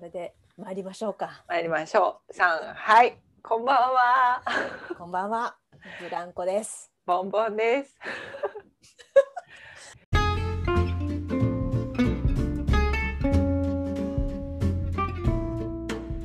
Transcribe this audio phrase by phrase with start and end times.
[0.00, 1.44] これで参りましょうか。
[1.46, 2.32] 参りましょう。
[2.32, 4.42] さん、はい、こんばんは。
[4.96, 5.58] こんばんは。
[6.00, 6.90] ブランコです。
[7.04, 7.94] ボンボンです。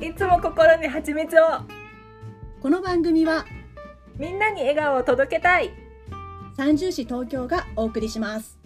[0.00, 1.44] いつも心に蜂蜜を
[2.62, 3.44] この番組は
[4.14, 5.70] みんなに笑顔を届けたい
[6.56, 8.58] 三重市東京がお送りします。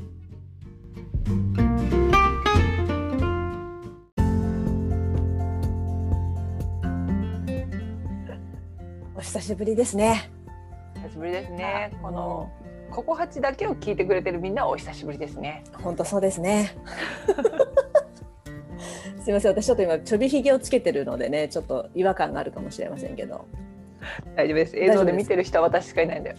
[9.31, 10.29] 久しぶりですね。
[10.97, 11.97] 久しぶりですね。
[12.03, 12.51] このも
[12.91, 15.63] ここ八だけを聞いてくれてるみんなお久しぶりですね。
[15.79, 16.75] う本当そうですね。
[19.23, 23.47] すみません、私ちょっと今ちょびひげをつけてるのでね、ちょっと違和感があるかもしれませんけど。
[24.35, 24.77] 大丈夫です。
[24.77, 26.37] 映像で見てる人は私しかいないんだよ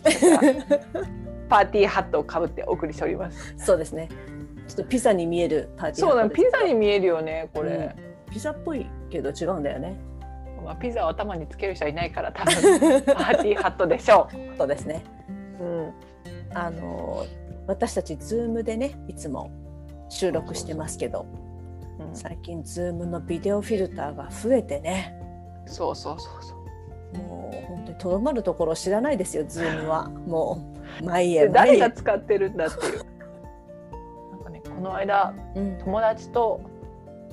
[1.48, 3.56] パーティーハットをかぶってお送りしております。
[3.58, 4.10] そうですね。
[4.68, 6.30] ちょっとピザに見えるパーティーそうなの。
[6.30, 7.96] ピザに見えるよねこれ、
[8.30, 10.11] ピザっぽいけど違うんだよね。
[10.64, 12.54] まあ、ピザを頭につける人はいないから多分
[13.04, 15.04] パーティーハットでしょそうですね。
[15.60, 15.94] う、うん、
[16.54, 17.26] あの
[17.68, 19.52] 私たち Zoom でね、いつも
[20.10, 21.26] 収録してますけど、
[22.00, 25.16] うん最近 Zoom のビデオフィルターが増えてね。
[25.68, 30.10] そうそうそうそうもう本当にとどまるところを知らないですよ、 Zoom は。
[30.28, 30.60] も
[31.02, 31.52] う、毎で夜。
[31.52, 33.04] 誰が使ってるんだっていう
[34.32, 36.62] なんかねこの間うん友達と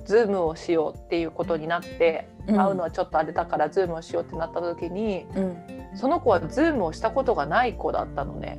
[0.05, 5.56] Zoom をしようっていうことになって、うん会うのはちょっとあれだから Zoom をしようってなった時にうん
[5.94, 8.58] その子は Zoom をしたことがない子だったのね。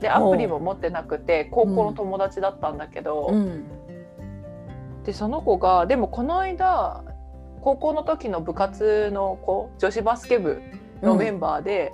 [0.00, 3.64] でアプリも持ってなくて高校の友達だったんだけど、うん
[5.04, 7.04] でその子がでもこの間
[7.60, 10.62] 高校の時の部活の子女子バスケ部
[11.02, 11.92] のメンバーで、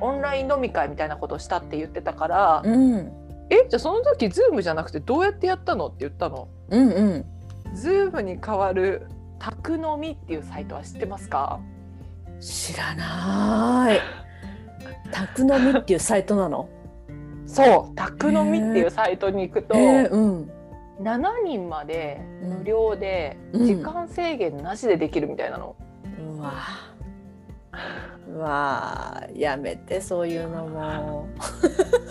[0.00, 3.12] オンライン飲み会みたいなことをしたって言ってたから「うん
[3.50, 6.48] えじゃあその時 Zoom じゃなくてどうやってやったの?」って言ったの。
[6.70, 7.24] うんうん
[7.74, 9.08] Zoom に代わる
[9.44, 11.60] たくのみっていうサイトは知ってますか？
[12.40, 14.00] 知らない。
[15.12, 16.70] たくのみっていうサイトなの？
[17.46, 20.50] そうたくのみっていうサイトに行くと、えー、うん。
[21.02, 25.76] 7人までうん無料でうん時間制限なしでできるみたいなの。
[26.38, 26.54] うわ。
[28.26, 31.28] うわーやめてそういうのも。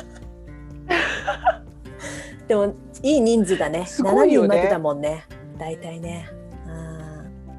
[2.47, 3.79] でもいい人数だね。
[3.79, 5.23] ね7人までだもんね。
[5.57, 6.42] 大体ね。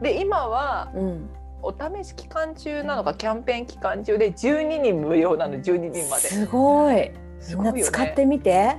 [0.00, 1.30] あで今はーうん。
[1.66, 6.22] お試し期間中なのかキャンペーン期間中で12人無料なの12人まで。
[6.22, 6.94] すごい。
[6.94, 7.10] みんな
[7.40, 8.76] すごいよね使ってみて。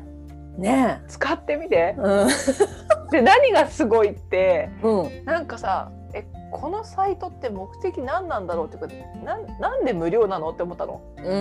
[0.58, 1.96] ね使ってみてえ。。
[1.98, 2.28] うん。
[3.10, 5.26] で何がすごいってうん。
[5.26, 8.88] なんかさえこのサイトって目的何なんだろうっていうか
[9.24, 11.02] なんなんで無料なのって思ったの？
[11.18, 11.32] うんう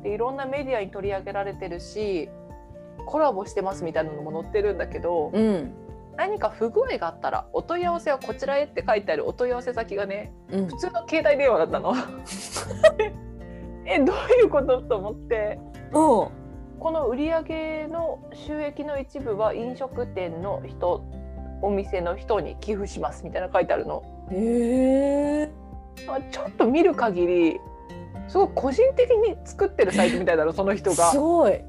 [0.00, 0.02] ん。
[0.02, 2.30] でいろんなメディアに取り上げられてるし
[3.06, 5.72] コラボしてますみたいなのも載ってるんだけど、うん。
[6.16, 10.76] 何か不具合があったらお問い合わせはこちらへって書いてあるお問い合わせ先がねうん普。
[10.76, 11.94] 通の携帯電話だったの。
[13.86, 15.58] えどういうことと思って
[15.92, 16.28] うん。
[16.80, 21.04] この売り上げの収益の一部は飲食店の人
[21.62, 24.02] お店の人に寄付しますみたいな書いてあるの。
[24.30, 25.50] へえ。
[26.08, 27.60] あちょっと見る限り
[28.28, 31.10] すごい個人的に作ってるサイトみたいなのその人が。
[31.10, 31.60] すごい。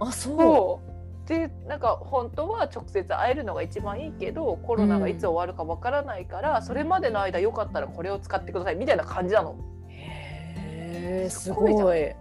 [0.00, 0.83] あ、そう。
[1.26, 9.56] でなんか本当は直接会えるのが一番いいけどコロナがいつ終わるかわからないから、それまでの間よかったらこれを使ってくださいみたいな感じなの。
[9.88, 12.14] へえ、すすごい。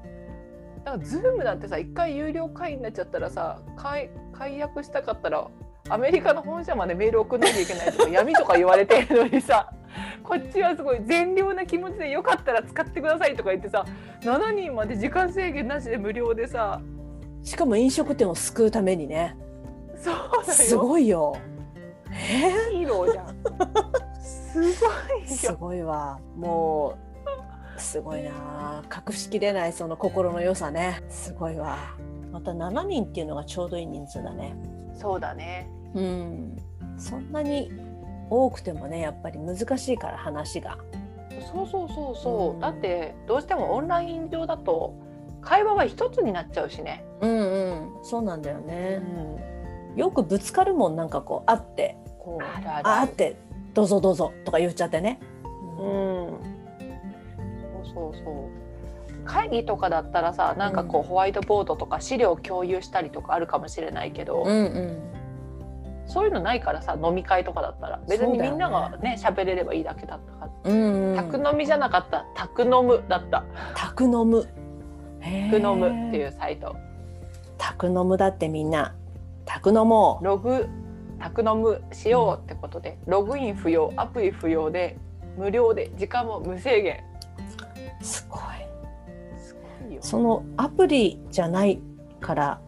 [0.84, 5.48] だからズームなんてさ一回有料会員になっちゃったらさ解解約したかったら
[5.90, 9.72] アメリカの本社までメール送んなきゃいけないとか闇とか言われてるのにさ
[10.24, 13.86] こっちはすごい善良な気持ちでよかったら使ってくださいとか言ってさ
[14.22, 16.82] 7人まで時間制限なしで無料でさ
[17.44, 19.36] しかも飲食店を救うためにね。
[19.96, 20.16] そう
[20.46, 21.36] だよすごいよ。
[22.12, 22.52] え？
[22.72, 23.28] ヒーローじゃん。
[24.22, 25.58] すごいー、すよ。
[25.60, 26.20] ごいわ。
[26.36, 26.98] も
[27.78, 27.80] う。
[27.80, 28.84] すごいな。
[29.08, 31.02] 隠しきれないその心の良さね。
[31.10, 31.78] すごいわ。
[32.32, 34.56] また7人っていうのがちょうどいい人数だね。
[34.96, 35.70] そうだね。
[35.96, 36.58] うん。
[36.98, 37.72] そんなに
[38.30, 40.78] 多くてもね、やっぱり難しいから話が。
[41.52, 42.54] そうそうそうそう。
[42.54, 44.96] うんだってどうしてもオンライン上だと
[45.44, 47.06] 会話は一つになっちゃうしね。
[47.22, 48.04] うんうん。
[48.04, 48.98] そうなんだようね。
[48.98, 49.98] ん。
[49.98, 53.36] よくぶつかるもんなんかこう会ってこうあるあるあーって
[53.74, 55.20] どうぞどうぞとか言っちゃってね。
[55.44, 56.28] うん。
[57.84, 58.64] そうそうそう。
[59.26, 65.00] 会議とかだったらさなんかこうホワイトボードとか資料共有したりとかあるかもしれないけど、うんうん。
[66.06, 71.16] そういうのないからさ飲み会とかだったら別にみんながね喋れればいいだけだったから、うんうん。
[71.16, 74.48] 宅飲みじゃなかった宅飲むだった宅飲む。
[75.24, 75.52] へー。
[75.52, 76.76] 宅飲むっていうサイト。
[77.58, 78.94] 宅飲むだってみんな。
[79.46, 80.26] 宅飲もう。
[80.26, 80.68] ログ
[81.20, 84.98] 宅飲むしようってことでログイン不要アプリ不要で
[85.38, 87.04] 無料で時間も無制限。
[88.02, 88.42] すごい。
[89.38, 91.80] すごいよ、そのアプリじゃない
[92.20, 92.62] から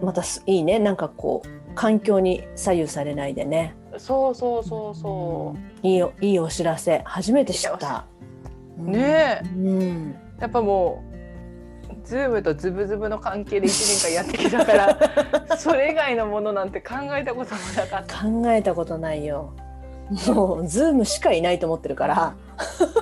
[0.00, 0.06] うん。
[0.06, 0.78] またすいいね。
[0.78, 3.74] なんかこう環境に左右されないでね。
[3.96, 5.86] そうそうそうそう。
[5.86, 7.02] いいよいいお知らせ。
[7.04, 8.04] 初めて知った。
[8.76, 9.48] ねえ。
[9.56, 10.16] うん。
[10.40, 11.07] やっぱもう
[12.08, 14.98] ズームとズブズブの関係で1年間やってきたから
[15.58, 18.24] それ以外のものなんて考えたこともなかった。
[18.24, 19.52] 考えたことないよ。
[20.26, 22.34] もう Zoom しかいないと思ってるから。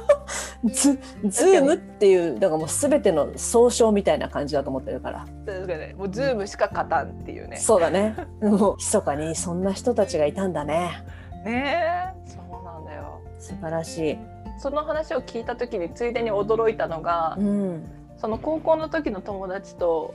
[0.65, 5.25] ズ Zoom っていうだからもう全ての総称みたいな感じだと思ってるから。
[5.47, 7.59] 確かにもう Zoom しか勝たんっていうね。
[7.59, 8.17] そうだね。
[8.43, 11.05] もう密かにそんな人たちがいたんだね。
[11.45, 12.29] ねえ。
[12.29, 13.21] そうなんだよ。
[13.39, 14.19] 素晴らしい。
[14.59, 17.85] その話を聞いた時についでに驚いたのが、うん
[18.19, 20.15] その高校の時の友達と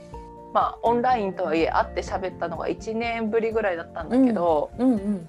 [0.52, 5.28] まあオンラインとはいえ会って喋ったのが1年ぶりぐらいだったんだけど、うんうん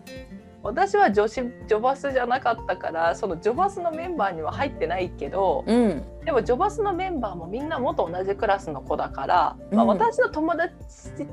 [0.64, 6.04] 私は女子ジョバスじゃなかったからそのジョバスのメンバーには入ってないけど、うん。
[6.24, 9.88] でもジョバスのメンバーもみんな元同じクラスの子だから、まあ、うん。
[9.90, 10.74] 私の友達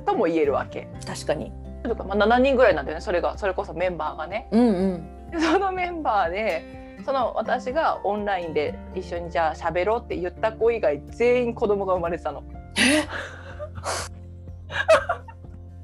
[0.05, 0.89] とも言えるわけ。
[1.07, 1.53] 確かに。
[1.85, 4.49] とかまあ、7人ぐらいなんだよねそれがそれこそメンバーがね。
[4.51, 5.31] うんうん。
[5.31, 12.43] でそのメンバーでその私がオンラインで一緒にじゃあ喋ろうって言った子以外全員子供が生まれてたの。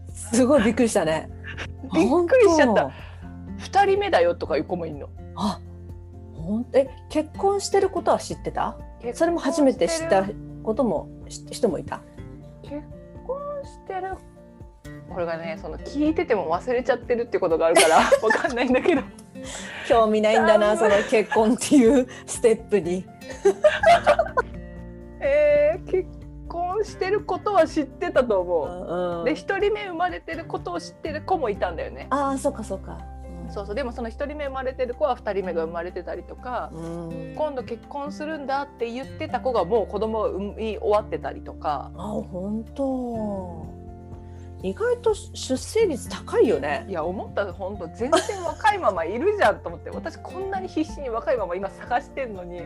[0.08, 1.30] すごいびっくりしたね。
[1.94, 2.82] びっくりしちゃった。
[2.82, 2.92] 本
[3.58, 5.08] 2人目だよとかいう子もいるの。
[5.34, 5.60] 当あ
[6.34, 8.76] ほんえ結婚してることは知ってた？
[9.14, 10.24] それも初めて知った
[10.62, 12.00] こともし人もいた？
[12.62, 12.82] 結
[13.26, 14.14] 婚してる。
[15.08, 19.02] これがねその聞いてても忘れちゃってるってことがあるからわかんないんだけど
[19.88, 23.06] 興味ないんだなあその結婚っていうステップに。
[25.20, 26.08] えー、結
[26.48, 29.18] 婚してることは知ってたと思う。
[29.20, 32.06] うんで1人目生まれてることを知ってる子もいたんだよね。
[32.10, 32.98] ああそうかそうか。
[33.48, 33.74] そうそう。
[33.74, 37.34] でもその1人目生まれてる子は2人目が生まれてたりとか、うん。
[37.36, 41.90] 今度結婚するんだって言ってた子がもう子供が産み終わってたりとか。
[41.96, 43.66] あ本当
[44.62, 46.86] 意外と出生率高いよね。
[46.88, 49.90] いや思った本当全然若いままいるじゃんと思って。
[49.94, 52.62] 私こんなに必死に若いまま今探してるのに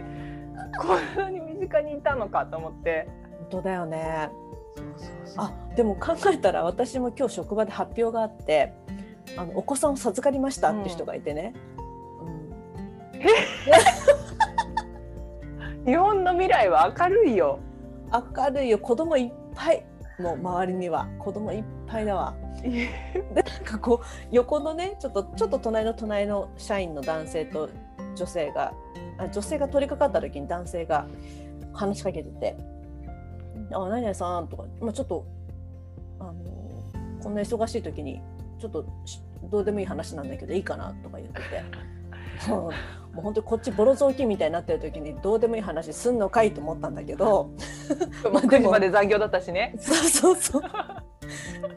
[0.79, 3.09] こんなに身近にいたのかと思って。
[3.41, 4.31] 本当だよね。
[5.37, 8.73] あでも考えたら私も今日職場で発表があって
[9.37, 11.53] あのお子さんを授かりましたって人がいてね、
[15.85, 17.59] 日本の未来は明るいよ。
[17.65, 17.71] うん
[18.13, 18.79] 明るいよ。
[18.79, 19.85] 子供いっぱい
[20.21, 22.35] もう周りには子供いっぱいだわ。
[22.63, 22.89] で
[23.35, 27.71] なんかこう横のねちょっとちょっと隣の隣の社員の男性と
[28.15, 28.73] 女性が
[29.19, 31.07] あ女性が取り掛かった時に男性が
[31.73, 32.57] 話しかけてて
[33.73, 35.25] 「あ何々さん」とか、まあ、ちょっと
[36.19, 36.35] あの
[37.23, 38.21] こんな忙しい時に
[38.59, 41.41] ちょっとしどうでもいい話なんだけどいいかなとか言ってて。
[43.13, 47.51] もう本当にこっちボロ雑巾みたいになってる時にどうでもいい話すんのかいと思ったんだけど
[48.33, 49.75] まあ、 9時まで残業だったしね。
[49.79, 50.63] そうそうそう。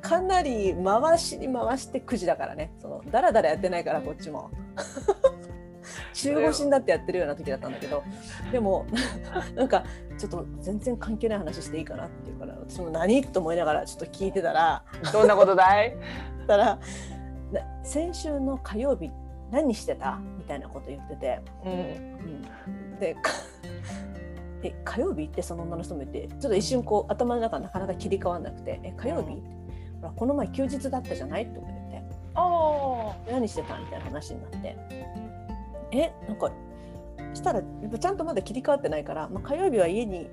[0.01, 2.71] かなり回しに回して9時だからね。
[2.79, 4.51] そのだらだらやってないからこっちも。
[6.13, 8.03] 中腰になってやってるような時だったんだけど、
[8.51, 8.85] でも
[9.55, 9.83] なんか
[10.17, 15.95] ちょっと全然関係ない話していいかなっていうから、私も何と思いながらちょっと聞いてたら、どんなことだい？
[16.47, 16.79] たら
[17.51, 19.11] な先週の火曜日
[19.51, 20.19] 何してた？
[20.43, 23.31] みたいなこと言ってて、うんうんでか
[24.61, 29.41] え火曜日ってその女の人も言ってちょっと一瞬こう頭の中なかなか切り替わんなくて「え火曜日?」って
[30.01, 32.03] ほらこの前休日だったじゃない?」とか言って
[32.35, 34.77] あ「何してた?」みたいな話になって
[35.91, 36.49] 「えなんか
[37.33, 40.29] したらやっぱちゃんとまだ切り替わってないから、まあ、火曜日は家に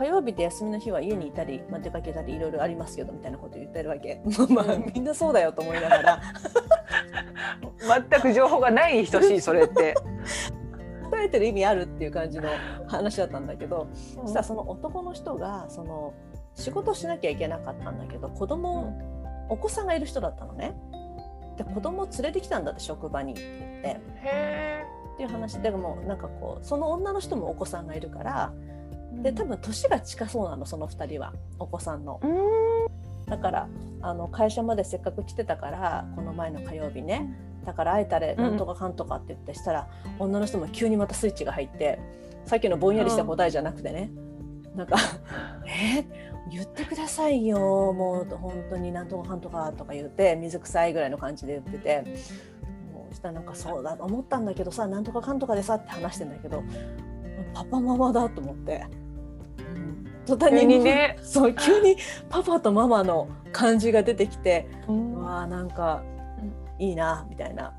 [0.00, 4.22] 火曜日で休みの日は家にいたり、まあ、出かけたりいろいろありますけどみたいなこと言ってるわけ。
[4.48, 6.12] まあまあみんなそうだよと思いながら。
[6.14, 6.20] あ
[8.08, 9.94] 全く情報がないに等しい それって。
[11.10, 12.48] 答えてる意味あるっていう感じの
[12.86, 16.14] 話だったんだけどそしたらその男の人がその
[16.54, 18.96] 仕事しなきゃいけなかったんだけど子供
[19.48, 20.72] お子さんがいる人だったのね。
[21.58, 23.88] で子供を連れてきたんだって職場にって言って。
[23.88, 24.84] へえ。
[25.14, 25.60] っていう話。
[25.60, 28.52] でもなんかこうその女の人もお子さんがいるから
[29.22, 31.32] で多分年が近そうなのその2人は。
[31.58, 32.20] お子さんの。
[32.22, 33.26] うん。
[33.26, 33.68] だから
[34.02, 37.32] あの会社までせっかく来てたからこの前の火曜日ね。
[37.64, 39.88] だから会えたらなんとかかんとかって言ってしたら、
[40.18, 42.00] 女の人も急にまたスイッチが入って
[42.46, 44.10] さっきのぼんやりした答えじゃなくてね、
[44.74, 44.96] なんか
[45.66, 46.00] 「え？
[46.00, 46.04] ー
[46.50, 47.58] 言ってくださいよ。
[47.92, 52.04] もう本当になんとかかんとか」とか言って水臭いぐらいの感じで言ってて。
[52.92, 56.62] もうしたらなんかそうだと思ったんだけどさなんとかかんとかでさって話してんだけど
[57.52, 58.86] パパママだと思って。
[60.32, 61.18] うん途端急にね。
[61.22, 61.96] そう急に
[62.28, 65.14] パパとママの感じが出てきて、うん。
[65.14, 66.02] うわあなんか
[66.78, 67.72] いいなみたいな。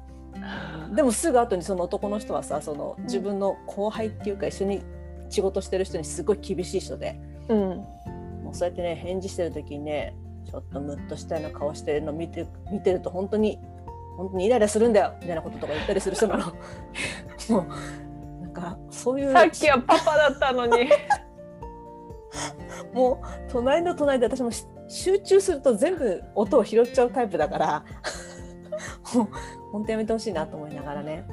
[0.93, 4.81] でもすぐ後にその男の人はさその自分の後輩っていうか一緒に
[5.29, 7.20] 仕事してる人にすごい厳しい人で。
[7.50, 7.58] うん。
[8.43, 10.15] もうそうやってね返事してる時にね
[10.50, 13.60] ちょっとムッとしたような顔してるの見て見てると本当に
[14.17, 16.46] 本当にイライラするんだよみたいなこととか言ったりする人なの。
[17.50, 17.65] も
[18.39, 20.89] うなんかそういうさっきはパパだったのに
[22.93, 27.85] もう隣の隣で私もし集中すると全部音を拾っちゃうタイプだから
[29.13, 29.27] もう
[29.71, 31.25] 本当やめてほしいなと思いながらね。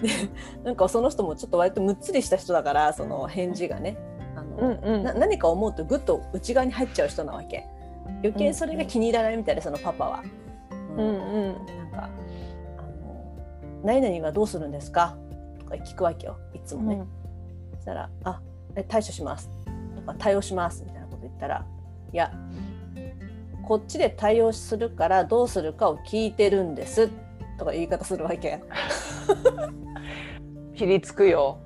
[0.00, 0.08] で
[0.64, 3.96] なんかその人もちょっと割とむっつりした人だからその返事がね
[4.36, 7.66] あの、うんな何か思うとぐっと内側に入っちゃう人なわけ
[8.22, 10.22] 余計それが気に入らないみたいでそのパパは。
[10.70, 12.08] うんうんなんかあ
[13.04, 13.36] の
[13.84, 15.16] 「何々はどうするんですか?」
[15.58, 16.96] とか聞くわけよいつもね。
[16.96, 17.02] そ
[17.86, 18.40] したら「あ
[18.74, 19.48] え対処します」
[19.94, 21.64] とか「対応します」みたいなこと言ったら
[22.12, 22.32] 「いや
[23.62, 27.08] こっちで対応するからどうするかを聞いてるんです」
[27.58, 28.60] とか言い方するわけ。
[30.74, 31.58] ひりつくよ。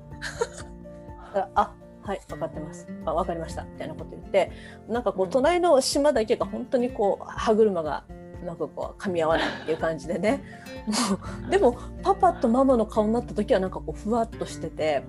[1.55, 2.87] あはい分かってます。
[3.05, 3.63] あ分かりました。
[3.63, 4.51] みたいなこと言って
[4.87, 8.05] なんかこう隣の島だけが本当にこう歯車が
[8.45, 10.41] なんかこう噛み合わないっていう感じでね。
[10.87, 15.03] もうでもパパとママの顔になった時はなんかこうふわっとしてて、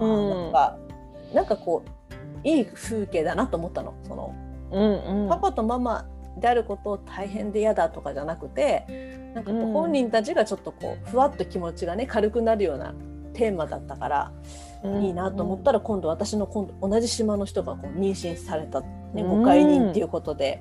[0.00, 0.30] うん。
[0.30, 0.76] なんか
[1.34, 1.84] なんかこ
[2.44, 4.34] ういい風景だなと思ったのその。
[4.72, 5.28] うんうん。
[5.28, 6.06] パパとママ
[6.38, 12.94] であることを大変で嫌だとかじゃなくてなんかこううん本人たちがちょっとこうふわっと気持ちがね軽くなるような
[13.34, 14.32] テーマだったから。
[15.00, 19.28] いいなと思ったら今度私の今度同じ島の人がこう妊娠された、ね、うん。
[19.40, 20.60] ご解任っていうことで、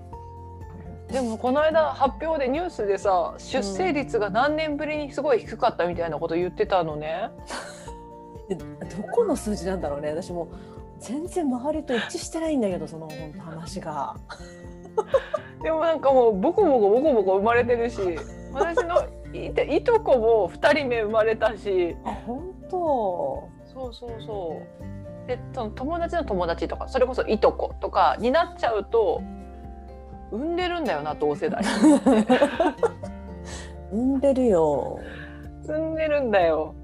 [1.12, 7.30] でもこの間発表でニュースでさ出生率が何年ぶりにすごい低かったみたいなこと言ってたのね。
[8.50, 8.66] でど
[9.12, 10.10] この数字なんだろうね。
[10.10, 10.50] 私も
[11.00, 14.16] 全然周りと一致してないんだけどその本当話が。
[15.64, 18.00] でもなんかもうボコボコボコボコ生まれてるし
[18.52, 21.96] 私のいといとこも2人目生まれたし。
[22.04, 23.50] あ本当。
[23.66, 25.28] そうそうそう。
[25.28, 29.22] でその友達の友達とかそれこそいとことかになっちゃうと
[30.32, 31.64] 産んでるんだよな同世代。
[33.92, 35.00] 産んでるよ。
[35.66, 36.76] 産んでるんだよ。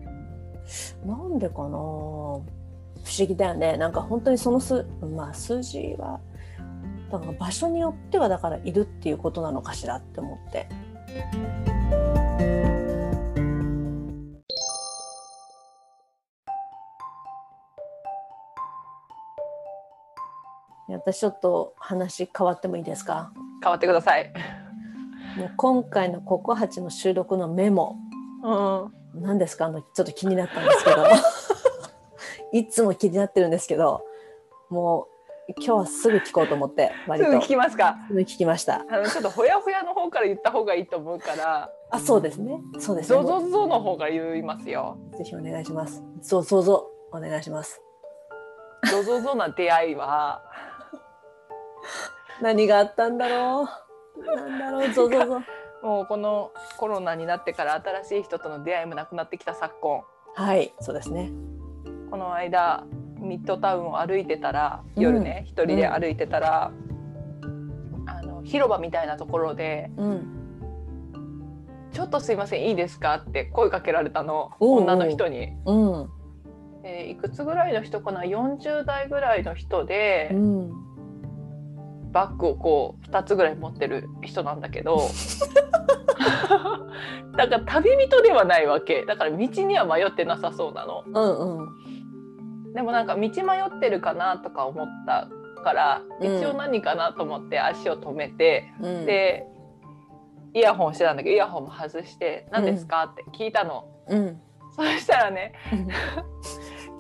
[1.05, 1.69] なんでかな？
[1.69, 4.85] 不思議だよねなんか本当にその数
[5.15, 6.19] まあ数字は
[7.11, 10.67] だから場所によってはだからいるっていうことなのかしらって思って。
[20.91, 23.31] 私ちょっと話変わってもいいですか？
[23.63, 24.33] 変わってください。
[25.37, 27.95] もう今回のココハチの収録のメモ
[28.43, 28.98] うん。
[29.19, 29.65] 何ですか？
[29.65, 31.05] あのちょっと気になったんですけど。
[32.51, 34.03] いつも気になってるんですけど
[34.71, 35.07] も
[35.49, 37.29] う今日はすぐ聞こうと思って割と。
[37.29, 37.95] すぐ聞きますか？
[38.07, 38.85] すぐ聞きました。
[38.89, 42.59] あのちょっとほやほやの方から言った方がいいと思うから、あそうですね。
[42.79, 43.21] そうですね。
[43.21, 44.97] ゾゾゾの方から言いますよ。
[45.17, 46.03] ぜひお願いします。
[46.21, 47.81] そうそうそうお願いします。
[48.91, 50.41] ゾゾゾな出会いは、
[52.41, 53.67] 何があったんだろ
[54.15, 54.25] う？
[54.25, 54.89] なんだろう？
[54.91, 55.41] ゾゾゾ
[55.83, 60.03] もうこのコロナになってから新しい人との出会いもなくなってきた昨今、
[60.35, 61.31] はいそうですね。
[62.11, 62.85] この間
[63.19, 66.71] ミッドタウンを歩いてたら夜ね一、人で歩いてたら、
[68.07, 70.35] あの広場みたいなところでうん
[71.91, 75.53] 「ちょっとすいませんいいですか?」って声かけられたの女の人に。
[75.65, 76.09] うん。
[76.83, 80.88] えーいくつぐらいの人かな？40代ぐらいの人で、うん
[82.11, 85.01] バッグをこう2つぐらい持ってる人なんだけど。
[87.37, 89.05] だから旅人ではないわけ。
[89.05, 91.03] だから道には迷ってなさそうなの。
[91.05, 92.73] うんうん。
[92.73, 95.27] でもなんか道迷ってるかなとか思った
[95.63, 96.37] からうん。
[96.37, 99.05] 一応何かなと思って足を止めて、うん。
[99.05, 99.45] で
[100.53, 104.41] イヤホンしてたんだけどイヤホンも外して「何ですか?」って聞いたの、うん。
[104.75, 105.53] そしたらね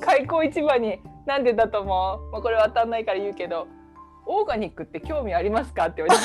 [0.01, 3.67] 開口一番に「なんでだと思う?」まあ、これは当たんないから言うけど
[4.31, 6.23] 「オーガニックって興味ありますか?」って言われた。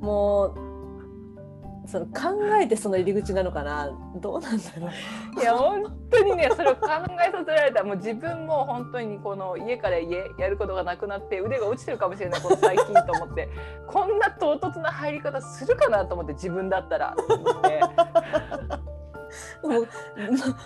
[0.04, 2.12] もうその考
[2.60, 3.90] えてその入り口なのかな？
[4.16, 4.88] どうなんだろ
[5.36, 13.48] ういや本当にねそれを考えさせられたもう自分も本当にこの家から家やることがなくなって腕が落ちてるかもしれないこの最近と思って
[13.86, 17.80] こんな唐突な入り方するかなと思って自分だったらと思って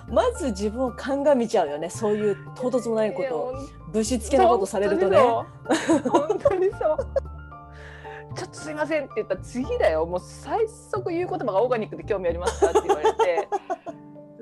[0.08, 1.90] ままず自分を鑑みちゃうよね。
[1.90, 3.36] そういう唐突もないこと。
[3.36, 3.54] を
[3.92, 5.18] ぶしつけなことされるとね。
[5.18, 6.98] 本当にそう。
[8.36, 10.04] ちょっとすいませんって言ったら次だよ。
[10.04, 13.48] もう最速言う言葉がオーガニックで興味ありますかって言われて。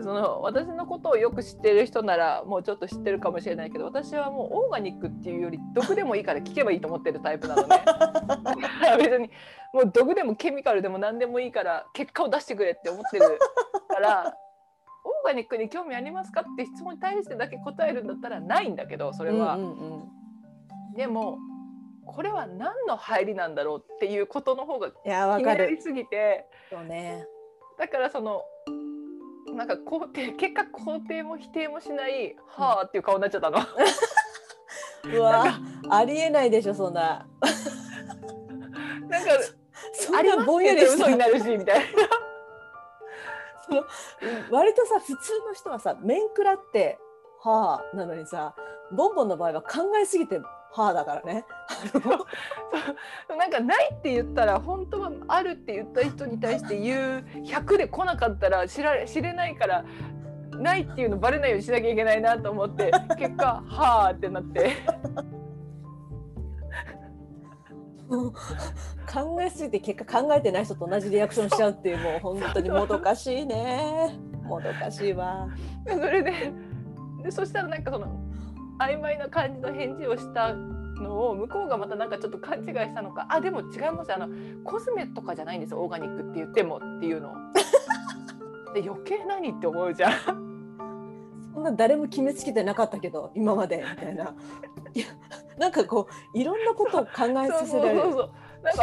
[0.05, 7.85] その私のことをよく知ってる人ならもうちょっと知ってるかもしれないけど私はもうオーガニックっていうより毒でもいいから聞けばいいと思ってるタイプなのね。
[8.99, 9.31] 別に
[9.75, 13.41] もう毒でもケミカルでも何でもいいから結果を出してくれって思ってる
[13.89, 14.37] から
[15.05, 19.57] オーガニックに興味ありますかって質問に対してだけ答えるんだったらないんだけどそれは。
[19.57, 20.11] うんうんうん
[20.95, 21.39] でも
[22.07, 25.83] これは何の入りなんだろうっていうことの方がいやわかる気になり。
[25.83, 27.27] すぎてそうね。
[27.77, 28.45] だからその
[29.53, 33.59] なんか肯定結果肯定も否定もしない「はあ」っていう顔になっちゃったの。
[35.13, 35.47] うわ
[35.91, 37.27] ありえないでしょそんな。
[39.09, 39.55] なんかそ
[40.17, 41.85] ありますんなぼんやりしたなるしみたいな。
[43.67, 43.85] その
[44.51, 45.13] 割とさ普通
[45.47, 46.99] の人はさ面食らって
[47.41, 48.55] はあなのにさ
[48.93, 51.45] ボンボンの場合は考えすぎてはあだからね。
[53.29, 59.85] なんかないって言ったら本当はあるって言った人に対して言う100で来なかったら知られ知れないから
[60.59, 64.77] ないっていうのバレないようにしなきゃいけないなと思って結果「はあ」ってなって
[69.11, 74.19] 考えすぎて結果考えてない人と同じリアクションしちゃうっていうもう本当にもどかしいね。
[74.45, 75.49] もどかしいわ。
[75.85, 76.53] でそれで
[77.23, 78.07] でそしたらなんかその
[78.79, 84.29] 曖昧な感じの返事をしたのを向こうがまたなんかちょっと勘違いしたのか「あでも違いますあの
[84.65, 87.35] コスメとかじゃないんですよオーガニックって言っても」っていうの。
[88.75, 90.54] で余計何って思うじゃん。
[91.55, 94.35] そんな誰も決めつけてなかったけど今までみたいな。
[94.93, 95.07] いや
[95.57, 98.01] なんかこういろんなことを考えさせられる。
[98.03, 98.31] そうそう
[98.65, 98.83] なんか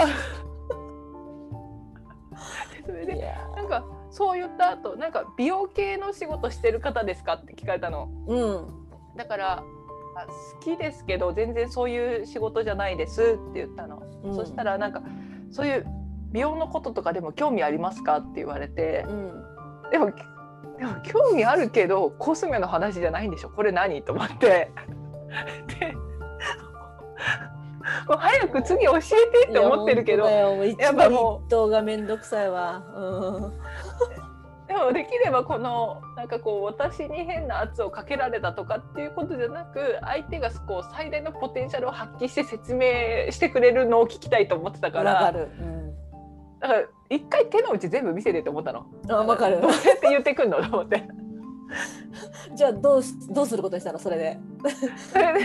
[2.86, 8.10] それでなんかそう言った後なんか美容系の仕事してる方ですかって聞かれたの。
[8.28, 8.68] うん
[9.18, 9.64] だから
[10.16, 14.02] あ好きですけど全然そういう仕事じゃないですって言ったの。
[14.24, 15.04] うんそしたらなんか
[15.52, 15.86] そういう
[16.32, 19.44] 美容のこととかでも興味ありますかって言われてうん
[19.92, 20.14] でも
[20.82, 23.50] でも興味あるけどコスメの話じゃないんでしょ？
[23.50, 24.02] これ何？
[24.02, 24.72] と思って。
[25.80, 25.94] で
[28.10, 29.02] もう早く次教え
[29.46, 30.28] てって思ってるけど。
[30.66, 31.46] いやっぱ番もう。
[31.46, 32.82] 一頭がめんどくさいわ。
[32.96, 33.00] う
[33.48, 33.54] ん。
[34.68, 42.88] でもできればこのなんかこう私に変な圧をかけられたとかっていうことじゃなく相手がこう最大のポテンシャルを発揮して説明
[43.30, 45.50] してくれるのを聞きたいと思ってたかわらかる。
[45.60, 45.81] うん
[46.62, 48.86] だから一回手の内全部見せてって思ったの。
[49.10, 49.72] あわかるどう。
[49.72, 51.04] やって言ってくんのと思って。
[52.56, 54.40] じゃあどうしどうすることにしたの それで？
[55.12, 55.40] それで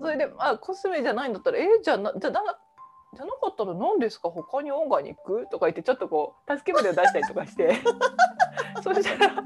[0.00, 2.58] それであコスメじゃないんだったらえじゃあなじゃあな
[3.12, 4.30] じゃなかったら何ですか？
[4.30, 7.74] 他にオーガニックとか言ってちょっとこう助け舟を出したりとかして
[8.82, 9.44] そしたら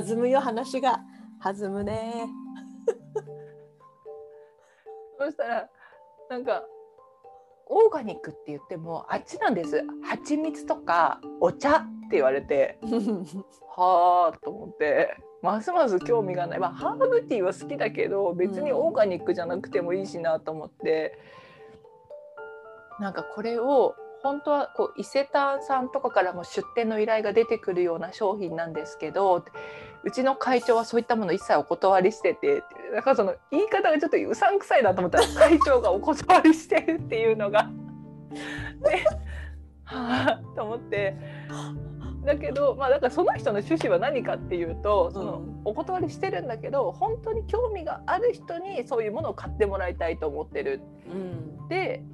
[0.00, 0.98] 弾むよ話が
[1.42, 2.26] 弾むね。
[5.18, 5.68] そしたら
[6.30, 6.62] なんか
[7.66, 9.82] オーガニックって言ってもあっちなんです。
[10.02, 12.78] 蜂蜜とかお茶って言われて
[13.76, 21.18] はあと思ってますます興味がない、まあ、ハーブティーは好きだけど別にオーガニックじゃなくてもいいしなと思って、
[23.00, 29.44] なんかこれを本当はこう伊勢丹さんとかからも出店の依頼が出てくるような商品なんですけど
[30.06, 32.62] うちの会長はそういったもの一切お断りしてて
[32.94, 37.68] なんかその言い方がちょっとうさんくさいなと思ったら 会長がお断りしてるっていうのが。
[38.82, 39.04] で
[39.84, 41.16] はあと思って。
[42.24, 45.56] だけどまあだからその人の趣旨は何かっていうとその、うん。
[45.64, 50.80] お断りしてるんだけど本当に興味がある人にそういうものを買ってもらいたいと思ってる。
[51.08, 51.14] う
[51.64, 51.68] ん。
[51.68, 52.04] で、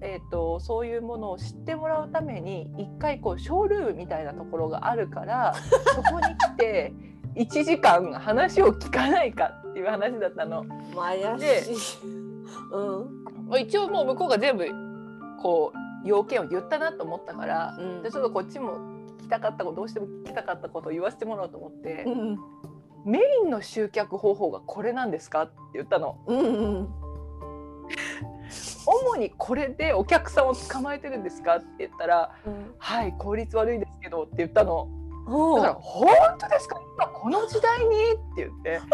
[0.00, 5.54] えー、とそういうものを知ってもらうために一回こうショールームみたいなところがあるから
[5.94, 6.92] そこに来て
[7.34, 10.64] 1時間話を聞かないかっていう話だったの。
[11.38, 11.62] で。
[12.72, 14.66] うんまあ一応もう向こうが全部
[15.40, 18.74] こう要件を言ったなと思ったから、うんでちょっとこっちも
[19.18, 22.38] 聞きたかったことどうしても聞きたかったことを言わせてもらおうと思って、うん
[23.04, 26.18] メインの集客方法がこれなんですかって言ったの。
[26.26, 26.42] うんう
[26.80, 26.88] ん
[28.86, 31.56] 主にこれでお客さんを捕まえてるんですか？
[31.56, 34.88] って言ったらうん「はい効率悪いですけど」って言ったの。
[35.26, 36.80] だから「本当ですか？
[36.96, 38.84] 今この時代に?」って言って「イン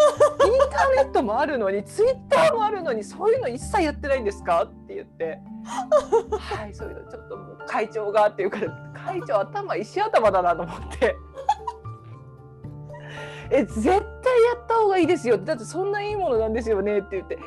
[0.71, 5.39] ターネットもあるのにツイッターもあるのにそういうの一切やってないんですか?」って言って
[6.41, 11.15] 「はいそういうのちょっともう会長が」っていうから会長頭石頭だなと思って。
[13.55, 17.39] え絶対やった方がいいですよだってそんないいものなんですよねって言って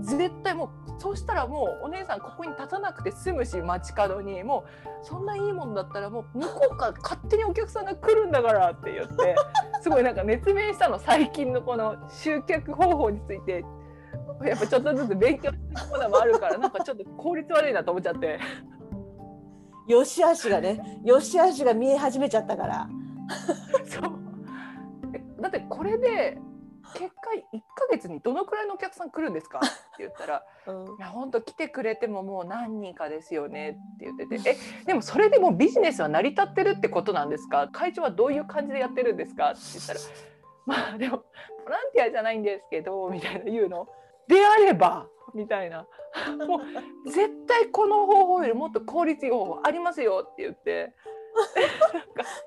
[0.00, 4.64] 絶対もうそうしたらもうお姉さんここに立たなくて済むし街角にも
[5.02, 9.36] うそんないいものだったらもう向こうから勝手にお客さんが来るんだからって言って
[9.82, 13.64] すごいなんか熱弁したの最近のこの集客方法について。
[14.42, 18.38] やっぱちょっとずつ勉強していくものもあるからなんかちょっと効率悪いなと思っちゃって。
[19.86, 22.88] よしあしがねよしあしが見え始めちゃったから。
[23.86, 24.24] そう。
[25.40, 26.38] だってこれで
[26.94, 37.68] 結果1ヶ月にどのくらいのお客さん来るんですか?」って言ったら「うんいや本当来てくれてももう何人かですよね」って言ってて「えでもそれでもうビジネスは成り立ってるってことなんですか？
[37.72, 40.00] 会長はどういう感じでやってるんですか?」って言ったら
[40.66, 43.88] 「まあでもボランティアじゃないんですけど」みたいな言うの。
[44.26, 45.86] であればみたいな
[46.48, 46.60] も
[47.04, 50.94] う絶対この方法よりもっと効率いい方法ありますよって言って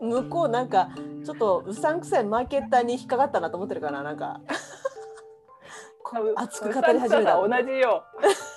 [0.01, 0.89] 向こうなんか
[1.25, 4.41] ちょっとうさんくさいマーケッターに引っかかったなと思ってるかななんか。
[6.37, 7.35] 熱く語り始めた。
[7.35, 8.03] 同じよ。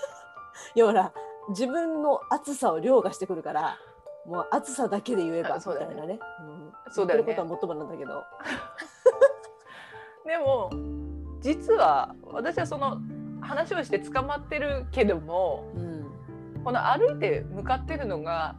[0.74, 1.12] いやほら
[1.48, 3.76] 自分の熱さを凌駕してくるから
[4.24, 5.96] もう熱さだけで言えばみあそうだよね。
[5.96, 6.20] たいなね。
[6.40, 6.72] うん。
[6.92, 7.24] そうだよね。
[7.26, 8.24] 言ってることはもっともなんだけど。
[10.26, 10.70] でも
[11.40, 12.98] 実は私はその
[13.40, 16.62] 話をして捕まってるけどもうん。
[16.62, 18.54] この歩いて向かってるのが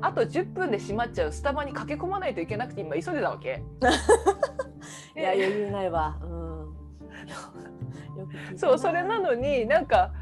[0.00, 3.62] あと10分で閉まっちゃうスタバに駆け込まないといけなくて今急いでたわけ。
[5.16, 6.18] いやで余裕ないわ。
[6.22, 6.50] うん。
[8.56, 10.12] そうそれなのになんか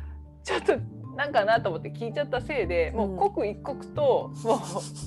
[0.42, 0.74] ちょっと
[1.16, 4.58] なんかなと思って聞いちゃったせいでもう刻一刻ともう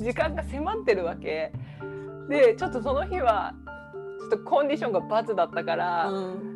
[0.04, 1.52] 時間が迫ってるわけ。
[2.30, 3.54] でちょっとその日は
[4.20, 6.51] ちょっとコンディションがバツだったから、うん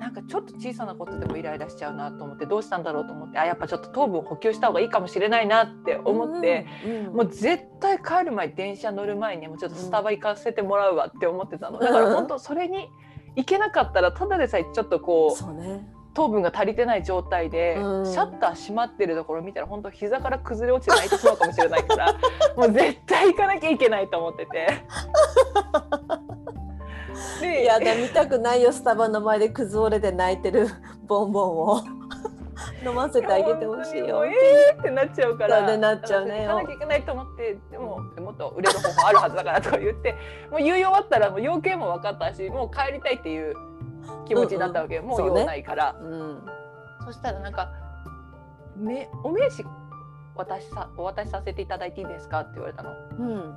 [0.00, 11.78] なんかちょっと小さなことでもイライラしちゃうなと思ってどうしたんだろうと思ってあやっぱちょっと糖分補給した方がいいかもしれないなって思って、うんもう絶対帰る前電車乗る前にもうちょっとスタバ行かせてもらうわって思ってたの。
[11.78, 12.88] だから本当それに
[13.36, 15.86] 行けなかったらただでさえちょっとこうそうね。
[16.14, 18.06] 糖分が足りてない状態で、うん。
[18.06, 22.12] シャッター閉まってるところ見たら本当膝から崩れ落ちて泣いてしまうかもしれないから
[22.56, 24.68] もう絶対行かなきゃいけないと思ってて。
[27.40, 30.68] でいやだ見たくないよスタバの前で崩れて泣いてる
[31.06, 31.80] ボンボンを。
[32.84, 34.24] 飲ませてあげてほしいよ。
[34.24, 35.58] えーってなっちゃうから。
[35.58, 36.46] そうねなっちゃうね。
[36.46, 40.12] 行かなきゃいけないと思ってでももっと売れる方法あるはずだからとか言って
[40.50, 43.54] もう言い終わったらもう要件も分かったしもう帰りたいっていう
[44.26, 45.40] 気持ちになったわけよ、もうそうね。
[45.40, 45.96] 用ないから。
[46.00, 46.42] うん。
[47.04, 47.70] そしたらなんか
[48.76, 49.64] め「お名刺
[50.36, 52.90] 渡しさお渡しさせていただいていいですか?」って言われたの。
[53.18, 53.54] うん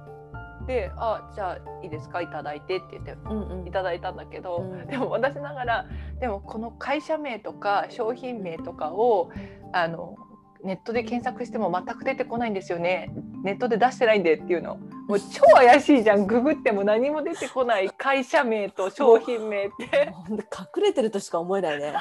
[0.66, 2.22] で「あじゃあいいですか？
[2.22, 3.68] いただいて」って言ってうんうん。
[3.68, 4.88] いただいたんだけど、うん。
[4.88, 5.86] でも私ながら
[6.20, 9.30] でもこの会社名とか商品名とかを
[9.72, 10.16] あの
[10.64, 13.14] ネットで検索しても全く出てこないんですよね。
[13.44, 14.78] ネットで出してないんでっていうの。
[15.10, 16.26] もう超怪しいじゃん。
[16.26, 17.90] ググっても何も出てこない。
[17.90, 20.14] 会社名と商品名って。
[20.30, 21.94] 隠れてるとしか思えないね。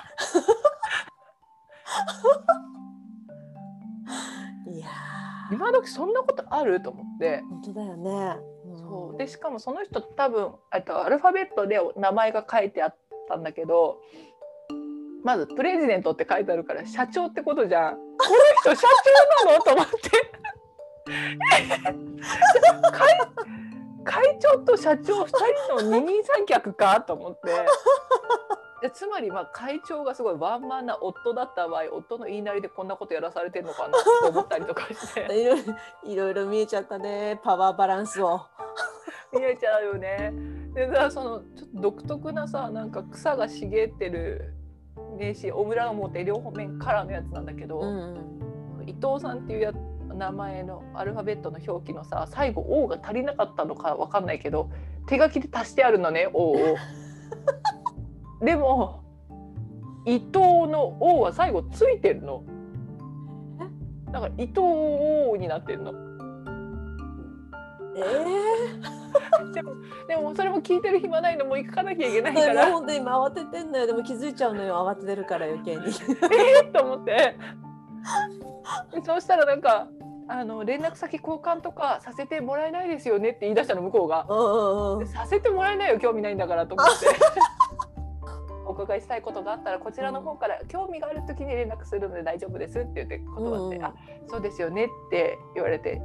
[4.68, 5.54] いやー。
[5.54, 6.80] 今時そんなことある？
[6.80, 7.42] と思って。
[7.50, 8.51] 本当だよね、ん
[8.92, 9.18] そう。
[9.18, 12.96] でしかもその人多分あとアルファベットで名前が書いてあっ
[13.28, 14.02] たんだけど
[15.24, 17.94] まず「プレジデント」って書いてあるから社長ってことじゃん。
[17.94, 18.00] こ
[18.66, 18.86] の人社
[19.42, 19.62] 長なの？
[19.64, 19.92] と思って。
[22.92, 23.18] 会
[24.04, 25.36] 会長と社長2人
[25.74, 27.00] の二人三脚か？
[27.00, 27.50] と思って。
[28.82, 35.20] でつまりまあ会長がすごいワンマンな夫だった場合夫の言いなりでこんなことやらされてるのかなと思ったりとかして。
[35.40, 38.40] いろいろいろいろ見えちゃったねパワーバランスを。
[39.32, 40.32] 見えちゃうよね。
[40.74, 44.52] でさそのちょっと独特なさなんか草が茂ってる
[45.16, 48.42] 名刺オムラが持って両方面カラーのやつなんだけど、うん
[48.84, 49.72] 伊藤さんっていうや
[50.08, 54.70] 名前のアルファベットの表記のさ最後 O が足りなかったのかわかんないけど
[55.06, 56.56] 手書きで足してあるのね O を。
[58.42, 59.02] でも
[60.04, 60.32] 伊藤
[60.68, 62.44] の O は最後ついてるの。
[64.10, 65.92] だから伊藤 O になってるの。
[67.94, 69.52] えー、
[70.08, 72.72] でもそれも聞いてる暇ないのもう行かなきゃいけないからら。
[72.72, 75.82] 本当に今慌ててんのよでも気づいちゃうのよ慌ててるから余計に。
[75.86, 77.36] えーと思って
[78.92, 79.88] でそうしたらなんか
[80.28, 87.06] あの連絡先交換とかさせてもらえないですよねって言い出したの向こうがうんうんうんでさせてもらえないよ興味ないんだからと思って
[88.72, 93.84] お伺いしたいことがあったらこちらの方から興味がある時に連絡するので大丈夫ですって言って断って、うん。
[93.84, 93.94] あ
[94.28, 96.00] そうですよねって言われて。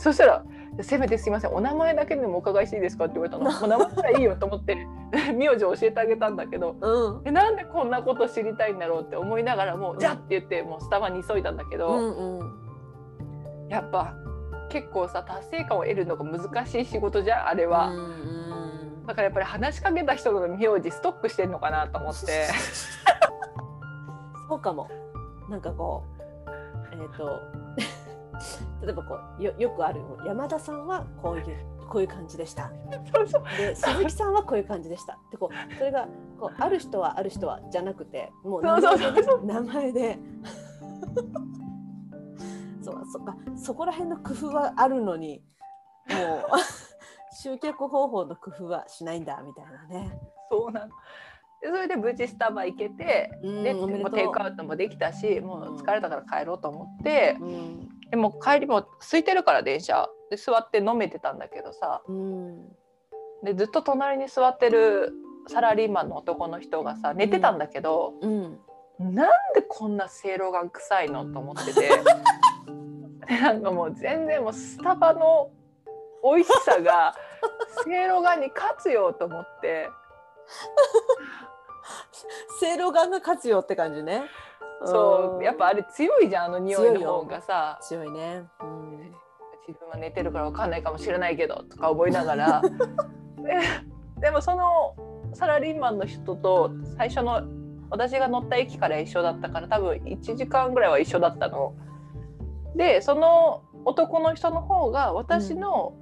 [0.00, 0.44] そしたら
[0.80, 1.52] 「せめてすいません。
[1.52, 3.44] お名前だけでもお伺いしていいですか?」って言われたの。
[3.50, 4.86] もう名前ならいいよと思って
[5.34, 7.22] 名字を教えてあげたんだけどうん。
[7.24, 12.68] えなんでこんなこと知りたいんだろうって思いながらもう、じゃあって言ってもうスタバに急いだんだけど、うんうん
[13.68, 14.14] やっぱ
[14.70, 18.37] 結構さ達成感を得るのが難しい仕事じゃんあれは、うんうん
[19.08, 22.48] だからやっぱり話しかけた人の名字ストックしてんのかなと思って
[24.48, 24.86] そうかも。
[25.48, 26.04] なんかこ
[26.46, 26.50] う、
[26.92, 27.40] えっ、と、
[28.84, 31.44] 例えばこうよよくある山田さんはこういう
[31.88, 32.70] こういう感じでした。
[33.56, 35.18] で鈴木さんはこういう感じでした。
[35.30, 36.06] でこうそれが
[36.38, 40.18] こうある人はある人はじゃなくてもう名そう前でそうそう名前で。
[42.84, 45.42] そうそっかそこら辺の工夫はあるのに
[46.10, 46.87] もう
[47.42, 50.18] 集客方法の工夫はしないんだみたいなね。
[50.50, 50.88] そうなの。
[51.60, 57.88] でそれで無事スタバ行けて、うんでもうテイクアウトもできたしもう疲れたから帰ろうと思って、うん。
[58.10, 62.02] でも帰りも空いてるから電車で座って飲めてたんだけどさ。
[62.08, 62.68] うん。
[63.44, 65.12] でずっと隣に座ってる
[65.46, 68.58] サラリーマンの男の人がさ寝てたんだけど、うん。
[68.98, 71.90] なんでこんなせいろがん臭いのと思ってて。
[73.28, 75.50] でなんかもう全然もうスタバの
[76.24, 77.14] 美味しさが
[77.84, 79.90] せいろがんに勝つよと思って
[82.60, 84.24] せいろがんが勝つよって感じね。
[84.84, 88.44] そうやっぱあれれ強いじゃんあの匂いの方がさ強いね。
[88.60, 89.14] うん
[89.66, 92.62] 自分は寝てるからわかんないかもしれないけどとか思いながら
[93.36, 93.58] で
[94.18, 94.94] でもその
[95.34, 97.42] サラリーマンの人と最初の
[97.90, 101.74] 私が乗った駅から一緒だったから多分1時間ぐらいは一緒だったの。
[102.76, 105.92] でその男の人の方が私の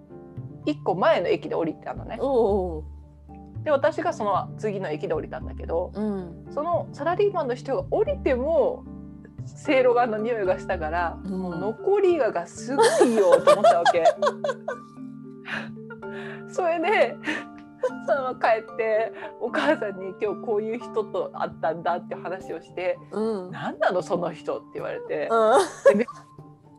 [0.66, 2.18] 1個前の駅で降りてたのね。
[3.64, 6.46] で私がその次の駅で降りたんだけどうん。
[6.52, 8.84] そのサラリーマンの人が降りても
[9.44, 11.30] せいろがんの匂いがしたからうん。
[11.40, 14.04] もう残りががすごいよと思ったわけ。
[16.48, 17.16] それで
[18.06, 25.28] そのまま帰ってお母さんに今日こういう人と会ったんだって話をしてうん「何なのその人」って言われて。
[25.30, 25.58] うん「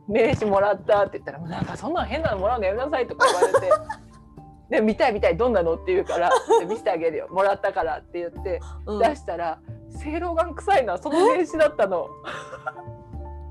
[0.07, 3.71] 名刺もらった」って言ったら「もうなんかそんな変なのもらうのやめなさい」とか言われて
[4.69, 9.59] 「で見たい見たいどんなの?」って言うから「で見せてあげるよもらったから」って言ってうん出したら
[9.91, 12.07] 「せいろがん臭いのはその名刺だったの。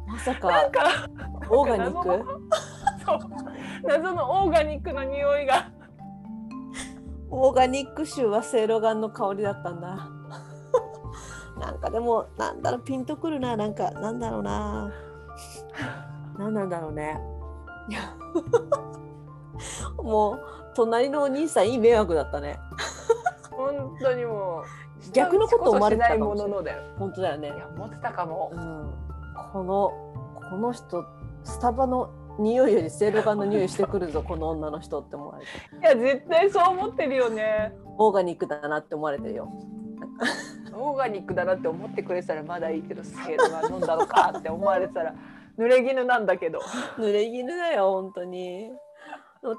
[0.06, 0.80] まさなかんか
[1.50, 2.08] オーガニッ謎ク？
[2.08, 2.24] の
[3.04, 3.18] そう
[3.82, 5.68] 謎のオーガニックの匂いが
[7.28, 10.08] オーガニック臭はせいろがんの香りだったんだ。
[11.58, 14.92] なんかでもなんだろうピンとくるななんかなんだろうな。
[16.38, 17.18] なんなんだろうね。
[17.88, 18.14] いや
[20.02, 20.40] もう
[20.74, 22.58] 隣のお兄さんいい迷惑だったね。
[23.50, 24.64] 本当にも
[25.08, 27.50] う逆のこと思われないもののだよ本当だよねい。
[27.50, 28.92] や思ってたかもうん、
[29.52, 31.04] このこの人
[31.44, 39.48] スタバの匂いよりせいろがんの匂いしてくるぞ この女の人って思われていや絶対そう思ってるよねオーガニックだなって思われてるよ。
[40.78, 45.14] オーガニックだなって思ってくれてたらまだいいけどセイロが飲んだのかって思われてたら
[45.58, 46.60] 濡れ衣なんだけど
[46.98, 48.70] 濡れ衣だよ本当に。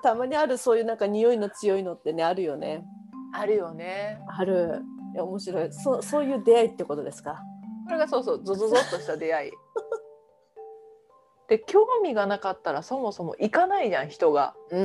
[0.03, 2.85] たまにあるそういうなんか匂いの強いのってねあるよね。
[3.33, 4.81] あるよねある。
[5.13, 5.71] いや面白い。
[5.73, 7.41] そうそういう出会いってことですか？
[7.85, 9.51] これがそうそうゾゾゾッとした出会い
[11.47, 14.83] で興味がなかったらそもそも行かないじゃん人がうんう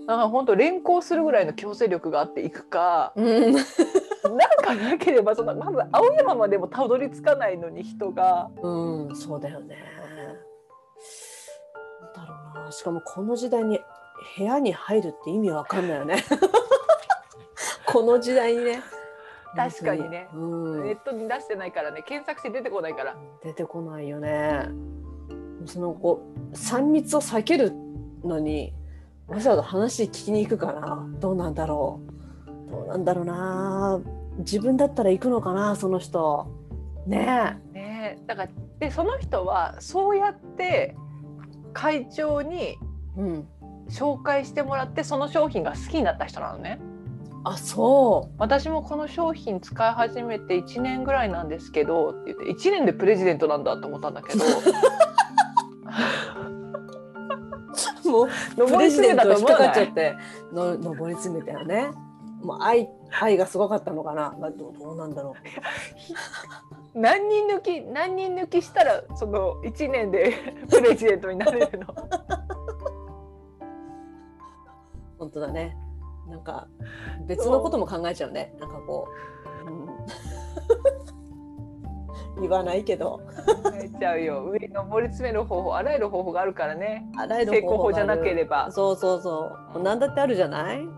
[0.00, 3.54] んだから本当連行するぐらいの強制力があって行くかうん。
[4.24, 4.36] うん。
[4.36, 9.76] なんかなければそんなまず青山までもたどり着かないのに人がうん、そうだよね。
[12.16, 12.72] なんだろうな。
[12.72, 13.80] しかもこの時代に
[14.36, 16.16] 部屋に入るって意味わかんないよね。
[17.86, 18.82] この時代にね。
[19.56, 20.38] 確かにねう
[20.80, 24.68] んネットに出してないからね検索して出てこないから出てこないよね。
[25.66, 27.72] そのこう三密を避ける
[28.24, 28.74] のに
[29.28, 31.06] わざわざ話聞きに行くかな。
[31.20, 32.13] どうなんだろう。
[32.70, 34.00] どうなんだろうな。
[34.38, 36.46] 自分だったら行くのかなその人。
[37.06, 40.96] ねねだからでその人はそうやって
[41.72, 42.76] 会長に。
[43.90, 46.80] 紹介してもらってその商品が好きになった人なのね
[47.44, 54.44] あそ私もこの商品使い始めて1年ぐらいなんですけどって言って1年でプレジデントなんだと思ったんだけど
[58.04, 58.10] う。
[58.12, 58.28] もう
[58.66, 60.16] プレジデント引っちゃって
[60.52, 61.90] の上り詰めたよね。
[62.44, 62.88] もう愛
[63.20, 64.34] 愛がすごかったのかな。
[64.38, 65.34] まあどうどうなんだろ
[66.94, 70.34] 何人抜き何人抜きしたらその1年で
[70.70, 71.86] プレジデントになれるの？
[71.86, 71.94] う。
[75.18, 75.76] 本当だね。
[76.28, 76.66] なんか
[77.26, 78.54] 別のことも考えちゃうね。
[78.60, 79.08] なんかこ
[79.66, 79.70] う。
[82.36, 83.20] うん、 言わないけど。
[83.62, 89.82] 考えちゃうよ上に上り詰める方法あらゆる方法があるからねあらゆる成功法じゃなければそうそうそう。
[89.82, 90.80] 何だってあるじゃない？
[90.80, 90.94] うん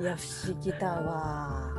[0.00, 1.70] いや不思議だわ。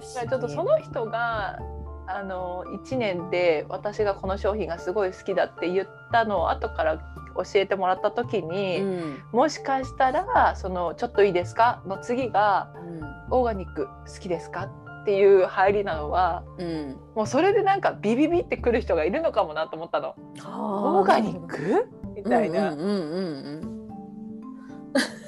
[0.00, 1.58] ちょっとその人が
[2.06, 6.98] あの1年で私がこの商品がすごい好きだって言ったのを後から
[7.36, 13.02] 教えてもらった時に、うんもしかしたらその「ちょっといいですか?」の次がうん
[13.38, 14.68] 「オーガニック好きですか?」
[15.02, 16.96] っていう入りなのはうん。
[17.14, 20.14] もうそれでなんかビビビってくる人がいるのかもなと思ったの。
[20.46, 21.88] オオーガニック？
[22.14, 22.74] みたいな、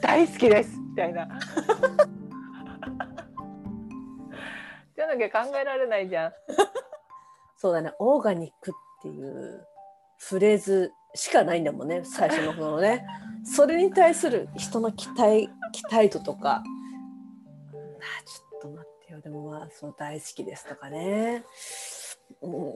[0.03, 1.29] 大好きですみたいな。
[4.97, 6.33] じゃなきゃ考えられないじゃん。
[7.57, 9.67] そうだね、オーガニックっていう
[10.19, 13.07] フレーズしかないんだもんね、最初の方のね。
[13.45, 16.57] それに対する人の期待期待度とか。
[16.57, 16.63] あ
[18.25, 19.21] ちょっと待ってよ。
[19.21, 21.45] でもまあそう大好きですとかね、
[22.43, 22.75] うん、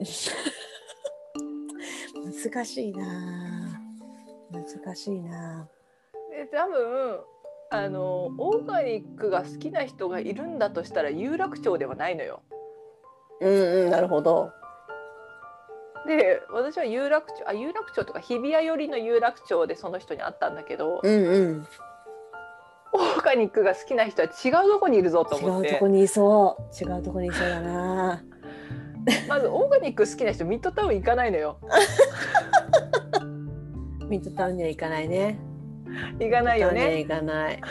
[2.43, 3.79] 難しいな。
[4.51, 5.67] 難しいな。
[6.31, 7.19] で多分
[7.75, 12.43] あのオーガニックが好きな人がいるんだとしたら有楽町ではないのよ。
[13.41, 14.51] うんうんなるほど。
[16.07, 21.67] で私は有楽町あ有楽町とか日比谷寄りの有楽町でその人に会ったんだけど、うんうん。
[22.93, 25.69] オーガニックが好きな人は違うとこにいるぞと違思って。
[25.69, 26.63] うとこにいそう。
[26.83, 28.21] 違うとこにいそうだな。
[29.27, 31.57] まずオーガニック好きな人ミッドタウン行かないのよ。
[34.07, 35.39] ミッドタウンには行かないね
[36.19, 36.99] 行かないよね。
[36.99, 37.61] 行かない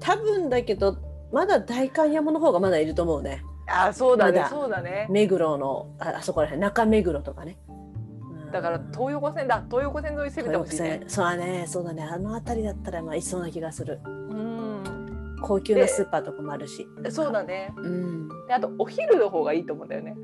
[0.00, 0.98] 多分だけど
[1.32, 3.42] まだ代官山の方がまだいると思うね。
[3.66, 4.46] あそうだね。
[4.48, 5.06] そうだね。
[5.10, 6.62] 目黒のああそこら辺。
[6.62, 7.58] 中目黒とかね。
[7.68, 8.52] うん。
[8.52, 9.64] だから東横線だ。
[9.68, 11.02] 東横線沿い攻めてほしいね。
[11.08, 11.64] そうだね。
[11.66, 12.02] そうだね。
[12.02, 14.00] あの辺りだったらまあいそうな気がする。
[14.04, 15.36] うん。
[15.42, 16.86] 高級なスーパーとかもあるし。
[17.10, 17.74] そうだね。
[17.76, 18.28] うん。
[18.46, 20.16] であとお昼の方がいいと思うんだよね。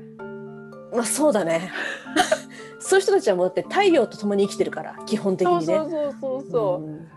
[0.93, 1.71] まあそうだね。
[2.79, 5.65] そういう人たちはもうだって太陽と共に生きてるから基本的にね。
[5.65, 7.07] そうそうそうそう、ん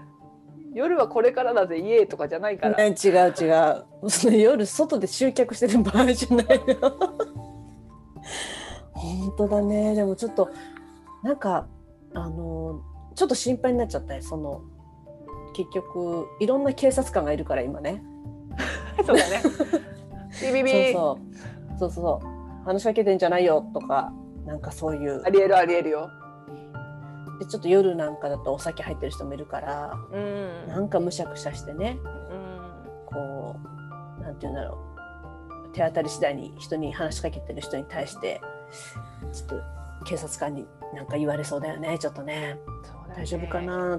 [0.77, 4.11] 夜はこれからだぜイエーとかじゃないから、ね違う違う。
[4.11, 6.93] その 夜外で集客してる場合じゃないの
[8.93, 9.95] 本当だね。
[9.95, 10.51] でもちょっと
[11.23, 11.67] なんか
[12.13, 12.83] あの
[13.15, 14.61] ちょっと心配になっちゃったよその
[15.55, 18.05] 結局いろんな警察官がいるから今ね。
[19.07, 19.41] そうだね。
[20.43, 20.71] ビビビ。
[20.71, 21.19] そうそ
[21.77, 21.79] う。
[21.79, 22.65] そうそうそう。
[22.67, 24.13] 話しかけてんじゃないよとか
[24.45, 25.23] なんかそういう。
[25.25, 26.11] ありえるありえるよ
[27.39, 30.69] でちょっと夜なんかだとお酒入ってる人もいるからうん。
[30.69, 31.99] なんかむしゃくしゃしてね。
[32.03, 32.11] うん。
[33.07, 33.57] こ
[34.19, 34.79] うなんて言うんだろ
[35.73, 35.75] う。
[35.75, 38.41] 手当たり次第に人に話しかけてる人に対して
[39.33, 39.61] ちょっと
[40.05, 42.55] 警察官になんか言われそうだよねちょっとね。
[42.55, 42.59] ね。
[43.17, 43.99] 大丈夫かな？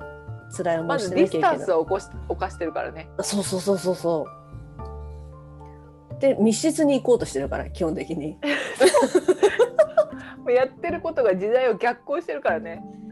[0.56, 1.58] 辛い思いしまずてなきゃいけない。
[1.58, 3.10] ディスタンスを起こし犯してるからね。
[3.22, 6.22] そうそうそうそうそう。
[6.22, 8.40] で密室に行こうとしてるから基本的に。
[10.40, 12.84] もうやってることが時代を逆行してるからね。
[13.06, 13.07] 逆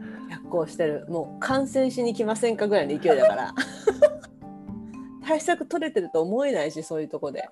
[0.46, 1.06] 行してる。
[1.08, 3.54] もう感染しに来ませんかぐらいの勢いだから。
[5.26, 7.48] 対策取れてると思えないしそういうとこで。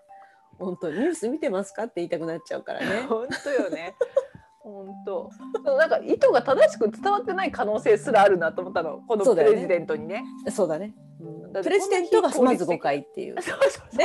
[0.59, 3.07] 本当ニュース見てますかって言いたくなっちゃうからね。
[3.09, 3.97] 本当よね。
[4.61, 5.31] 本当。
[5.77, 9.03] なんか意図が正しく伝わってない可能性すらあるなと思ったの。
[9.07, 10.25] このプレジデントにね。
[10.51, 11.53] そうだね、うん。
[11.53, 13.43] プレジデントがまず誤解っていう。
[13.43, 13.85] そうそうそう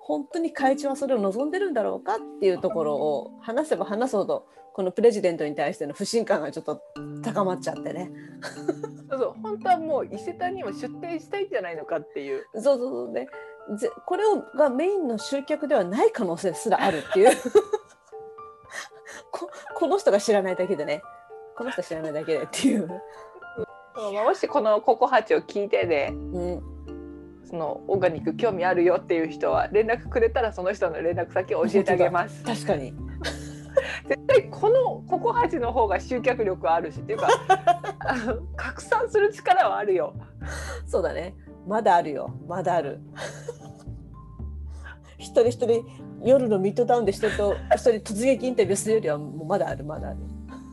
[0.00, 6.82] 本当に会長はそれを望んでるんだろうかっていうところを話せば話すほどこのプレジデントに対しての不信感がちょっと
[7.22, 8.10] 高まっちゃってね。
[9.10, 9.34] そうそう。
[9.42, 12.46] 本当はもう伊勢丹にも出店したいんじゃないのかっていう。
[12.54, 13.12] そうそうそう。
[13.12, 13.28] ね
[13.78, 17.36] ぜこれをがメインの集客ではない可能性すらあるっていう。
[19.30, 21.02] ここの人が知らないだけでね。
[21.56, 22.88] この人知らないだけでっていう、
[24.24, 26.62] もしこのココハチを聞いてでうん、
[27.44, 32.42] そのオーガニック興味あるよっていう人は連絡くれたらその人の連絡先を教えてあげます。
[32.44, 32.94] 確かに
[34.08, 37.28] 絶対このココハチの方が集客力はあるしっていうか
[38.56, 40.14] 拡散する力はあるよ。
[40.86, 41.34] そうだね。
[41.66, 42.34] まだあるよ。
[42.46, 43.00] まだある。
[45.18, 45.84] 一人一人
[46.24, 50.18] 夜のミッドタウンで人と一人突撃インタビューするよりはもうまだあるまだある。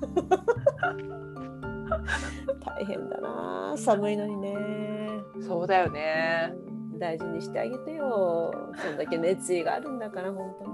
[2.65, 3.73] 大変だな。
[3.77, 4.57] 寒いのにね。
[5.41, 6.53] そうだよね。
[6.97, 8.53] 大事にしてあげてよ。
[8.75, 10.71] そんだけ熱意があるんだから本当に。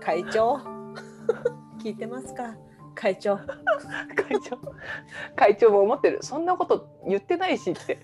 [0.00, 0.60] 会長
[1.86, 2.56] 聞いてますか？
[2.96, 3.36] 会長。
[4.16, 4.58] 会長。
[5.36, 6.18] 会長も思ってる。
[6.22, 8.00] そんなこと言ってないしって。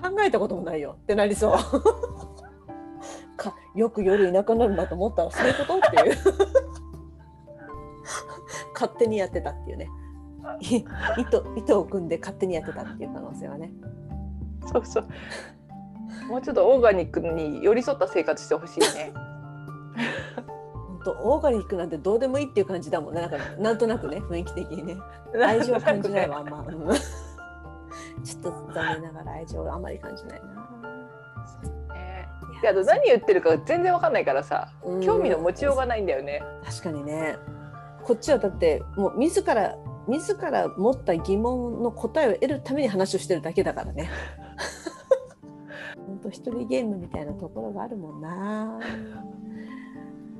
[0.00, 1.56] 考えたこともないよってなりそう。
[3.36, 6.16] かよく夜いなくなるんだと思ったらそういうことっていう。
[8.74, 9.88] 勝手にやってたっていうね。
[10.60, 10.84] い
[11.18, 13.72] 糸糸を組んで勝手にやってたっていう可能性はね。
[14.72, 15.08] そうそう。
[16.28, 19.12] もうちょっとオーガニックに寄り添った生活してほしいね
[21.04, 23.20] 本当オーガニックなんてどうでもいいっていう感じだもんね。
[23.20, 24.96] なんかなんとなくね 雰囲気的にね。
[25.44, 26.88] 愛情を感じないわあんま、う ん
[28.22, 31.94] ちょっと残念ながら愛情をあんまり感じないな。
[31.94, 32.28] ね。
[32.62, 35.00] いや何言ってるか全然わかんないからさうん。
[35.00, 36.42] 興味の持ちようがないんだよね。
[36.64, 37.36] 確かにね。
[38.04, 39.76] こっちはだってもう自ら
[40.08, 44.10] 自ら持った疑問の答えを得るために話をしてるだけだからね。
[46.06, 48.80] 本当一人ゲームみたいなところがあるもんな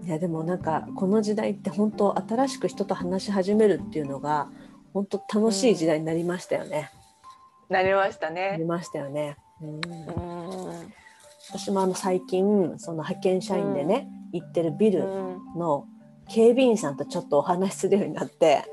[0.04, 4.48] いやでもなんかこの時代って本当新しく人と話し始めるっていうのが
[4.92, 6.90] 本当楽しい時代になりましたよね、
[7.68, 8.50] なりましたね。
[8.50, 9.74] なりましたよね、うん。
[9.76, 10.92] うん。
[11.48, 15.58] 私もあの最近その派遣社員でね、行ってるビルうん。
[15.58, 15.86] の
[16.28, 18.64] 警備員さんとちょっとお話しするようになって。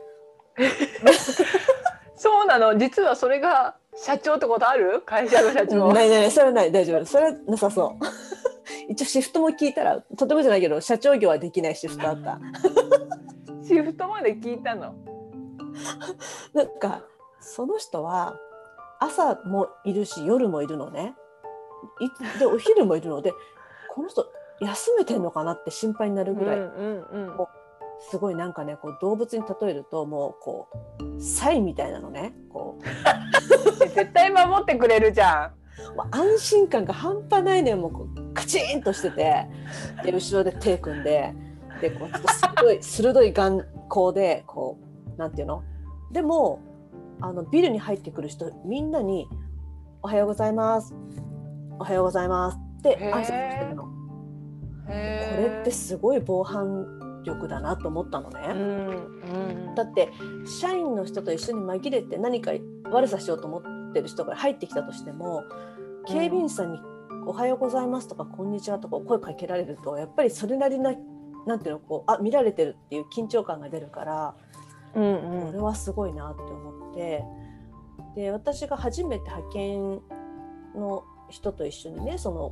[2.17, 2.77] そうなの？
[2.77, 5.01] 実はそれが社長ってことある？
[5.05, 5.93] 会社の社長。
[5.93, 6.71] ないないそれはない。
[6.71, 7.05] 大丈夫。
[7.05, 8.05] それはなさそう
[8.89, 12.39] 一応シフトも聞いたらとてもじゃないけど社長業はできないシフトあった。
[13.63, 14.95] シフトまで聞いたの？
[16.53, 17.03] なんか
[17.39, 18.35] その人は
[18.99, 21.15] 朝もいるし夜もいるのね。
[22.01, 23.31] いでお昼もいるので
[23.93, 24.27] この人
[24.59, 27.47] 休めてんのかなって心配になるぐらい、うんうんうん。
[27.99, 30.67] すごいなんかねこう動物に例えるともうこ
[30.99, 32.33] うサイみたいなのね。
[32.51, 32.83] こう。
[33.89, 35.51] 絶対守ってくれるじゃ
[35.95, 37.91] もう安心感が半端ないねもう
[38.49, 39.45] チンとしてて
[40.03, 41.33] で後ろで手組んで
[41.81, 44.77] でこうちょっと鋭い 鋭い眼光でこ
[45.15, 45.63] うなんていうの？
[46.11, 46.59] でも
[47.21, 49.27] あのビルに入ってくる人みんなに
[50.01, 50.95] 「おはようございます」
[51.77, 53.83] 「おはようございます」って挨拶してるの。
[53.83, 53.87] ん。
[54.85, 58.39] これってすごい防犯力だなと思ったのね。
[58.51, 58.89] うん
[59.67, 60.09] うんだって
[60.45, 62.51] 社員の人と一緒に紛れて何か
[62.91, 65.43] 悪さしようと思ってる人が入ってきたとしても
[66.05, 66.79] 警備員さんに
[67.29, 70.95] 「おはようございます」とか「こんにちは」とか声かけられるとやっぱりそれなりな
[71.45, 74.35] なんていうのこうあ見られてるっていう緊張感が出るから
[74.95, 77.23] うんこれはすごいなって思って
[78.15, 80.01] で私が初めて派遣
[80.75, 82.51] の人と一緒にねその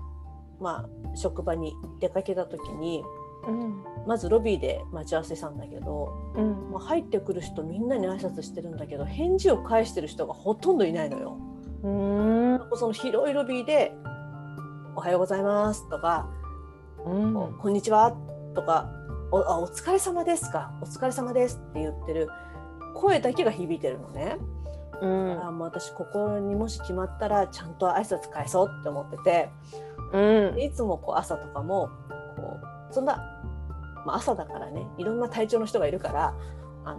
[0.60, 3.04] まあ職場に出かけた時に
[3.48, 3.84] うん。
[4.06, 6.72] まずロビーで待ち合わせしたんだけどうん。
[6.72, 11.38] まあ、入ってくる人みんなに挨拶してるんだけど返事を返してる人がほとんどいないのよ。
[11.82, 12.60] うん。
[12.76, 13.92] その広いロビーで
[14.98, 16.28] 「おはようございます」とか
[17.06, 18.14] うん「こんにちは」
[18.56, 18.90] とか
[19.32, 22.28] 「おあお疲れ様ですか」「お疲れ様です」って言ってる。
[22.96, 24.40] 声だけが響いてるのね。
[25.04, 25.46] うん。
[25.46, 29.50] あもう私ここにもし決まったらちゃんと挨拶返そうって思ってて。
[30.14, 30.56] うん。
[30.56, 31.90] でいつもこう朝とかも
[32.36, 32.58] こ
[32.90, 33.18] うそんな、
[34.04, 34.88] まあ、朝だからね。
[34.98, 36.34] いろんな体調の人がいるから
[36.86, 36.98] あ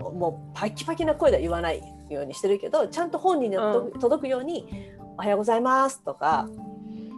[0.00, 3.56] の もうパキパキな声では言わないようにしてるけどちゃんと本人に
[3.98, 6.46] 届くように「おはようございます」とか「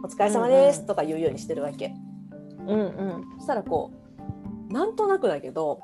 [0.03, 1.95] お疲れ様です」とか言うようにしてるわけ。
[2.59, 3.25] うんうん。
[3.37, 3.91] そしたらこ
[4.69, 5.81] うなんとなくだけど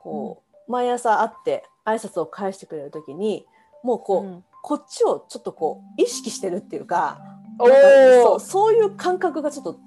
[0.00, 3.46] こう毎朝会って挨拶を返してくれる時に
[3.82, 4.44] もうこう、うん。
[4.62, 7.20] こっちをちょっとこう意識してるっていうか
[7.60, 9.78] そうおそういう感覚がちょっと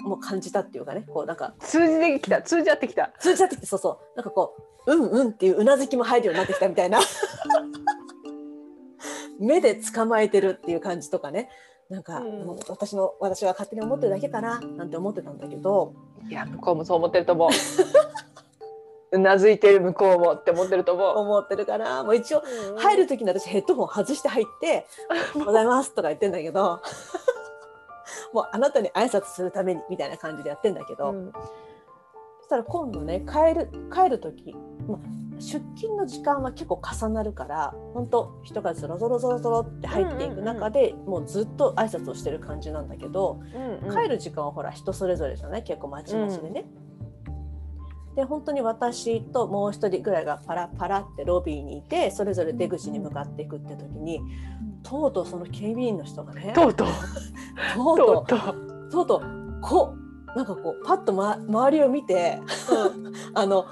[0.00, 1.04] もう感じたっていうかね。
[1.06, 1.54] こうなんか。
[1.60, 2.42] 通じてきた。
[2.42, 3.12] 通じ合ってきた。
[3.20, 3.98] 通じ合ってきてそうそう。
[4.16, 4.56] なんかこ
[4.86, 6.98] ううんうんっていううなずきも入るようになってきたみたいな。
[9.38, 11.48] 目で捕まえてるっていう感じとかね
[11.88, 12.46] なんか、うん。
[12.68, 15.94] 私の私は勝手に思ってるだけかななんて思ってたんだけど。
[16.28, 17.50] いや向こうもそう思ってると思う。
[19.10, 21.18] うなずいてる向こうもって思ってると思う。
[21.18, 22.04] 思ってるかな。
[22.04, 22.42] もう一応
[22.76, 26.80] 入る時に私ヘッドホン外して入って「おはようございます」とか言ってんだけど。
[28.32, 31.32] もうあなたに挨拶するためにみたいな感じでやってんだけど、うん。
[32.40, 34.54] そしたら今度ね帰る帰る時、
[34.86, 34.98] まあ、
[35.38, 43.40] 出勤の時間は結構重なるから本当人がゾロゾロゾロゾロって入っていく中で、もうずっと挨拶をしてる感じなんだけど、
[43.82, 45.62] うん帰る時間はほら人それぞれじゃない？
[45.62, 46.64] 結構まちまちでね。
[48.16, 54.20] で本当に私ともう一人ぐらいがパラパラってロビーにいてそれぞれ出口に向かっていくって時に
[54.82, 56.88] とうとうその警備員の人がねとうとう。
[57.76, 58.88] とうととうとう。
[58.88, 59.60] うとうとう。
[59.62, 60.08] こう。
[60.36, 62.38] なんかこうパッと、ま、周りを見て
[63.34, 63.64] あの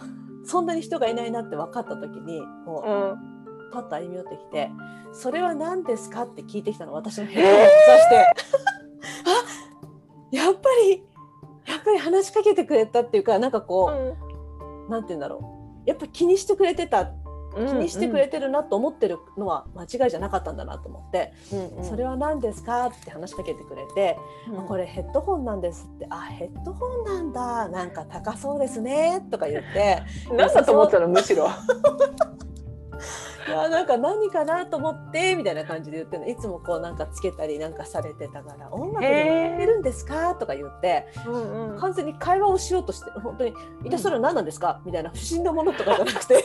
[0.46, 3.36] そんなに人がいないなって分かった時にこううん。
[3.72, 4.70] パッと歩み寄ってきて
[5.12, 8.26] 「それは何ですか?」って聞いてきたの私のヘッドホンを刺して、あ
[10.30, 11.04] やっぱり
[11.66, 13.90] やっぱり話しかけてくれたっていうかなんかこ
[14.88, 15.40] う、なんて言うんだろ
[15.84, 15.88] う。
[15.88, 17.10] やっぱ気にしてくれてた
[17.56, 21.32] 気にしてくれてるなと思ってるのは間違いじゃなかったんだなと思って
[21.82, 24.18] 「それはは何ですか?」って話しかけてくれて
[24.56, 31.46] あこれれヘッドホンなんですって、あ、ヘッドホンなんだ、なんか高そうですね、とか言って、 何だと思ってたのむしろ。
[33.48, 40.34] いや、なんか何かなと思って、みたいな感じで言っていつもこうなんかつけたりなんかされてたから、音楽でもやってるんですか？
[40.34, 41.78] とか言って、うんうん。
[41.78, 43.54] 完全に会話をしようとして、本当に、
[43.84, 44.80] 一体それは何なんですか？
[44.84, 46.44] みたいな不審なものとかじゃなくて、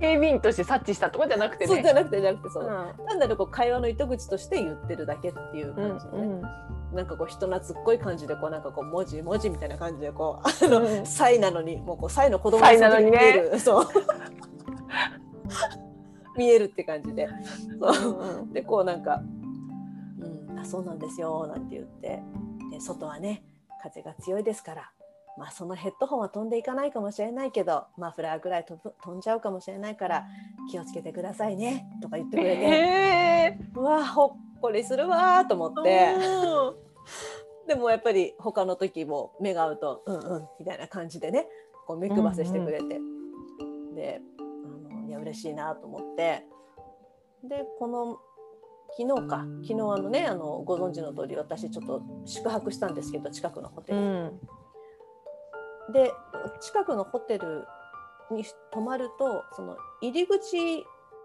[0.00, 1.74] 警備員として察知したとかじゃなくてね。
[1.74, 2.64] そうじゃなくてじゃなくて、そう。
[2.64, 2.66] う。
[2.66, 3.06] ん。
[3.06, 6.48] 単なるこう会話の糸口として言ってるだけっていううん感じのね、
[6.92, 13.60] なんかこう人懐っこい感じでこうなんかこう文字文字みたいな感じでこうあの、うんサイなのにもうこうサイの子供サイなのにね見える。
[13.60, 13.86] そう。
[16.36, 17.28] 見えるって感じで。
[17.80, 18.40] そう。
[18.40, 18.52] うん。
[18.52, 19.20] でこうなんか
[20.50, 22.22] 「うん、あそうなんですよ」なんて言って。
[22.70, 23.42] で外はね
[23.82, 24.92] 風が強いですから。
[25.38, 30.26] まあそのヘッドホンは飛んでいかないかもしれないけどマフラーぐらい飛ぶ飛んじゃうかもしれないから
[30.70, 33.58] 気をつけてくださいねとか言ってくれて、へえ。
[33.74, 34.30] うわほっ
[34.60, 36.16] こりするわーと思って。
[37.68, 41.46] でもやっぱり他の時も目が合うと「うんうん」みたいな感じでね
[41.86, 42.98] こう目配せしてくれて、
[43.94, 46.44] であのいや嬉しいなと思って。
[47.44, 48.18] でこの
[48.96, 49.46] 昨日か。
[49.62, 54.40] 昨日あのねあのご存知の通り私ちょっと宿泊したんですけど近くのホテル、うん
[55.92, 56.12] で
[56.60, 57.66] 近くのホテル
[58.30, 60.84] に泊まるとその入り口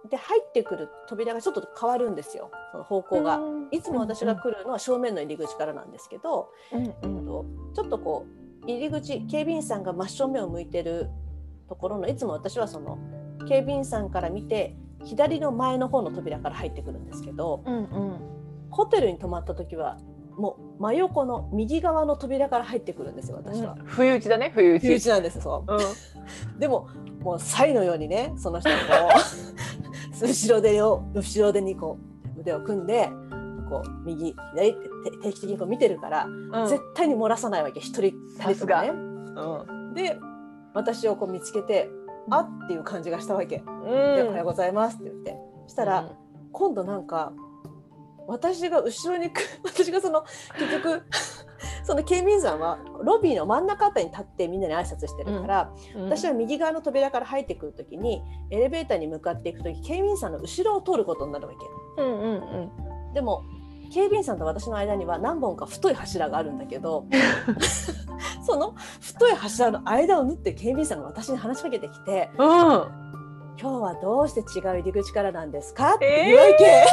[0.09, 2.51] で入ってくる扉がちょっと変わるんですよ。
[2.71, 3.39] その方向が。
[3.71, 8.25] いつも私が来るのは正面の入り口からなんですけど、うんうえっとちょっとこ
[8.61, 11.09] う入り口警備員さんが真正面を向いてる
[11.69, 12.97] ところのいつも私はその
[13.47, 18.19] 警備員さんから見て左の前の方の扉から入ってくるんですけどうんうん。
[18.69, 19.97] ホテルに泊まった時は
[20.37, 23.77] もう真横の右側の扉から入ってくるんですよ私は。
[23.85, 24.87] 不意打ちだね不意打ち。
[24.87, 25.73] 身内なんですそう。
[25.73, 26.59] うん。
[26.59, 26.89] でも
[27.21, 28.83] もうサイのようにねその人がこ
[30.21, 31.97] う 後ろ手を後ろ手にこ
[32.37, 33.09] う腕を組んで
[33.69, 36.67] こう右左ってて定期的にこう見てるから、うん。
[36.67, 38.81] 絶対に漏らさないわけ一人さすが。
[38.81, 38.89] ね。
[38.89, 38.93] う
[39.91, 39.93] ん。
[39.93, 40.19] で
[40.73, 41.89] 私をこう見つけて
[42.31, 43.57] 「あっ」っていう感じがしたわけ。
[43.57, 44.27] でうん。
[44.27, 45.53] おはようございます」って言って。
[45.67, 46.09] したら、
[46.51, 47.33] 今度なんか
[48.27, 50.23] 私が後ろにく 私がその
[50.57, 51.03] 結局
[51.83, 62.01] その警備員さんはロビーの真ん中あたりに立ってみんなに挨拶してるから、うん私は右側の扉から入ってくる時にエレベーターに向かっていく時警備員さんの後ろを通ることになるわけ。
[62.01, 62.71] うんうんうん
[63.13, 63.43] でも
[63.93, 67.05] 警備員さんと私の間には何本か太い柱があるんだけど
[68.43, 72.47] その太い柱の間を縫って警備員さんが私に話しかけてきてうん
[73.61, 76.83] 「今日はどうして違う入り口からなんですか?」って言うわけ。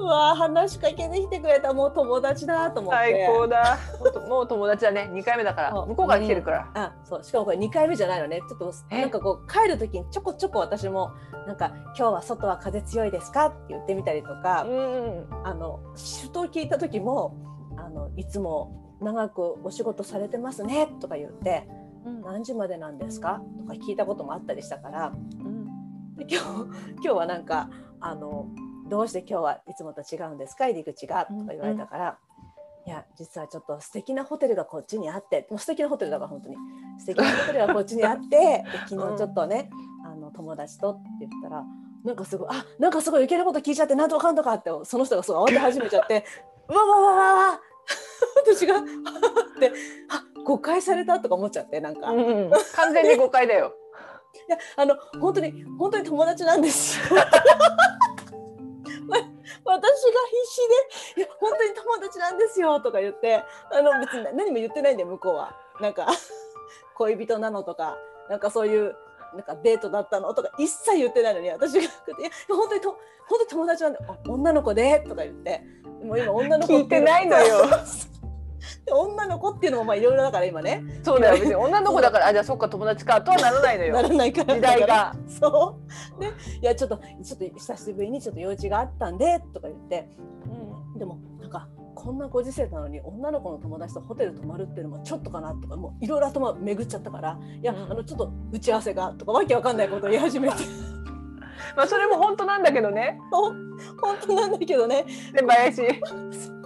[0.00, 3.78] うわー話しかけてきてくれたもう友達だと思って最高だ。
[4.28, 5.08] もう友達だね。
[5.12, 5.70] 二回目だから。
[5.86, 6.70] 向こうから来てるから。
[6.74, 9.00] あそうしかもこれ2回目じゃないのねちょっとえ？
[9.02, 11.10] なんかこう帰る時にちょこちょこ私も
[11.46, 15.80] なんか「今日は外は風強いですか?」って言ってみたりとか、うんあの
[16.22, 17.34] 首都を聞いた時も
[17.76, 21.68] あの「いつも長くお仕事されてますね」とか言って
[22.04, 25.12] うん「何時までなんですか?」とか聞いたこともあったりしたから
[25.44, 26.46] うんで今日
[26.96, 27.68] 今日はなんか
[28.00, 28.46] あの
[28.90, 30.66] 「どうして今日はいつもと違うんですか？
[30.66, 32.18] 入り口が」とか言われたから。
[32.86, 36.56] いや実はちょっと素敵なホテルがこっちにあってもう素敵なホテルだから本当に
[36.98, 38.26] 素敵なホテルがこっちにあって
[38.64, 39.70] で昨日ちょっとね、
[40.04, 41.62] あの友達とって言ったら
[42.02, 46.24] なんかすごいあなんかすごい余計なこと聞いちゃってなんとかかんとかってその人がすごい慌て始めちゃって
[46.68, 47.60] う わわわわわ
[48.42, 49.72] 私がって
[50.08, 53.74] あ誤解されたとか思っちゃってなんか、いうん完全に誤解だよ。
[54.48, 57.16] やあの本当に本当に友達なんですよ。
[59.72, 60.52] 私が必
[61.14, 66.06] 死で「いや本当に友達なんですよ」とか言ってあの別に何も言ってないんで向こうはなんか
[66.96, 67.96] 恋人なのとか
[68.28, 68.96] なんかそういう
[69.34, 72.90] なんかデートだったのとか一切言ってないのに私が「いや本当にと
[73.28, 75.62] 本当に友達なんであ女の子で」とか言って
[76.02, 77.66] もう今女の子聞いてないのよ。
[78.90, 81.34] で女の子っていうのもまあいろいろだから今ねそうだよ。
[81.34, 84.14] 別に女の子だから、あ、じゃあそっか友達かとはならないのならよ。
[84.14, 85.14] ないから時代が。
[85.28, 85.78] そ
[86.18, 86.26] うで
[86.60, 90.08] いやちょっとちょっと久しぶりにちょっと用事があったんでとか言って
[90.98, 100.56] でもなんかこんなご時世なのに女の子の友達とホテル泊まるっていうのもちょっとかなとかもういろいろ頭巡っちゃったからいや、うんあのちょっと打ち合わせがとかわけわかんないことを言い始めて
[101.76, 103.20] まあそれも本当なんだけどね。
[103.30, 103.76] 本
[104.20, 105.82] 当なんだけどねで林。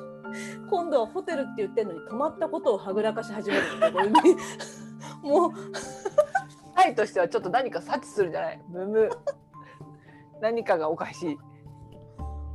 [0.71, 4.21] 今度はホテルって言ってるのに泊まったことをはぐらかし始めるってこういうね
[5.23, 5.51] もう
[6.75, 8.61] タイとしてはちょっと何か察知するんじゃない？
[8.69, 9.11] むむ。
[10.41, 11.39] 何かがおかしい。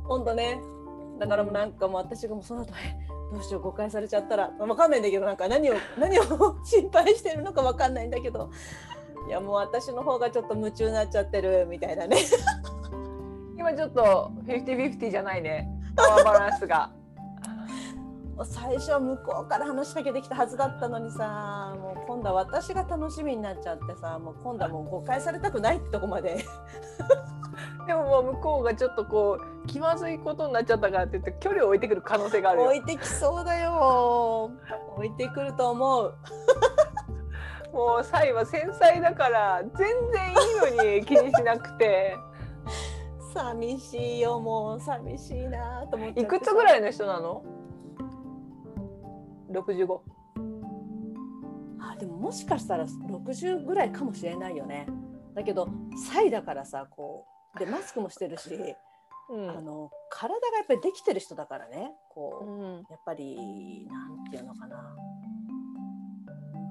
[0.04, 0.60] 本当ね
[1.18, 2.96] だからもうなんかもう私がもうその後え
[3.32, 6.22] どうしよう誤解されちゃったらわかんないんだけどなんか何を何を
[6.64, 8.50] 心配してるのかわかんないんだけど
[9.28, 12.16] いやもう私の方がちょっと夢中になっちゃってるみたいなね
[13.56, 15.68] 今ちょっとフィフティフィフティじゃないね。
[15.94, 16.90] パワーバランスが。
[18.44, 26.44] 最初は向こうから話しかけてきたはずだったのにさもう今度は私が楽しみになっちゃってさもう今度はもう誤解されたくないってとこまで。
[27.86, 32.66] でももう向こうがちょっとこう気まずいことになっちゃったからって言って距離を置いてくる可能性があるよ。
[32.66, 34.50] 置いてきそうだよ。
[34.96, 36.14] 置いてくると思う。
[37.72, 42.16] もうサイは繊細だから全然いいのに気にしなくて。
[43.34, 47.42] 寂しいよもう寂しいなと思っていくつぐらいの人なの？
[49.50, 50.00] ?65。
[51.80, 54.86] あでももしかしたら60ぐらいかもしれないよね。
[55.34, 55.68] だけど
[56.12, 57.26] サイだからさこ
[57.56, 58.50] うでマスクもしてるし、
[59.30, 59.50] うん。
[59.50, 61.92] あの体がやっぱりできてる人だからね。
[62.10, 62.74] こう、うん。
[62.90, 64.96] やっぱりなんていうのかな。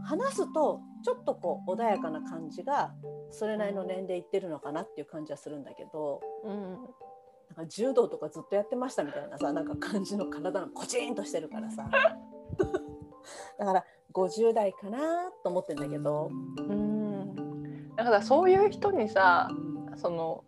[0.06, 2.94] 話すとちょっとこう穏やかな感じが
[3.30, 6.74] それなりの年齢いってるのかなっていう感じはするんだけどうん。
[7.56, 11.90] なんか柔道とかずっとやってましたみたいなさなんか感じの体のコチンとしてるからさ
[13.60, 17.96] だから50代かなと思ってんだけど、うん。
[17.96, 19.50] だからそういう人にさ
[19.96, 20.44] その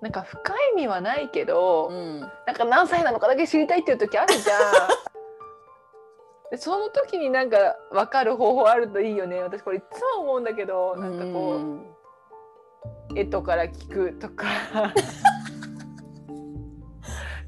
[0.00, 2.20] なんか深い意味はないけど、うん。
[2.20, 4.58] なんか何歳なのかだけ知りたいっていう時あるじゃん。
[6.50, 9.42] でその時になんか分かる方法あるといいよね。
[9.42, 11.96] 私これいつも思うんだけどなんかこう、うん
[13.14, 14.46] 絵とから聞くとか。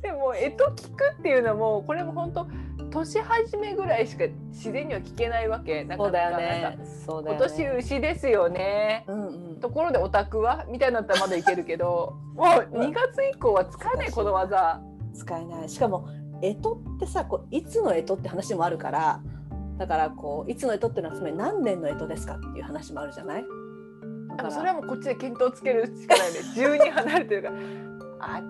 [0.02, 2.46] でも絵と聞くっていうのもこれも本当
[2.92, 6.84] 年始めぐらいしか自然には聞けないわけなかそうだよねか。
[7.06, 7.74] そうだよ今年ね。
[7.78, 9.60] 牛ですよねうんうん。
[9.60, 12.46] ところでオタクはみたいになったらまだいけるけど もう
[12.78, 14.80] 2月以降は使えないこの技
[15.14, 15.68] 使えない。
[15.68, 16.08] しかも
[16.40, 16.58] 干支
[16.96, 19.20] ってさ、こういつの干支って話もあるから、
[19.78, 23.44] だからこういつの干支っていうのはつまり何年の干支ですかっていう話もあるじゃない？
[24.36, 27.54] でもそれはもうこっちで見当つけるしかないね 12離れてるから
[28.20, 28.42] あ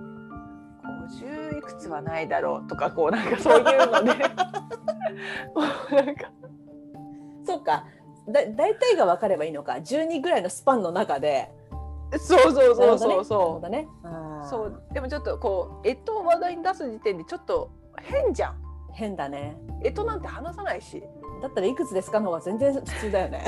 [1.21, 4.19] 50いくつはないだろうとかこうなんかそういうのでなん
[6.15, 6.33] か
[7.45, 7.85] そうか。
[8.29, 9.73] だ大体が分かればいいのか。
[9.73, 11.51] 12ぐらいのスパンの中で。
[12.19, 13.83] そうそうそうそうそほどね。
[13.83, 13.89] ね。
[14.49, 18.57] そうでもちょっとこう干支を話題に出す時点でちょっと変じゃん
[18.93, 19.57] 変だね。
[19.83, 21.03] 干支なんて話さないし
[21.43, 23.45] だったらいくつですかの方が全然普通だよね。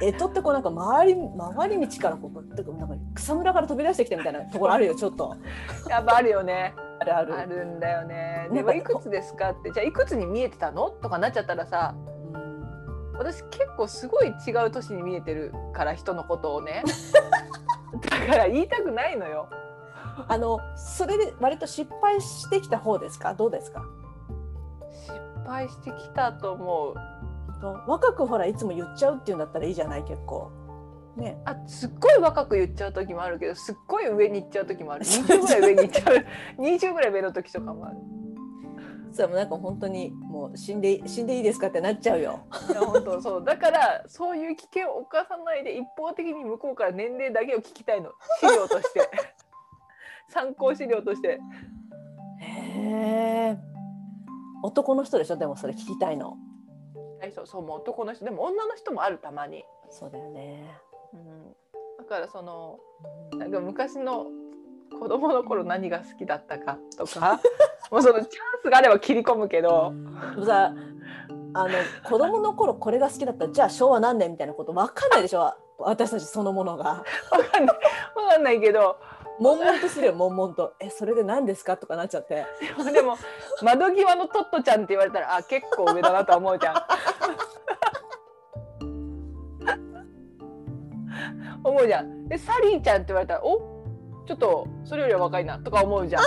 [0.00, 1.16] 干支ってこうなんか回り
[1.56, 5.34] 回り道からこうてかなんか草むらから飛び出してきたみたいなところあるよちょっと。
[5.88, 6.74] やっぱあるよね。
[7.00, 7.34] あるある。
[7.38, 8.48] あるんだよね。
[8.52, 10.90] でもいくつですかってじゃあいくつに見えてたの？
[10.90, 11.94] とかなっちゃったらさ
[12.34, 16.82] うん私結構すごい違う年に見えてるから人のことをね。
[18.00, 19.48] だから言いたくないのよ。
[20.28, 23.34] あのそれで割と失敗してきた方ですか？
[23.34, 23.82] どうですか？
[24.90, 25.12] 失
[25.46, 26.94] 敗してきたと思う
[27.60, 30.50] と若くほらいつも言っちゃうっていうんだったらいいじゃない結構。
[31.16, 31.38] ね。
[31.44, 36.26] あすっごい若く言っちゃう時もあるけどすっごい上に行っちゃう時もある20ぐらい上に行っちゃう
[36.62, 37.96] 20ぐらい上の時とかもある
[39.12, 42.40] それもなんか本当にもう死んで死んでいいですかってなっちゃうよ。
[42.68, 49.08] いや本当そうだからそういう危険を犯さないで一方的に向こうから年齢だけを聞きたいの資料として
[50.28, 51.40] 参考資料として
[52.40, 53.58] へえ。
[54.62, 56.36] 男の人でしょでもそれ聞きたいの。
[57.30, 60.78] 最初そうもう男の人でも女の人もあるたまに、そうだよね。
[61.12, 61.54] うん、
[61.98, 62.78] だからその
[63.36, 64.26] なんか昔の
[65.00, 67.40] 子供の頃何が好きだったかとか
[67.90, 69.92] もうそのチャンスがあれば切り込むけど
[70.44, 70.72] さ
[71.54, 71.70] あの
[72.08, 75.52] 子供の頃これが好きだったらじゃあ昭和何年みたいなこと分かんないでしょ？
[75.78, 76.84] 私たちそのものが。
[76.84, 77.04] わ
[77.52, 77.76] かんない
[78.14, 78.96] わかんないけど
[79.38, 80.74] 悶々とするよ悶々と。
[80.80, 81.76] えそれで何ですか？
[81.76, 82.46] とかなっちゃって。
[82.76, 83.16] でもでも
[83.62, 86.74] 窓際のトットちゃんって言われたらあ結構上だなとは思うじゃん。
[91.68, 92.28] 思うじゃん。
[92.28, 93.76] でサリーちゃんって言われたらお？
[94.26, 96.22] ちょっとそれよりは若いなとか思うじゃん。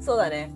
[0.00, 0.52] そうだね。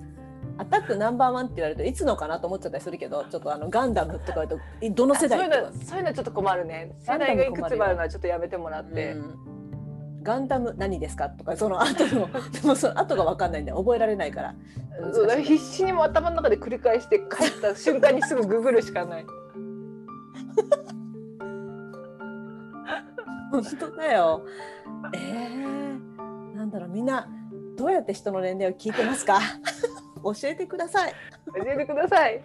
[0.59, 5.38] アタックナンバーワンって言われるといつのかなと思っちゃったりするけどちょっとあのガンダムとか言うといどの世代？
[5.38, 6.93] そういうのそういうのはちょっと困るね。
[7.01, 9.12] 世代がいくつもあるのはちょっとやめてもらって。
[9.12, 9.51] うん
[10.22, 14.55] ガンダム何ですかとかその後の でもその後が分かんないんで覚えられないから
[15.14, 19.26] そうだから必死にも頭の中で繰り返して帰った瞬間にすぐググるしかない。
[23.51, 24.45] 本当だよ。
[25.15, 27.29] えー、なんだろうみんな
[27.77, 29.39] どうやって人の年齢を聞いてますか？
[30.23, 31.13] 教えてください。
[31.55, 32.43] 教えてください。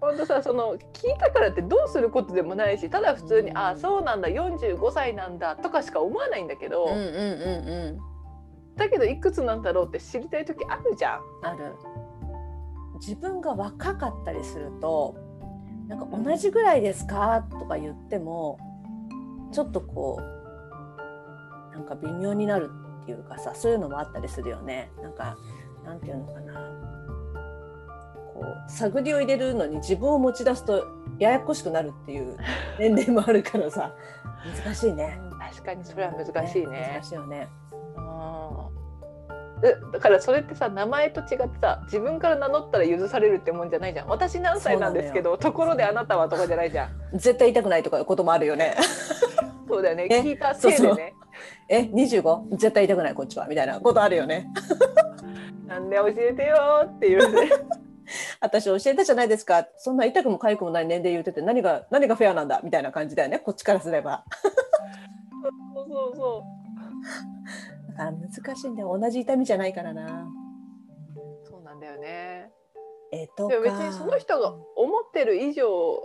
[0.00, 3.58] 本当さその聞いたからってどうすることでもないしただ普通に「うん。
[3.58, 6.98] あそうなんだ45歳なんだ」とかしか思わないんだけど、うんうんう
[7.92, 7.98] ん。
[8.76, 11.20] だけどいくつなんだろうって知りたい時あるじゃん。
[11.42, 11.76] ある。
[12.94, 15.14] 自分が若かったりすると
[15.88, 17.44] なんか同じぐらいですか？
[17.50, 18.58] とか言っても
[19.52, 22.70] ちょっとこうなんか微妙になる
[23.02, 24.90] っていうかさそういうのもあったりするよね。
[25.02, 25.36] なんか
[25.84, 26.52] なんていうのかな。
[28.34, 30.86] こう探りを入れるのに自分を持ち出すと
[31.18, 32.36] ややこしくなるっていう
[32.80, 33.94] 年齢もあるからさ
[34.64, 35.20] 難しいね。
[35.38, 36.92] 確かにそれは難しいね。
[36.94, 37.02] 難。
[37.02, 37.48] しいよね。
[37.96, 38.82] うん
[39.64, 44.08] えだからそれってさ名前と違ってさ自分から名乗ったら許されるってもんじゃないじゃん。
[44.08, 46.90] 私何歳なんですけどところであなたはとかじゃないじゃん。
[47.14, 48.74] 絶対言いたくないとかこともあるよね
[49.72, 50.06] そうだよね。
[50.10, 50.20] え？
[50.20, 51.14] 聞いたせいでね。
[51.68, 52.50] え？25?
[52.56, 53.46] 絶対言いたくないこっちは。
[53.46, 53.80] みたいな。
[53.80, 54.48] ことあるよね。
[55.66, 57.50] なんで教えてよーっていうね。
[58.40, 59.66] 私教えたじゃないですか。
[59.78, 62.60] そんな痛くも痒くもない年齢言ってて何が何がフェアなんだ？
[62.62, 63.38] みたいな感じだよね。
[63.38, 64.24] こっちからすれば。
[65.74, 66.44] そうそうそ
[67.88, 68.98] だから難しいんだよ。
[68.98, 70.04] 同じ痛みじゃないからな。
[70.04, 72.50] うそうなんだよね。
[73.12, 76.02] えっとでも別にその人が思ってる以上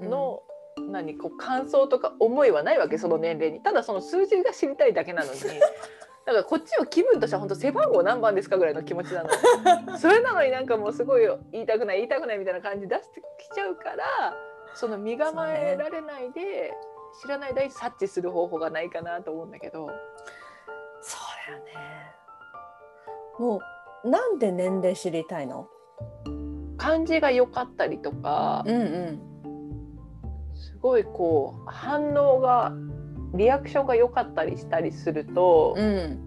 [0.00, 0.42] の、
[0.80, 3.60] 何こう感想とか思いはないわけその年齢に。
[3.60, 5.40] ただその数字が知りたいだけなのに。
[6.26, 9.30] だからこっちは気分としては本当背番号何番ですかぐらいの気持ちなの
[9.96, 14.36] それなのになんかもうすごい言いたくない言いたくないみたいな感じ出してきちゃうから
[14.74, 16.74] その身構えられないで
[17.22, 19.88] 知らない間に察知する方法がないかなと思うんだけど。
[21.00, 21.72] そうだよね。
[23.38, 23.60] も
[24.04, 25.68] うなんで年齢知りたいの？
[26.76, 29.35] 感じが良かったりとかうんうん
[30.76, 32.72] すごいこう反応が
[33.34, 36.22] リアクションが良かったりしたりすると、うん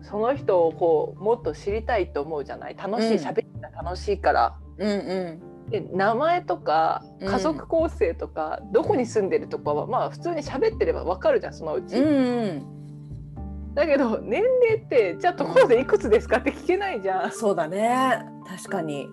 [0.00, 2.76] その人をこうもっと知りたいと思うじゃない？
[2.76, 3.24] 楽しいうん。
[3.26, 4.56] 喋りが楽しいから。
[4.78, 5.70] うんうん。
[5.70, 7.28] で名前とかうん。
[7.28, 11.96] 家族構成とか、どこに住んでるとかはまあ普通に喋ってればわかるじゃんそのうち。
[11.96, 13.74] うんうん。
[13.74, 17.32] だけど年齢ってじゃあところでいくつですかって聞けないじゃん。
[17.32, 18.20] そうだね。
[18.46, 19.08] 確かに。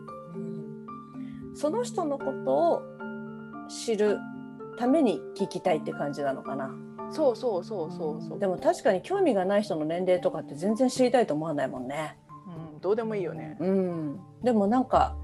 [1.55, 2.81] その人のことを
[3.67, 4.19] 知る
[4.77, 6.71] ために聞きたいって感じなのかな。
[7.11, 8.39] そうそうそうそうそう。
[8.39, 12.17] でも確かに興味がない人の年齢とかって全然知りたいと思わないもんね。
[12.73, 13.57] うん、どうでもいいよね。
[13.59, 14.19] うん。
[14.43, 15.15] でもなんか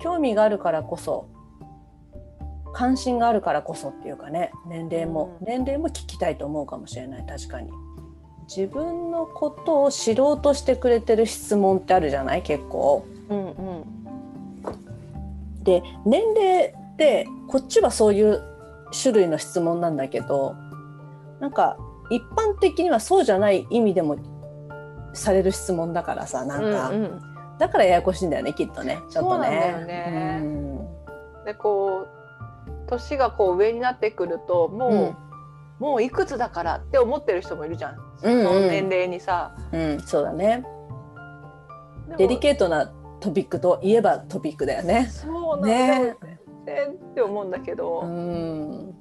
[0.00, 1.28] 興味があるからこそ
[2.72, 5.46] 関心があるからこそっていうかね年齢も、うん。
[5.46, 7.70] 年齢も聞きたいと思うかもしれない確かに。
[8.48, 13.06] 自分のことを知ろうとしてくれてる質問ってあるじゃない結構。
[13.30, 13.84] うんうん。
[15.62, 18.42] で年齢ってこっちはそういう
[18.92, 20.54] 種類の質問なんだけど
[21.40, 21.76] なんか
[22.10, 24.18] 一般的にはそうじゃない意味でも
[25.14, 27.22] される質問だからさなんか、うんうん。
[27.58, 28.98] だからややこしいんだよねきっとね。
[29.10, 29.48] ちょっとね。
[29.86, 30.40] ね。
[30.42, 31.44] うん。
[31.44, 35.16] でこう年がこう上になってくるともう、うん。
[35.78, 38.46] もういくつだからって思ってる人もいるじゃん、うんうん。
[38.46, 39.56] その年齢にさ。
[39.72, 40.64] うん、そうだね。
[42.18, 45.08] デリケートなトピックといえばトピックだよね。
[45.10, 48.94] そうなんだよねねって思うんだけど、うん。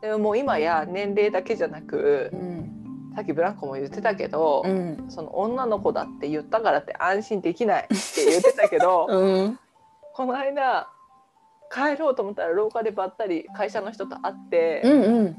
[0.00, 2.72] でももう今や年齢だけじゃなくうん。
[3.14, 5.06] さっきブランコも言ってたけど、うん。
[5.08, 7.96] その女の子だって言ったからって安心できないって
[8.26, 9.58] 言ってたけど うん。
[10.14, 10.88] この間
[11.72, 15.02] 帰ろうと思ったら廊下でばったり会社の人と会って、うん。
[15.02, 15.36] うん。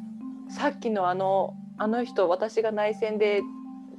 [0.49, 3.41] さっきのあのあの人私が内線で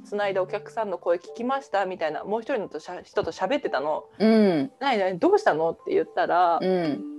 [0.03, 4.71] つないだお客さんの声聞きましたみたいなもう一人のとしゃ人と喋ってたのうん。
[4.79, 7.18] 「何何どうしたの?」って言ったら、うん。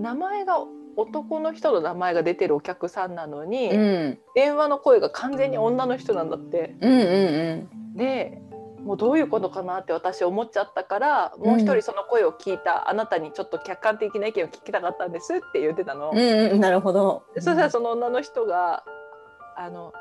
[0.00, 0.58] 名前が
[0.96, 4.18] 男の人の名前が出てるお客さんなのに、うん。
[4.34, 6.76] 電話の声が完全に女の人なんだって。
[6.80, 6.92] うん。
[6.92, 7.96] うん。
[7.96, 8.42] で
[8.84, 16.10] もうどういうことかなって私思っちゃったからもう一人その声を聞いたあなたにちょっと客観的な意見を聞きたかったんですって言ってたの。
[16.12, 16.18] うん。
[16.52, 16.60] うん。
[16.60, 17.24] なるほど。
[17.34, 18.82] でそしたらその女の人が
[19.56, 19.92] 「あの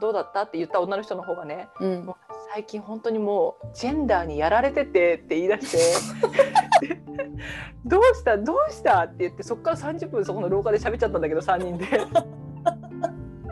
[0.00, 2.12] どうだった?」って言った女の人の方がねうんも。
[2.12, 2.16] う
[2.52, 5.78] 最近本当にもうジェンダーにやられててって言い出して
[7.84, 11.86] 「どうしたどうした?」って言ってそこから30分そこの廊下で喋っちゃったんだけど3人で。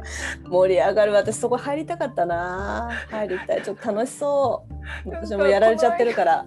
[0.48, 1.12] 盛り上がる。
[1.12, 2.90] 私そこ入りたかったな。
[3.10, 3.62] 入りたい。
[3.62, 4.64] ちょっと楽しそ
[5.06, 5.10] う。
[5.10, 6.46] 私もやられちゃってるから。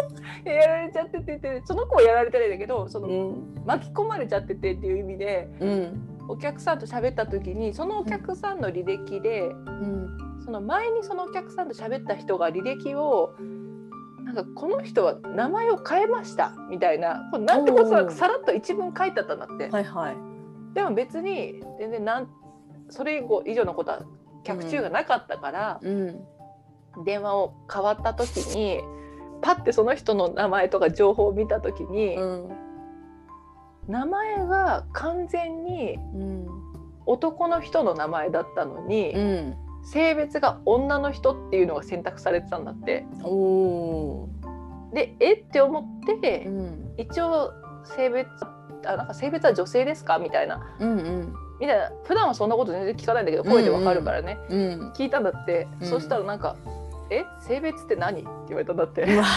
[0.44, 3.62] やられちゃっててってその子はやられてないんだけどそのうん。
[3.64, 6.08] 巻き込まれちゃっててっていう意味でうん。
[6.28, 10.40] お客さんと喋った時にそのお客さんの履歴で、うん。
[10.44, 13.34] その前にそのお客さんと喋った人が履歴を
[14.34, 20.16] なんかこの人は名前を変えましたみたいなこれなんてことなくさらっと一文書いてあったんだって、はいはい。
[20.74, 22.28] でも別に全然なん
[22.90, 24.02] それ以後以上のことは
[24.42, 26.24] 客中がなかったから、うん。
[27.04, 28.80] 電話を変わった時に
[29.40, 32.48] パッてその人の名前とか情報を見た時に、うん。
[33.88, 36.46] 名前が完全にうん。
[37.06, 39.56] 男の人の名前だったのに、うん。
[39.84, 43.06] 性別が女の人っていうのが選択されてたんだって。
[43.22, 44.28] おお。
[44.92, 46.94] でえって思って、うん。
[46.96, 47.52] 一応
[47.84, 48.28] 性別
[48.86, 50.98] あなんか性別は女性ですかみたいなうん。
[50.98, 51.34] うん。
[51.60, 54.92] みたいな普段はそんなこと全然聞かないんだけど声でわかるからね、うん。
[54.92, 56.56] 聞いたんだって、うんそしたらなんか
[57.10, 57.24] 「え？
[57.40, 59.24] 性別って何?」って言われたんだってうわ。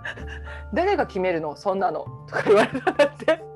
[0.74, 1.56] 「誰が決めるの？
[1.56, 3.49] そんなの」とか言われたんだって。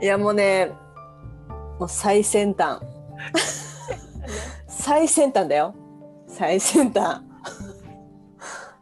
[0.00, 0.72] いやもうね、
[1.78, 2.80] もう最先端。
[4.66, 5.74] 最先端だよ。
[6.26, 7.22] 最先端。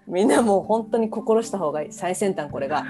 [0.07, 1.93] みんなもう本当に心した方がいい。
[1.93, 2.85] 最先端これが。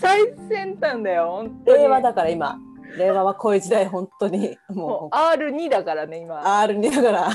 [0.00, 2.58] 最先端だよ本当に令和だから今。
[2.96, 7.28] 令和はこういう時代本当にももう R2 だからね今う R2 だから。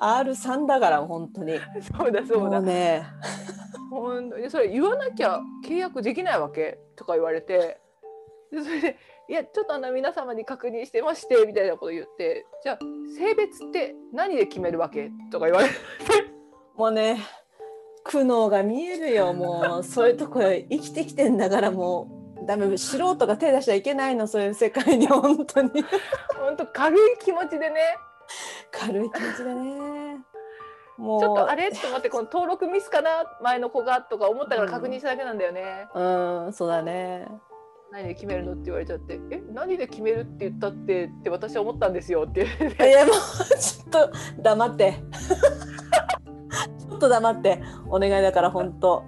[0.00, 1.58] R3 だから本当に。
[1.96, 3.04] そうだそうもだうね。
[3.90, 7.80] ほんとにそれ言わなきゃ契約できないわけとか言われて
[8.52, 8.98] でそれで
[9.28, 12.78] 「いやちょっとあの皆様に確認してまして」みたいなこと言って「じゃあ
[13.18, 15.74] 性別って何で決めるわけ?」とか言われて
[16.76, 17.18] もうね。
[18.02, 22.08] 苦悩が見えるよもうそういうとこ生きてきてんだからも
[22.42, 25.84] うダメ素人が手出しちゃいけないのそういう世界に本当に
[26.40, 27.76] ほんと軽い気持ちでね
[28.70, 30.24] 軽い気持ちでね。
[30.98, 31.20] もう。
[31.20, 35.88] ちょっとあれちょっと待ってこの登録ミスかな前の子がとか思ったから確認しただけなんだよね。
[35.94, 36.00] う
[36.48, 37.26] んそうだね。
[37.92, 42.46] 何で決めるのって言われちゃって「え何で決めるって言ったって」って私は思ったんですよって。
[42.58, 43.14] 言っていやもう
[43.58, 44.12] ちょっと
[44.42, 44.94] 黙って。
[46.78, 47.62] ちょっと黙って。
[47.88, 49.02] お願いだから本当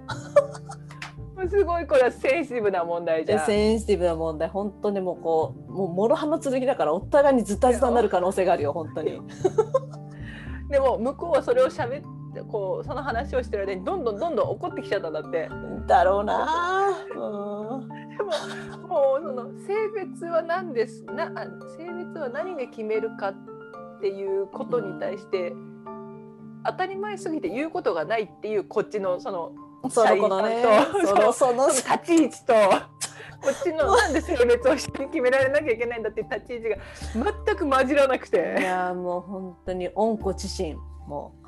[1.49, 3.45] すごいこれはセンシティブな問題じゃん。
[3.45, 4.49] センシティブな問題。
[4.49, 9.19] 本当にもうこうもう諸刃の剣だからお互いにズタズタになる可能性があるよ本当に。
[10.69, 15.49] でも向こうはそれを喋ってこうその話をしてる間にどんどんどんどん怒ってきちゃったんだって。
[15.87, 17.05] だろうな。
[17.15, 17.89] うん。
[17.89, 21.45] でももうその性別は何ですなあ
[21.77, 23.35] 性別は何で決めるかっ
[24.01, 25.53] ていうことに対して、
[26.65, 29.51] 当たり前すぎて言うことがないっていうこっちのその
[29.89, 30.63] その子のね
[31.05, 32.53] そのその立ち位置と。
[33.43, 36.77] こっちのなんで性別を一緒に決められなきゃいけないんだって立ち位置が
[37.45, 40.77] 全く混じらなくいてやもう本当に温故知新。
[41.07, 41.47] もう。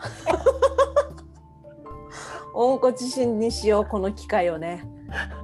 [2.54, 4.84] 温故知新にしようこの機会をね。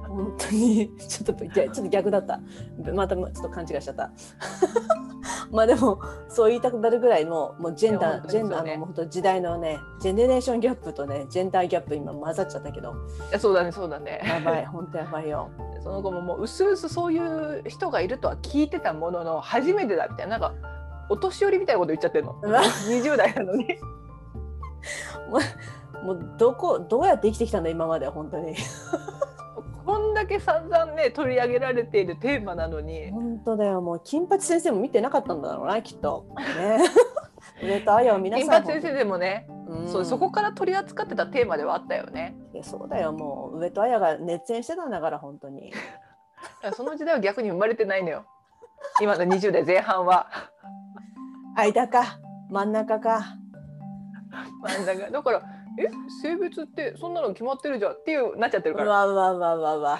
[0.06, 0.90] 本当に。
[0.98, 2.38] ちょっとちょっと逆だった。
[2.92, 4.12] またちょっと勘違いしちゃった
[5.52, 12.94] まあでもそう言いたくなるぐらいのもうジェンダージェンダーのもう本当時代のねジェネレーションギャップとねジェンダーギャップ今混ざっちゃったけど。
[13.28, 14.22] いやそうだねそうだね。
[14.24, 15.50] やばい 本当やばいよ。
[15.82, 20.56] その後ももううすうすそういう人がいるとは聞いてたものの初めてだみたいななんか
[21.10, 22.36] お年寄りみたいなこと言っちゃってるの。
[22.42, 22.62] うわ。
[22.62, 23.66] 20代なのに。
[26.02, 28.56] もうどこどうやって生きてきたんだ今まで本当に
[29.92, 33.10] こんだけ散々ね取り上げられているテーマなのに。
[33.10, 33.82] 本当だよ。
[33.82, 36.24] もう金八先生も見てなかったんだろうなきっと。
[36.56, 36.78] ね。
[37.62, 39.88] 上戸彩を皆さん金八先生でもね、うん。
[39.88, 42.34] そうそこから取り扱ってたテーマではあったよね。
[42.54, 43.12] いやそうだよ。
[43.12, 45.74] もう上戸彩が熱演してたんだから本当に。
[46.72, 48.24] その時代は逆に生まれてないのよ。
[49.02, 50.26] 今の20代前半は。
[51.54, 52.18] 間か。
[52.48, 53.36] 真ん中か。
[54.62, 55.10] 真ん中。
[55.10, 55.42] だから
[55.78, 55.88] え
[56.22, 58.90] 性別ってそんなの決まってるじゃんっていうなっちゃってるうから。
[58.90, 59.98] わうわうわうわうわ。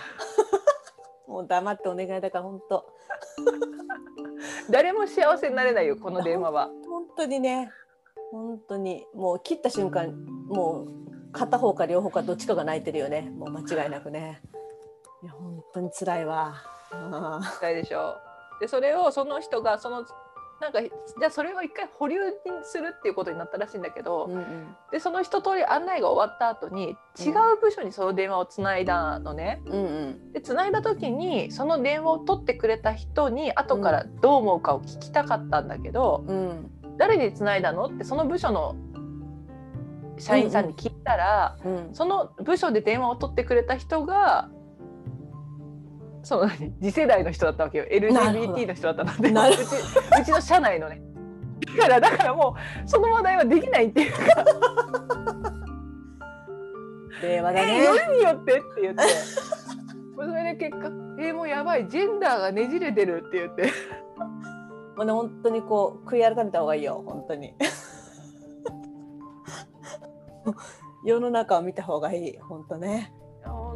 [1.27, 2.85] もう黙ってお願いだから本当
[4.71, 6.71] 誰も幸せになれないよこの電話は。
[6.89, 7.71] 本当にね。
[8.31, 9.07] 本当に。
[9.15, 10.13] もう切った瞬間
[10.49, 13.31] もう片方か両方かどっちかが泣いてるよね。
[13.31, 14.43] もう間違いなくね。
[15.23, 16.55] いや本当に辛いわ。
[17.61, 18.17] 辛いでしょ。
[18.61, 20.05] でそれをその人がその
[20.63, 22.33] なんかじゃあそれを一回保留に
[22.63, 24.77] するっていうことになったらしいんだけど、うんうん。
[24.93, 29.61] でその一通り案内が終わった後に違う部署にその電話をつないだのね。
[29.67, 30.33] うんうん。
[30.33, 36.71] でつないだ時にその電話を取ってくれた人に後からどう思うかを聞きたかったんだけど、うん。
[36.97, 38.77] 誰につないだのってその部署の
[40.17, 41.91] 社員さんに聞いたら、うん。
[41.93, 44.49] その部署で電話を取ってくれた人が
[46.23, 47.87] その何次世代の人だったわけよ。
[47.91, 49.31] LGBT の人だったので。
[49.31, 49.63] うち
[50.21, 51.03] うちの社内のね。
[51.77, 54.19] だからだからもうその話題はできないっていうか
[57.23, 57.81] 「令和だね。
[57.81, 59.03] えよりによって」って言って。
[60.15, 61.89] それで結果「えもうやばい。
[61.89, 63.73] ジェンダーがねじれてる」って言って。
[64.97, 67.03] もうね本当にこう悔い改めた方がいいよ。
[67.07, 67.55] 本当に。
[71.05, 72.39] 世の中を見た方がいい。
[72.39, 73.13] 本当ね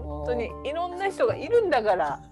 [0.07, 2.21] 本当にいろんな人がいるんだから。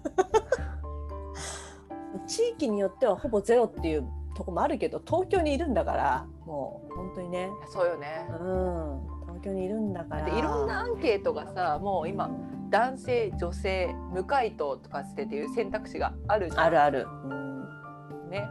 [2.27, 7.49] 地域によってはほぼゼロっていうとこもあるけど東京にいるんだからもう本当にね。
[7.67, 8.25] そうよね。
[8.29, 9.01] うん。
[9.27, 10.25] 東京にいるんだから。
[10.25, 12.29] でいろんなアンケートがさもう今
[12.69, 16.63] 男性女性無回答とかしてっていう選択肢があるじゃん。
[16.65, 18.47] あるある、うん、ね。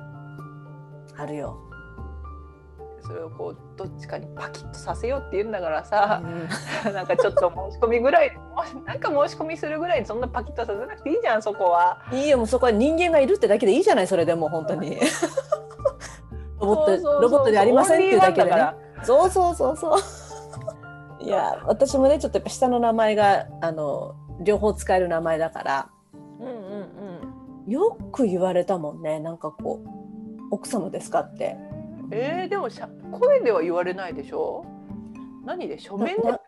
[1.17, 1.59] あるよ、
[3.07, 6.49] それをこうどっちかにパキッとさせようって言うんだからさう、ん。
[6.93, 8.33] なんかちょっと申し込みぐらい
[8.87, 11.99] なんか申し込みするぐらいにそんなパキッとさせなくていいじゃんそこは。
[12.13, 14.99] いいよもうそこは人間がいるってだけでいいじゃないそれでもう本当に。
[16.61, 18.73] ロボットロボットでありませんっていうだけでね。
[19.03, 19.99] そうそうそうそう。
[21.21, 25.89] いや私もねちょっとやっぱ下の名前があの両方使える名前だからら。
[26.41, 26.55] うんうん
[27.67, 27.71] うん。
[27.71, 29.89] よく言われたもんねなんかこう
[30.51, 31.57] 奥様ですかって
[32.11, 34.65] えー、でもしゃ声では言われないでしょ？
[35.45, 35.79] 何で？
[35.79, 36.23] 書面で？
[36.23, 36.41] な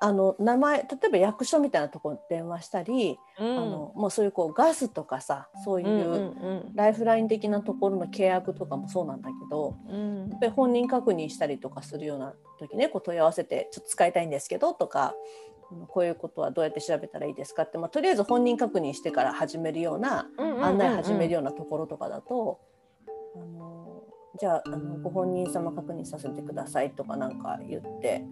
[0.00, 3.58] あの名前例えば役所みたいなところに電話したり、うん。
[3.58, 10.28] あのもうそういうこうガスとかさそういう、ライフライン的なところの契約とかもそうなんだけどうん。
[10.30, 15.14] やっぱり本人確認したりとかするような時ねこう問い合わせてちょっと使いたいんですけどとか
[15.88, 22.60] こういうことはどうやって調べたらいいですかって、まあ、とりあえず本人確認してから始めるような案内始めるようなところとかだと、
[23.36, 23.97] あの
[24.38, 28.24] じゃああのご本人様確認させてくださいとかなんか言って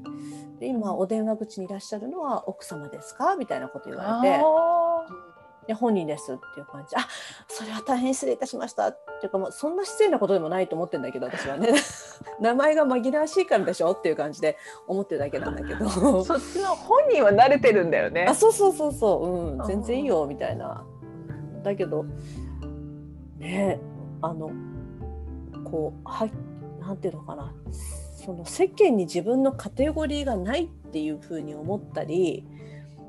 [0.60, 5.26] で今お電話口にいらっしゃるのは奥様ですかみたいなこと言われてあ
[5.66, 6.94] で本人ですっていう感じ。
[6.96, 7.08] あ
[7.48, 11.70] それは大変失礼いたしましたっていうかもうそんな失礼なことでもないと思ってるんだけど私はね。
[12.40, 15.88] 名前が紛らわしいからでしょっていう感じで思ってるだけなんだけど。
[16.24, 18.26] そっちの本人は慣れてるんだよね。
[18.28, 20.84] あそうそうそうそう、うん、全然いいよみたいな。
[21.62, 22.04] だけど
[23.38, 23.80] ね
[24.22, 24.50] あの
[25.70, 26.28] こうは
[26.80, 27.52] なんていうのかな
[28.24, 32.46] その世間に自分のカテゴリーがないっていうふうに思ったり、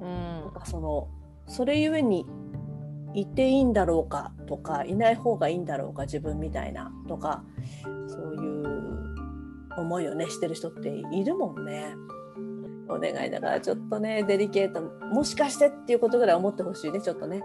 [0.02, 1.08] うんなんかその
[1.48, 2.26] それゆえに
[3.14, 7.44] いていいんだろうかとかいない方がいいんだろうか自分みたいなとか
[8.08, 9.16] そういう
[9.78, 11.96] 思いをねしてる人っているもんね。
[12.90, 17.44] お願いだからちょっとねデリケートもしかしてっていうことぐらい思ってほしいねちょっとね。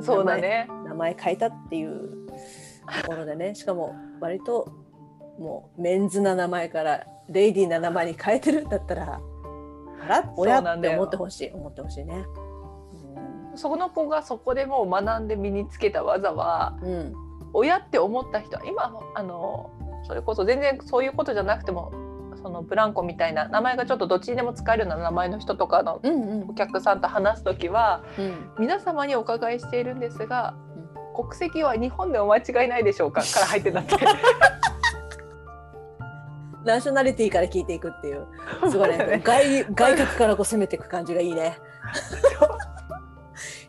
[0.00, 2.25] そうだね名前名前変えたっていう
[3.02, 4.72] ところでねしかも割と
[5.38, 9.20] もうメンズな名前からレイディーな名前に変えてるんだったら
[10.02, 12.24] あら親って思ってほしい思ってほしいね。
[13.54, 17.14] その子がそこでもう学んで身につけた技はうん、うん。
[17.54, 19.70] 親って思った人は今あの
[20.06, 21.90] それこそ全然そういうことじゃなくても
[22.42, 26.50] そのブランコみたいな名前がちょっとどっちにでも使えるような名前の人とかのうんうん。
[26.50, 28.50] お客さんと話す時はうん。
[28.58, 30.54] 皆様にお伺いしているんですが、
[31.16, 33.22] 国籍は日本でお間違いないでしょうか？
[33.32, 33.96] から入ってんだって。
[36.64, 38.26] ナショナリティから聞いていくっていう。
[38.70, 39.20] すごいね。
[39.24, 41.58] 外外角からこう攻めていく感じがいいね。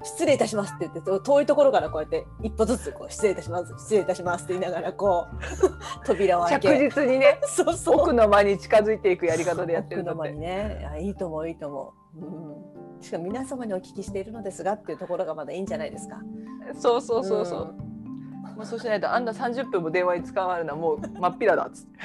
[0.04, 7.96] 失礼いたしますって言って遠いところからこうやって一歩ずつこう失礼いたします失礼いたしますって言いながらこう扉を開着け実にねそうそう。
[8.02, 10.20] 奥の間に近づいていくやり方でやってるんだって。
[10.22, 11.00] 奥の間にね。
[11.02, 16.20] いいと思ういいと思う、うん、しかも皆様にお聞きしているのですがっていうところがまだいいんじゃないですか。
[16.74, 17.76] そうそうそうそう、
[18.56, 22.00] まあ、そうしないとあんな30分も電話に使われるのはもう真っ平だっつって。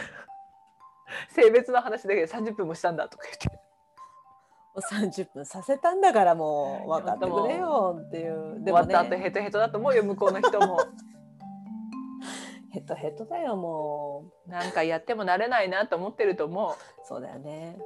[1.28, 3.48] 性別の話だけで30分もしたんだとか言って。
[4.74, 8.54] もう30分させたんだからもう分かってくれよっていう。
[8.54, 10.78] 終でもわった後ねヘトヘトだと思うよ向こうの人も。
[12.72, 16.74] ヘトヘトだよもなんかやってもなれないなと思ってると思うう。
[17.06, 17.78] そうだよね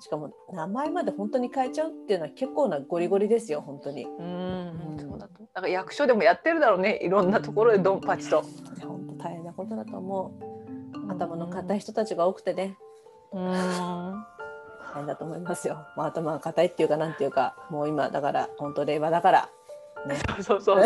[0.00, 4.04] しかも名前まで本当に変えちゃうっていうのは結構なゴリゴリですよ本当に。
[4.04, 4.92] うん。
[4.92, 4.98] うん。
[4.98, 5.42] そうだと。
[5.54, 8.42] なんか役所でもやってるだろうねいろんなところでドンパチと。
[8.82, 10.32] 本当大変なことだと思
[11.06, 11.12] う。
[11.12, 12.76] 頭の硬い人たちが多くてね。
[13.32, 13.50] うん。
[13.50, 14.24] 大
[14.96, 19.48] 変だと思いますよ、まあ、頭が硬いっていうかなんていうかもう今だから本当令和だから。
[20.40, 20.84] そうそうそう。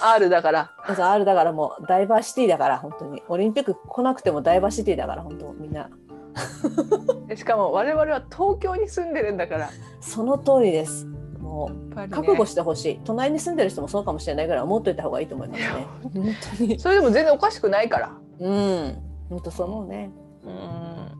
[0.00, 0.70] R だから。
[0.86, 3.22] R だからもうダイバーシティだから本当に。
[3.28, 5.88] オリンピック来なくてもダイバーシティだから本当みんな。
[5.88, 6.05] で
[7.34, 9.60] しかも我々は東京に住んでるんだから。
[9.60, 9.70] や
[10.00, 11.06] その通りです。
[11.38, 12.08] もうね。
[12.08, 15.86] 覚悟してほしい、隣に住んでる人もそうかもしれないぐらい思っといた方がいいと思いますね。
[16.02, 16.12] 本
[16.58, 16.78] 当に。
[16.78, 18.12] それでも全然おかしくないから。
[18.40, 18.98] うん。
[19.28, 20.10] 本当そう思うね。
[20.44, 21.16] うん。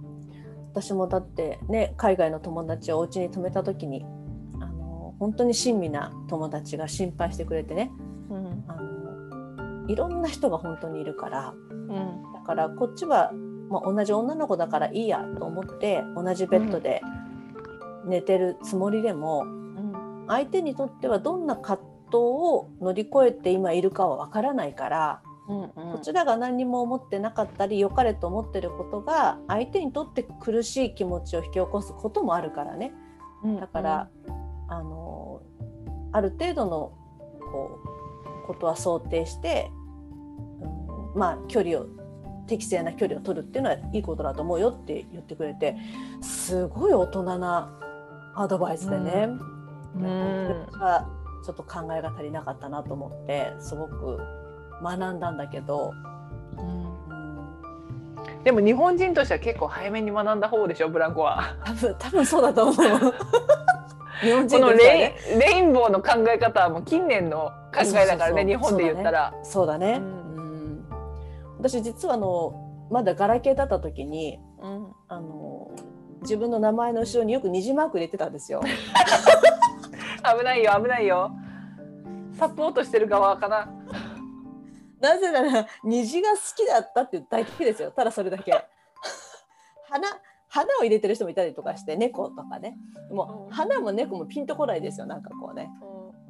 [0.72, 4.04] 私もだってね海外の友達をお家に泊めた時に
[4.60, 7.90] あの本当に親身な友達が心配してくれてね。
[8.30, 8.64] うん。
[8.68, 11.54] あのいろんな人が本当にいるから。
[11.70, 12.22] うん。
[12.34, 13.32] だからこっちは、
[13.68, 17.02] まあ、同じ女の子だからいいやと思って同じベッドで
[18.06, 20.24] 寝てるつもりでも、うん。
[20.28, 32.92] 相手にとってはどんな葛藤を乗り越えて今いるかはわからないから、うんこちらが何にも思ってなかったり良かれと思ってることが相手にとって苦しい気持ちを引き起こすこともあるからね。
[33.44, 33.60] うん。
[33.60, 34.10] だから、
[34.68, 35.40] あの
[36.12, 36.92] ある程度の
[37.52, 37.78] こ
[38.44, 39.70] うことは想定して、
[41.14, 41.86] うんまあ距離を
[42.46, 45.76] 適正な距離を取るっていうのはいいことだと思うよって言ってくれて
[46.20, 47.72] すごい大人な
[48.34, 49.28] アドバイスでね、
[49.96, 50.66] うん。
[51.44, 54.18] ちょっと考えが足りなかったなと思ってすごく
[54.82, 55.94] 学んだんだけど、
[56.58, 61.56] うん、でも日本人としては結構早めに学んだ方でしょブランコは。
[61.64, 62.74] 多分多分そうだと思う。
[64.22, 64.76] 日本こ人ね。
[64.76, 69.32] レイレインボーの考え方はもう近年の考えだからね日本で言ったら。
[69.44, 70.00] そうだね。
[70.00, 70.25] ううん
[71.68, 75.70] 私実はあのまだガラケーだった時にうんあの
[76.22, 78.62] 自分の名前の後ろによく虹マーク入れてたんですよ。
[80.38, 81.30] 危ないよ危ないよ。
[82.32, 83.68] サポートしてる側かな。
[85.00, 87.90] なぜなら虹が好きだったっていうだけですよ。
[87.90, 88.52] ただそれだけ。
[89.88, 90.08] 花
[90.48, 92.76] 花を入れてる人もいたりとかして猫とかね。
[93.10, 95.06] もう花も猫もピンとこないですよ。
[95.06, 95.68] なんかこうね。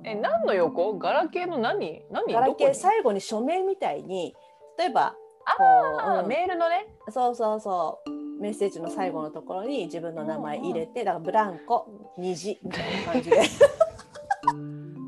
[0.05, 0.99] え何の横？
[0.99, 2.03] ガラケーの何？
[2.11, 2.33] 何？
[2.33, 4.35] ガラケー最後に署名みたいに
[4.79, 5.15] 例えば
[5.57, 6.87] こう、あうんメールのね。
[7.09, 13.43] そうそうそうメッセージの最後のところに自分の名前入れて、だからブランコ虹みたいな感じで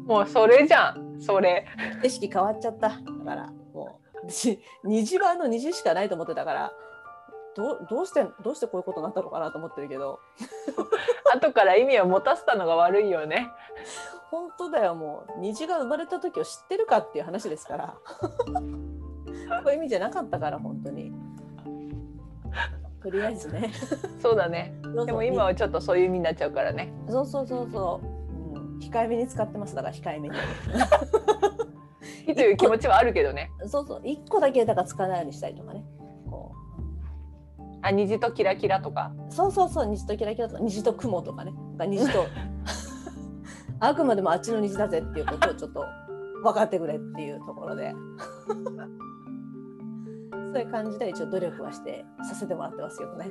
[0.07, 1.21] もうそれじゃん。
[1.21, 1.67] それ。
[2.03, 6.73] 景色変わっちゃっただからもう私虹はあの虹しかないと思ってたから
[7.57, 10.21] どうどうしてどうしてこういうことになったのかなと思ってるけど
[11.35, 13.51] 後から意味を持たせたのが悪いよね。
[14.31, 17.95] 本当だよもう虹が生まれた時を知ってるかっていう話ですから
[19.65, 21.13] こういう意味じゃなかったから本当に。
[23.03, 23.71] とりあえずね。
[24.21, 24.75] そうだね。
[25.07, 26.93] でも今はちょっとそういう意味になっちゃうからね。
[27.09, 30.35] そうそうそうそう、うん、控えめに使ってますだから控えめに。
[32.35, 33.51] という気持ちはあるけどね。
[33.67, 34.01] そうそう。
[34.03, 35.85] 1個だけだから使わないようにしたりとかね。
[36.29, 36.53] こ
[37.83, 39.13] あ虹とキラキラとか。
[39.31, 39.87] うそうそうそう。
[39.87, 40.61] 虹とキラキラとか。
[40.61, 41.53] 虹と雲とかね。
[41.53, 42.27] なんか虹と。
[43.81, 45.85] あくまでもあっちの虹だぜっていうことをちょっと
[46.43, 47.95] 分かってくれっていうところで
[50.53, 53.31] そういう感じで一応努力はしてさせてもらってますけどね。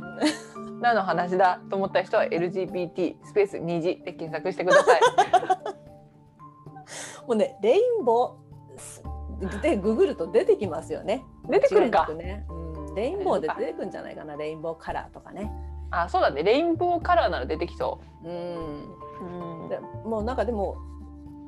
[0.80, 5.00] 何の話だと思った人は LGBT スペース虹で検索してください
[7.26, 11.24] もうねレインボーでググると出てきますよね。
[11.48, 12.94] 出てくるかね、うん。
[12.94, 15.50] レインボーで出てくるんじゃないかなレインボーカラーとかね。
[15.90, 18.34] あそうだねレインボーカラーなら出てきそうんう、
[19.62, 20.76] うんでもうなんかでも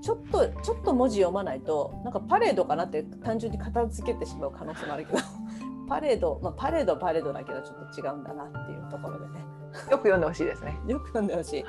[0.00, 5.18] ちょっとちょっと文字読まないとなんかパレードかなって単純に片付けてしまう可能性もあるけど。
[5.88, 9.44] パレード、まあ、パレードはパレードだけどちょっと違うんだなっていうところでね。
[9.90, 10.78] よく読んでほしいですね。
[10.86, 11.64] よく読んでほしい。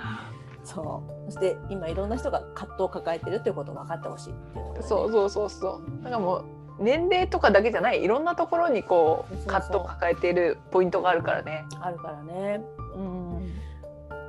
[0.63, 1.31] そう。
[1.31, 6.03] そして今いろんな人が葛藤を抱えてるっていうことを分かってほしいっていうね、そうそうそうそう。
[6.03, 6.43] なんかもう
[6.79, 11.65] 年齢とかだけじゃないいろんなところにこう葛藤を抱えているポイントがあるからね。
[11.79, 12.61] あるからね。
[12.95, 13.51] うん、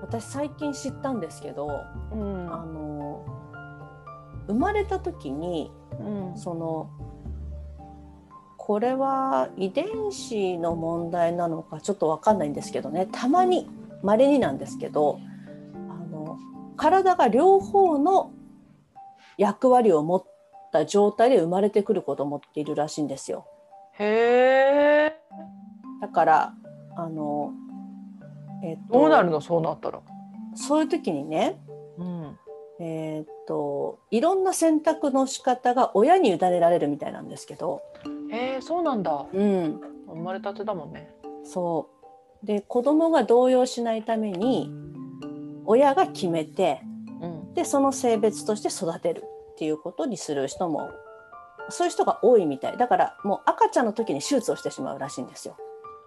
[0.02, 1.68] 私最近知ったんですけど
[2.12, 2.52] うん。
[2.52, 2.89] あの
[4.50, 6.36] 生まれた時にうん。
[6.36, 6.90] その
[8.56, 13.08] これは遺伝子の問題なのかちょっと分かんないんですけどね。
[13.10, 13.68] たまに
[14.02, 15.18] 稀になんですけど
[15.74, 15.78] あ
[16.12, 16.38] の
[16.76, 18.32] 体が両方の
[19.38, 20.24] 役割を持っ
[20.72, 23.46] た状態で生まれてくる子供っているらしいんですよ。
[23.98, 25.20] へえ
[26.00, 26.54] だから
[26.96, 27.52] あの、
[28.62, 29.40] えっとどうなるの？
[29.40, 30.00] そうなったら。
[30.54, 31.60] そういう時にね
[31.98, 32.38] うん
[32.82, 37.82] えーっといろんな選択の仕方が親に委ねられるみたいなんですけど、
[38.32, 39.26] へえそうなんだ。
[39.32, 41.14] うん、生まれたてだもんね。
[41.44, 41.88] そ
[42.42, 42.46] う。
[42.46, 44.72] で子供が動揺しないために
[45.66, 46.80] 親が決めて
[47.20, 47.54] うん。
[47.54, 50.88] でその性別として育てるっていうことにする人も
[51.68, 52.78] そういう人が多いみたい。
[52.78, 55.56] だからもう赤ちゃんの時に手術をしてしまうらしいんですよ。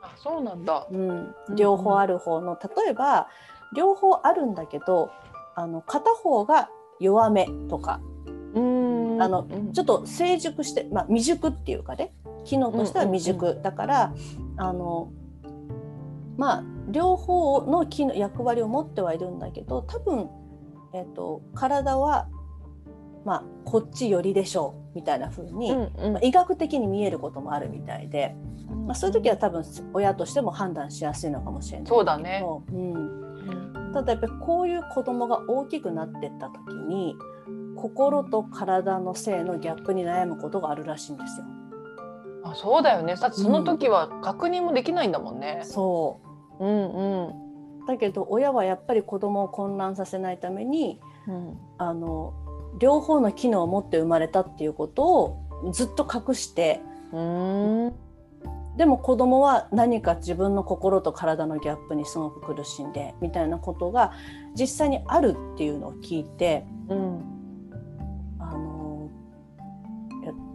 [0.02, 0.88] あそうなんだ。
[0.92, 3.28] うん、両方ある方の例えば
[3.76, 5.12] 両方あるんだけど
[5.56, 8.02] あの片方が弱めとか。
[8.54, 9.22] うん。
[9.22, 9.74] あのうん。
[9.74, 12.14] ちょっと成熟して、まあ、未熟っていうかね。
[12.44, 14.14] 機能としては未熟、うだから
[14.58, 15.12] あの
[16.38, 20.30] まあ両方の機能役割を持ってはいるんだけど多分、
[20.94, 22.28] えっと体は、
[23.26, 26.14] まあ、こっち寄りでしょうみたいな風に、うんうん。
[26.14, 28.36] まあ、医学的に見えることもあるみたいで、
[28.86, 32.44] まあ、そういう時は多分親としても判断しやすいのかもしれないそうだね。
[32.70, 33.24] うん、うん
[33.94, 37.16] ただやっぱりこういう子供が大きくなってった時に
[37.76, 41.46] 心と体の性のギャップに悩むことがあるらしいんですよ。
[42.46, 43.16] あそうだよね。
[43.16, 46.20] だってその時は確認もできないんだもんね、そ
[46.60, 46.66] う。
[46.66, 47.28] んうん。
[47.28, 47.34] う
[47.88, 51.58] だけど親はやっぱり子供を混乱させないためにうん。
[51.78, 52.34] あの
[52.80, 56.82] 両方の機能を持って生まれたっていうことをずっと隠して
[57.12, 57.94] うん
[58.78, 64.14] でも子供は何か自分の心と体のギャップにすごく苦しんでみたいなことが
[64.56, 67.22] 実際にあるっていうのを聞いてうん。
[68.40, 69.10] あの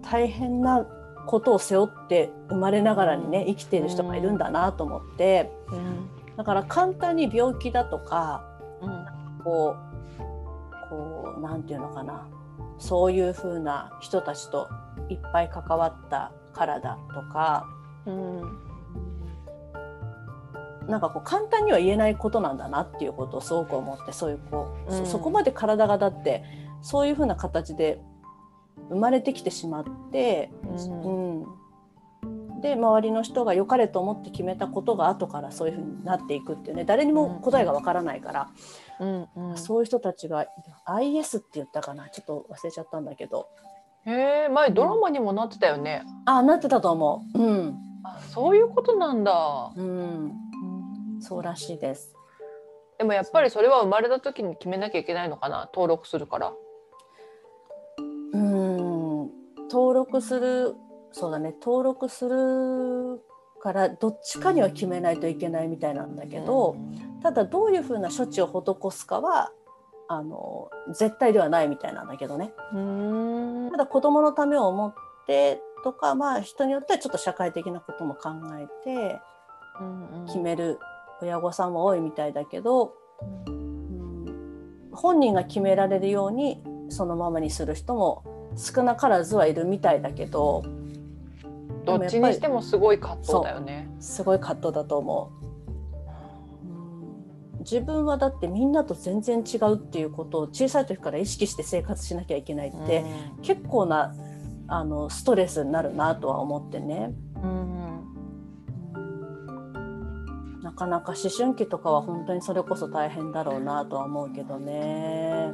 [0.03, 0.87] 大変な
[1.27, 8.45] ことを背負って生まれながらにね生きている人がいるんだなと思ってうんだから簡単に病気だとか
[8.81, 9.19] うん。
[9.45, 9.89] こう
[10.89, 12.27] こうなんていうのかな
[12.78, 14.69] そういうふうな人たちと
[15.09, 17.66] いっぱい関わったからだとか
[18.09, 18.59] うん。
[20.89, 25.06] なんかこう簡単には言えないことなんだなっていうことをすごく思ってそういうこう、そうん。
[25.06, 26.43] そこまで体がだって
[26.80, 28.01] そういうふうな形で
[28.89, 31.43] 生まれてきてしまって、うん。
[31.43, 32.26] う
[32.59, 38.48] ん、で周りの人が良かれと思って決めたことが後からそういうふうになっていくっていうね誰にも答えがわからないから、
[39.01, 39.56] うんうん。
[39.59, 40.47] そういう人たちが
[40.86, 43.48] IS って言ったかなちょっと忘れちゃったんだけど
[44.06, 47.39] へえ前ドラマにもなってたよね、あなってたと思う。
[47.39, 47.78] うん、
[48.16, 50.32] あそういうことなんだ、うん、
[51.20, 52.14] そうらしいです。
[52.98, 56.52] でもやっぱりそれは生まれた時に決めなきゃいけないのかな登録するから。
[58.32, 59.30] うん。
[59.70, 60.74] 登録する
[61.12, 61.55] そうだね。
[61.60, 63.22] 登録する
[63.60, 66.76] からどっちかには決めないといけないみたいなんだけど、
[67.22, 69.52] ただどういうふうな処置を施すかは
[70.09, 72.52] あの絶対ではないみたいなんだけどね。
[72.74, 73.68] うん。
[73.70, 74.94] ただ子供のためを思っ
[75.26, 79.21] てとかまあ人によってはちょっと社会的なことも考えて
[80.27, 80.79] 決める
[81.21, 82.95] 親御さんも多いみたいだけど、
[83.47, 88.25] うん、本人が決められるようにそのままにする人も
[88.57, 90.65] 少なからずはいるみたいだけど
[91.85, 93.89] どっちにしてもすごい葛藤だよね。
[93.99, 95.43] すごい葛藤だと思う。
[95.43, 95.49] うん
[97.61, 103.05] 自分はだってみんなと全然違うっていうことを小さい時から意識して生活しなきゃいけないって、
[103.43, 104.15] 結構な
[104.69, 107.12] あのストレスになるなとは思ってね。
[107.43, 107.69] うん
[110.62, 115.53] なかなか思春期とかは本当にそれこそ大変だろうなとは思うけどね。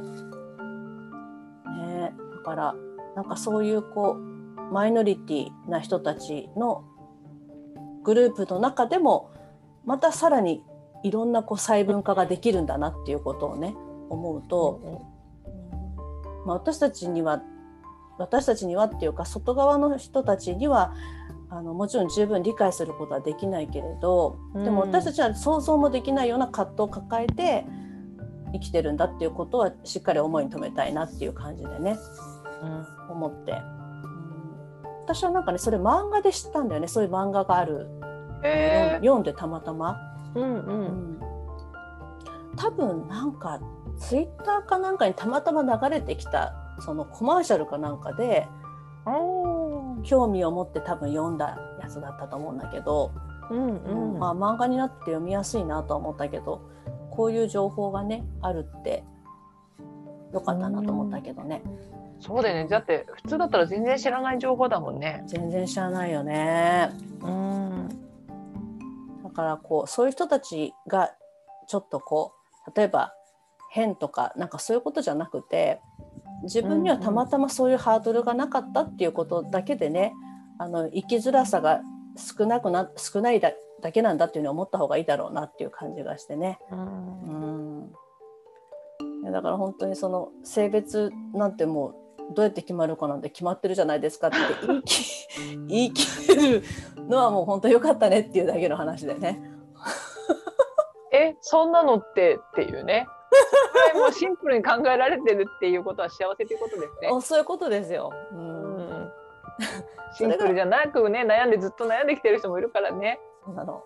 [1.77, 2.75] ねだから
[3.15, 6.83] なんかそういうこうマイノリティな人たちの
[8.03, 9.31] グループの中でも
[9.85, 10.63] またさらに
[11.03, 13.75] いろんなこう細分化ができるんだなっていうことをね
[14.09, 15.01] 思うと、
[16.45, 17.41] まあ、私たちには
[18.17, 20.93] 私たちにはっていうか外側の人たちには
[21.49, 27.65] あのもちろん十分理解することはできないけれどでもうん私たちは想像もできないような葛藤を抱えて
[28.53, 31.97] 生きてるんだっていうことはしっかり思いに留めたいなっていう感じでね
[32.63, 32.85] うん。
[33.11, 33.75] 思って、うん
[35.05, 36.87] 私はなんかねそれ漫画で知ったんだよね。
[36.87, 37.87] そういう漫画がある、
[38.41, 39.99] へえ読んでたまたま。
[40.33, 40.83] うんううん
[41.17, 41.19] ん。
[42.57, 43.59] 多分なんか
[43.99, 48.47] ツイッターかなんかにたまたま流れてきたそのコマーシャルかなんかで
[50.03, 53.11] 興味を持って多分読んだやつだったと思うんだけど、
[53.49, 54.19] うんうん。
[54.19, 56.61] まあ、漫画になって読みやすいなとは思ったけど
[57.11, 59.03] こういう情報がねあるって
[60.33, 61.61] よかったなと思ったけどね。
[62.19, 62.67] そうだよね。
[62.67, 65.23] だって普通だったら全然知らない情報だもんね。
[65.27, 66.89] 全然知らないよね。
[67.21, 67.89] うん。
[69.23, 71.11] だからこうそういう人たちが
[71.67, 72.33] ちょっとこ
[72.67, 73.13] う例えば
[73.71, 75.81] 変とかなんかそういうことじゃなくて
[76.45, 80.13] 自分にはたまたまそういうハードルがなかったっていうことだけでね
[80.57, 81.81] あの生きづらさが
[82.17, 83.51] 少なくな少ないだ
[83.81, 86.59] だけなんだっていうのを思った方がいいだろうなっていう感じがしてね。
[86.71, 87.91] うん
[89.31, 91.89] だから本当にその性別なんても
[92.31, 95.27] うどうやって決まるかなんて決まってるじゃないですかって言い切
[95.67, 96.63] 言い切れる
[97.09, 99.41] のはもう本当良かったねっていうだけの話でね。
[101.11, 103.07] えそんなのってっていうね。
[103.93, 107.09] もうシンプルに考えられてるっていうことは幸せということですね。
[107.11, 108.11] あそういうことですよ。
[108.31, 108.43] う、うん
[109.03, 109.11] ん
[110.17, 113.19] シンプルじゃなくね悩んでずっと悩んできてる人もいるからね。
[113.45, 113.83] そうなの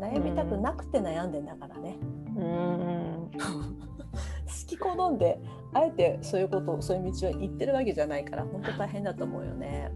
[0.00, 1.98] 悩みたくなくて悩んでんだからね。
[2.36, 5.38] うん好き好んで
[5.74, 9.90] あえてそういうことそういう道を行ってるわけじゃないから本当大変だと思うよね。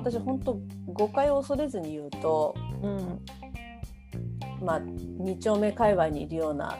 [0.00, 0.58] と私本当
[0.92, 3.20] 誤解を恐れずに言うと、うん
[4.64, 6.78] まあ、2丁目界隈にいるような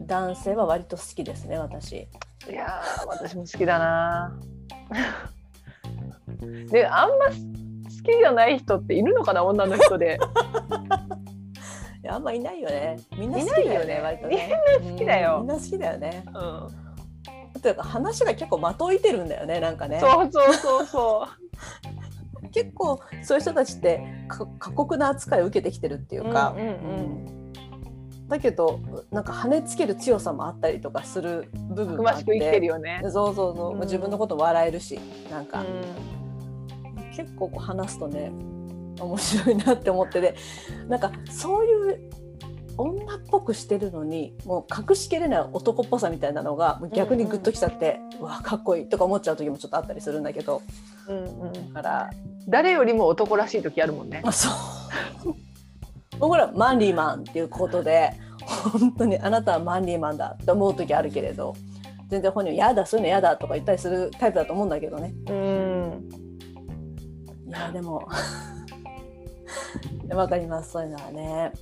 [0.00, 2.08] 男性は割と好きですね私。
[2.48, 4.38] いやー私も好きだな。
[6.70, 10.18] であんま好きじゃない人っているのかな女の人で。
[12.02, 12.98] いやあんまいないよね。
[13.16, 14.00] みんな好いきないよねだよね。
[14.02, 14.52] 割とね。
[14.80, 16.24] みんな好きだようんみんな好きだよね。
[17.54, 19.60] うん、というか話が結構まといてるんだよね。
[19.60, 20.00] なんかね。
[20.00, 21.28] そうそうそうそ
[22.52, 26.32] 結構そういう人たちってか過酷な扱いを受けてきてるっていうう。
[26.32, 26.54] か。
[26.56, 26.72] うんうんう
[27.38, 27.42] ん。
[28.28, 28.80] だけど
[29.10, 32.60] なんか跳ねつける強さもあったりとかする部た分があって。
[32.60, 33.00] るよね。
[33.04, 33.80] そうそうそう、うん。
[33.80, 34.98] 自分のこと笑えるし
[35.30, 35.64] なんか、う
[37.14, 38.32] 結構こう話すとね
[39.00, 40.34] 面白いなって思ってて。
[40.88, 42.10] なんかそういう
[42.78, 50.62] 女っぽくしてるのにもう隠しきれない男っぽさみたいなのがもう逆にグッときちゃって、うわかっこいいとか思っちゃう時もちょっとあったりするんだけど。
[51.08, 52.10] んうんうん、だから
[52.48, 54.20] 誰よりも男らしい時あるもんね。
[54.22, 54.30] ま。
[54.30, 55.34] あそう。
[56.18, 58.12] 僕らマンリーマンっていうことで
[58.46, 61.54] 本当にあなたはマンリーマンだって思う時あるけれど
[62.08, 65.14] 全然本人は「やだそういうのやだ」とか言ったりするタイプだと思うんだけどね。
[65.28, 66.08] うん。
[67.48, 68.06] いやでも。
[70.14, 71.52] わかりますそういうのはね。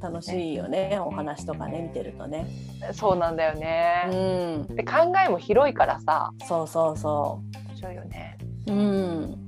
[0.00, 2.46] 楽しいよねお話とかね見てるとね。
[2.92, 4.66] そうなんだようね。
[4.70, 4.74] ん。
[4.74, 6.32] で考えも広いからさ。
[6.46, 8.36] そうそうそ面白いよね。
[8.66, 9.43] ううん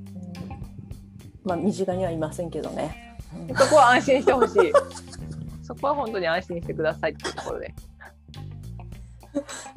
[1.46, 4.72] まあ身近にはいませんけどね、うんそこは安心してほしい。
[5.62, 7.74] そこは本当に安心してくださいっていうところで。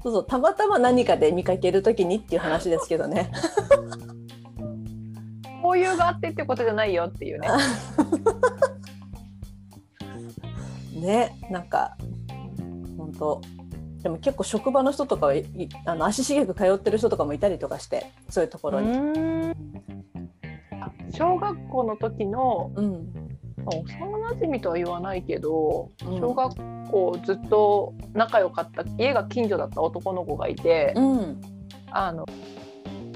[0.02, 3.30] そうそうたまたま何かで見かける時にっていう話ですけどね
[5.62, 7.50] こういうがあってってことじゃないよっていうね。
[11.02, 11.98] ねなんか
[12.98, 13.42] 本当
[14.02, 15.32] でも結構職場の人とか
[15.86, 19.54] あの足しげく通ってる人とかもいたりとかしてそういうところに。
[21.06, 23.30] うん小学校の時のうん。
[23.66, 23.84] 幼
[24.30, 26.20] 馴染とは言わないけどうん。
[26.20, 26.56] 小学
[26.90, 31.42] 校ずっと仲良かった家が近所だった男の子がいて、うん。
[31.92, 32.26] あの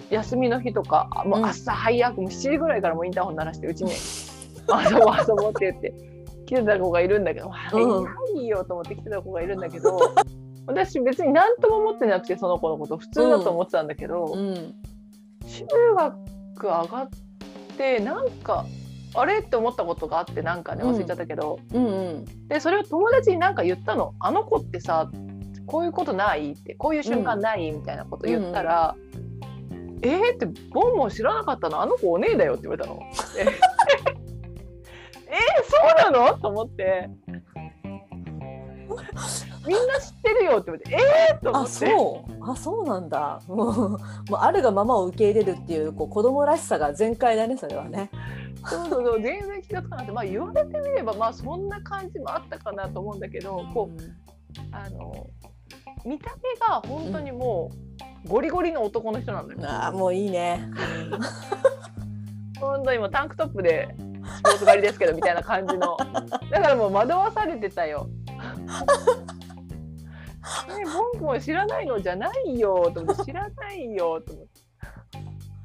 [0.10, 1.46] 休みの日とかもううん。
[1.46, 3.92] 朝早くもう7時ぐらいからもうインターホン鳴らしてうちに。
[4.64, 5.94] 遊ぼう遊ぼうって言って
[6.46, 7.52] 来てた子がいるんだけど、うん。
[8.06, 10.00] 早いよと思って来てた子がいるんだけど
[10.66, 14.74] 私別に何とも思ってなくてその子のこと普通だと思ってたんだけど、うん。
[15.46, 17.10] 中学上がっ
[17.74, 18.66] てなんか
[19.16, 21.90] あれって思ったことがあってなんかね忘れちゃったけど、うんう
[22.20, 25.10] んでそれを友達になんか言ったの「あの子ってさ
[25.66, 28.96] こういうことない?」って「こういう瞬間ない?」みたいなこと言ったら
[30.02, 31.82] 「えー?」って「ボンボン知らなかったの？
[31.82, 33.00] あの子お姉だよ」って言われたの。
[33.00, 33.06] で
[35.28, 36.38] えー、そうなの？
[36.38, 37.10] と思って。
[39.68, 44.00] みんな知ってるよって言われてえー、と思あってそうあそうなんだもうもう
[44.36, 48.10] あるがままを受け入れるっていうこう子供らしさが全開だねそれはね。
[48.66, 54.02] そうそうそう全然気がつかなくて、まあ、言われてみればまあそんな感じもあったかなと思うんだけどこう
[54.72, 55.28] あの
[56.06, 57.72] 見た目が本当にも
[58.26, 59.60] うゴリゴリの男の人なんだよ。
[59.64, 60.70] あーもういいね。
[62.60, 63.94] 本当にもうタンクトップで
[64.38, 65.98] スポーツ狩りですけどみたいな感じの
[66.50, 68.10] だからもう惑わされてたよ。
[70.68, 74.52] ね、ボンボン知らないのじゃないよと思って知らないよと思って。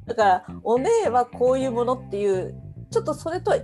[0.06, 2.54] だからお姉はこういうものっていう
[2.90, 3.58] ちょっとそれとは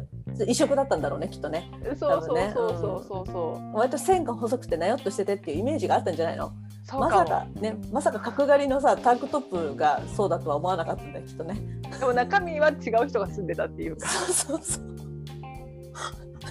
[0.47, 1.71] 異色だったんだろうねきっとね。
[1.99, 3.27] そうそうそうそうそう。
[3.27, 6.53] そう割と線が細くてなよっとしててっていうイメージがあったんじゃないの？
[6.99, 11.59] まさそうかねまさか角刈りのさタンクトップがそうだとは思わなかったんだよきっとね。
[11.99, 13.97] でも中身は違う人が住んでたっていう。
[13.97, 14.85] かそうそうそう。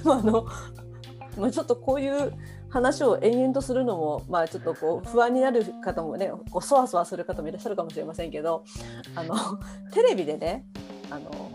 [0.04, 0.48] まああの、
[1.38, 2.34] まあ、ちょっとこういう
[2.74, 8.64] 話を延々とするのも、まあ、ちょっとこう不安になる方もねこうそわそわする方もいらっしゃるかもしれませんけど
[9.16, 9.36] あの
[9.94, 10.66] テレビでね
[11.12, 11.52] あの、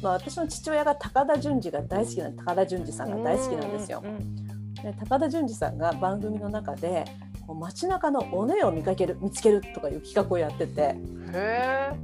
[0.00, 4.08] まあ、私の父親が高田純次が大好きな高田純次さんが大好きなんですよう。
[4.08, 7.04] んで高田純次さんが番組の中で
[7.44, 10.94] こう街中のお姉を見かける見つけるとかいう企画をやってて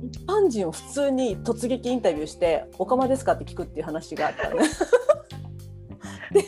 [0.03, 4.69] 一般人を普通に突撃インタビューして「おかまですか?」って聞くっていう話があったのね。
[6.33, 6.43] で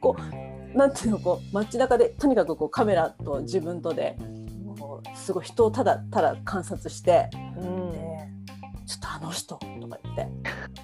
[0.00, 4.16] こうなんていうのこう街中でとにかくこうカメラと自分とで
[4.78, 7.92] こうすごい人をただただ観察してうん。
[7.92, 7.98] で
[8.86, 10.28] 「ちょっとあの人」とか言って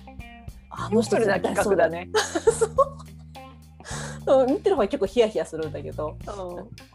[0.71, 2.09] 「あの人な企画だね。
[4.27, 6.31] うん 見てる方が結構ヒヤヒヤするんだけどうん。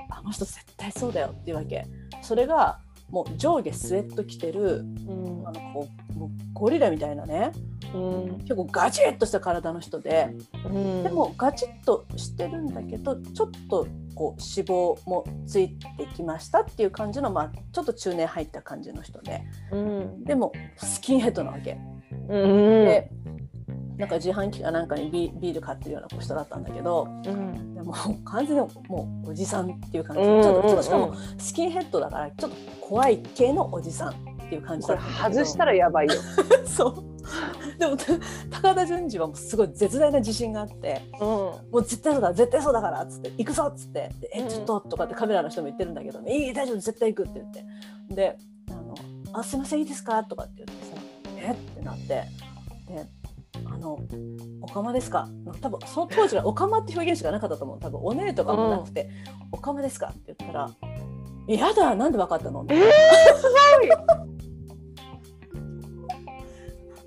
[0.09, 1.85] あの人絶対そうだよっていうわけ。
[2.21, 5.47] それがもう上下スウェット着てるうん。
[5.47, 10.29] あのこうもうゴリラみたいなねうん結構ガチッとした体の人で
[10.65, 11.03] うん。
[11.03, 19.41] でもガチッとしてるんだけどちょっとこう脂肪もついてきましたっていう感じの、まあ、ちょっと中年入った感じの人で。
[19.71, 20.23] うん。
[20.23, 21.77] でもスキンヘッドなわけ。
[22.29, 22.85] うん。
[22.85, 23.09] で
[23.97, 27.75] なんか自販機かなんかにビビール買ってるような人だったんだけどうん。
[27.75, 27.93] でも
[28.25, 30.23] 完全にもうおじさんっていう感じ。
[30.23, 30.41] うん。
[30.41, 34.13] ちょっとちょっとしかもスキンヘッドだからちょっと怖い系のおじさんっ
[34.49, 36.13] ていう感じだった外したらやばいよ。
[36.65, 37.10] そう
[37.79, 38.05] でもた
[38.61, 41.27] 高田純次はもうすごい絶大な自信があってうん。
[41.27, 44.49] もう絶対そうだ絶対そうだからっつって行くぞっつってでえうん。
[44.49, 47.65] ちょっととかってカメラの人も言ってるんだけど、ねいい大丈夫絶対行くって言って。
[48.15, 48.37] で
[48.69, 48.95] あの
[49.33, 50.23] あすいませんいいですか？
[50.23, 51.01] とかって言ってさ
[51.37, 51.51] え？
[51.51, 52.05] ってなって。
[52.07, 52.25] で
[53.65, 53.99] あの
[54.61, 55.27] おかまですか？
[55.61, 57.79] 多分その当時はおかまって表現しかなかったと思う。
[57.79, 59.09] 多分お姉とかもなくて、
[59.51, 60.07] おかまですか？
[60.07, 60.71] って言ったら
[61.47, 63.43] 「やだなんでわかったの?」えー、す
[63.77, 64.40] ごい。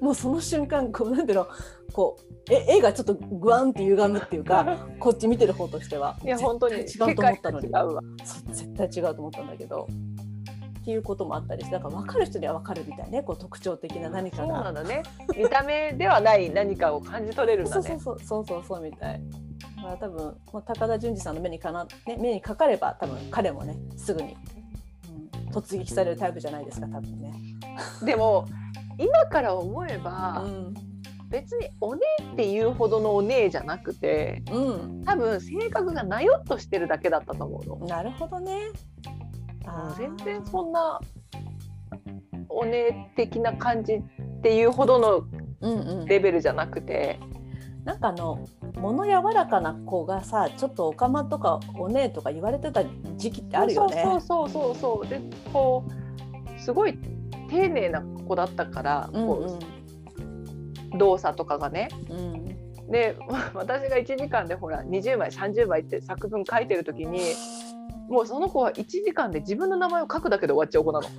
[0.04, 1.48] もうその瞬間こうなんていうの？
[1.94, 7.68] こうえ絵がちょっとグワンって歪むっていうか こっち見てる方としてはいや本当に違うと思ったのに
[8.52, 9.88] 絶対違うと思ったんだけど
[10.80, 14.70] っていうこともあったりしてだから分かる人には分かるみたいねこう特徴的な何かそうなが。
[14.72, 15.02] んだね。
[15.34, 17.82] 見た目ではない何かを感じ取れるんだね。
[17.82, 19.20] そうそうそうそうそうそうみたい。
[19.76, 24.36] だから多分高田純次さんの目にかな、ね、目にかかれば多分彼もねすぐに、
[25.46, 27.32] うん、突撃されるタイプじゃないですか多分ね。
[28.04, 28.46] でも
[28.98, 30.74] 今から思えば、うん
[31.30, 32.00] 別にお姉
[32.32, 37.86] っていうほどのお姉じゃなくてうん、多分性格がなよっとしてるだけだったと思うの。
[37.88, 38.52] なるほどね。
[39.66, 41.00] もうー全然そんな
[42.48, 44.02] お姉的な感じっ
[44.42, 45.24] ていうほどの
[45.60, 47.18] うんうん、レベルじゃなくて、
[47.84, 48.46] なんかあの
[48.76, 52.84] 物柔らかな子がさちょっとおかまとかお姉とか言われてた
[53.16, 54.02] 時期ってあるよね。
[54.04, 55.20] そうそうそうそうそうで
[55.52, 56.98] こうすごい
[57.50, 63.16] 丁寧な子だったから、うんこう動作とかがねうんうんで
[63.54, 67.20] 私が1時間でほら20枚30枚って作文書いてる時に
[68.08, 71.06] もうその子は1時間で自分の名前を書くだけで終わっちゃう子なの。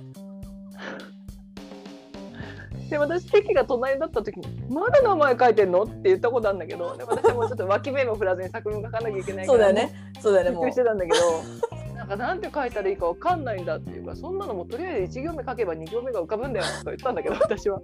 [2.88, 9.92] で私席が隣だった時に「まだ名前書いてんの?」って言ったことあるんだけどで私はもうちょっと脇目も振らずに作文書かなきゃいけないからそうだよね。
[10.20, 10.50] そうだよね。
[10.52, 11.16] もうびっくりしてたんだけど
[11.85, 17.80] 名なんかなんて書いたらいいかわかんないんだっていうかそんなのもとりあえず1行目書けば2行目が浮かぶんだよとか言ったんだけど 私は。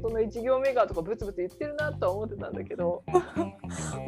[0.00, 3.04] その1行目がとかブツブツ言ってるなとは思ってたんだけど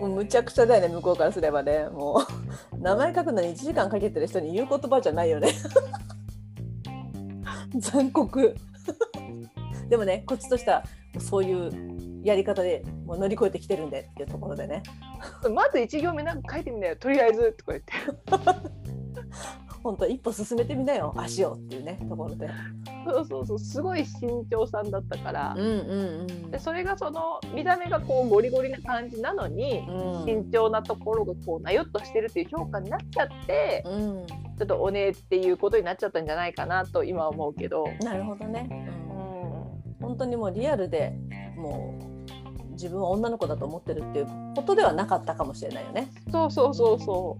[0.01, 1.89] もうむちゃくちゃだよね向こうからすればね。
[1.90, 2.23] も
[2.73, 5.48] う名前書くのに1時間かけてる人に言う言葉じゃないよね。
[7.78, 8.55] 残酷。
[9.89, 10.82] でもねこっちとしては
[11.19, 14.82] そういうやり方でもう乗り越えてきてるんでっていうところでね。
[15.52, 17.93] まず1行目なんか書いてみなよとりあえずとか言って
[19.82, 22.48] 本当一歩進めてみなよ足をっていうねところで。
[23.06, 26.51] そうそうそうすごい慎重さんだったから、うんうんうん。
[26.51, 30.24] でそれがその見た目がこうゴリゴリな感じなのに、うん。
[30.24, 34.27] 慎重なところがこうなよっとしてるっていう評価になっちゃって、うん。
[34.27, 38.81] ちょっとおねっていうことになっちゃったんじゃないかなと今は思うけど、なるほどね、ううん。
[38.81, 41.12] ん、本当にもうリアルで
[41.56, 46.09] もう自分は女の子だと思ってるっていうことではなかったかもしれないよね。
[46.31, 47.39] そうそうそうそでも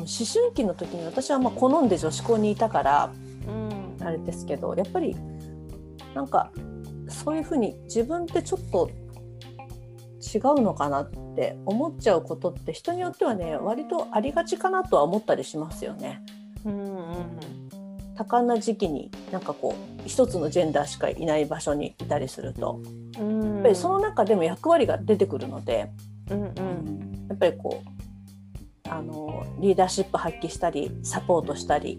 [0.00, 3.12] 思春期の時に私はまあ好んで女子校にいたから
[3.46, 5.16] う、うん、あれですけどやっぱり
[6.14, 6.50] なんか
[7.08, 8.90] そういうふうに自分ってちょっと
[10.20, 16.22] 違うのかなって思っちゃうことって人によってはね割とありがちかなとは思ったりしますよね。
[16.64, 17.38] うんうん。
[18.16, 22.80] 多感な時期になんかこう一つのジェンダーしかいない場所にいたりすると。
[23.18, 23.54] うん。
[23.54, 25.90] やっぱりその中でも役割が出てくるので、
[26.30, 27.26] うんうん。
[27.28, 27.97] やっぱりこう
[28.90, 31.98] あのリーダーシップ発揮したりサポートしたり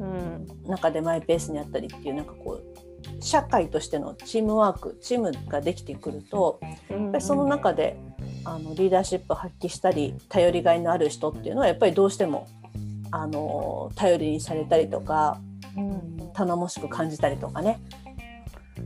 [0.00, 7.96] うん中でマイペースにやったりっていうなんかこう社会としてのチームワークチームができてくるとうんやっぱりその中で
[8.44, 12.48] あのリーダーシップ発揮したり頼りがいのある人っていうのはやっぱりどうしても
[13.10, 15.38] あの頼りにされたりとか
[15.76, 17.80] うん頼もしく感じたりとかね。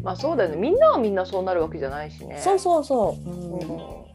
[0.03, 2.39] まあそうだよねみんなはみんなそうなるわけじゃないしね。
[2.39, 3.31] そうそうそう。
[3.31, 4.06] うん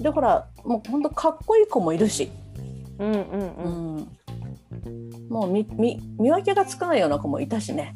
[0.00, 2.30] うんでほらもう本当かっこいい子もいるし、
[2.98, 4.06] うんうんう
[4.84, 5.26] うん。
[5.26, 5.64] ん、もう見
[6.18, 7.94] 分けがつかないような子もいたしね。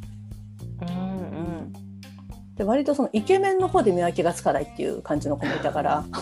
[0.82, 1.72] うん
[2.56, 6.05] で割とそのイケメンの方で見分けがつかないっていう感じの子もいたから。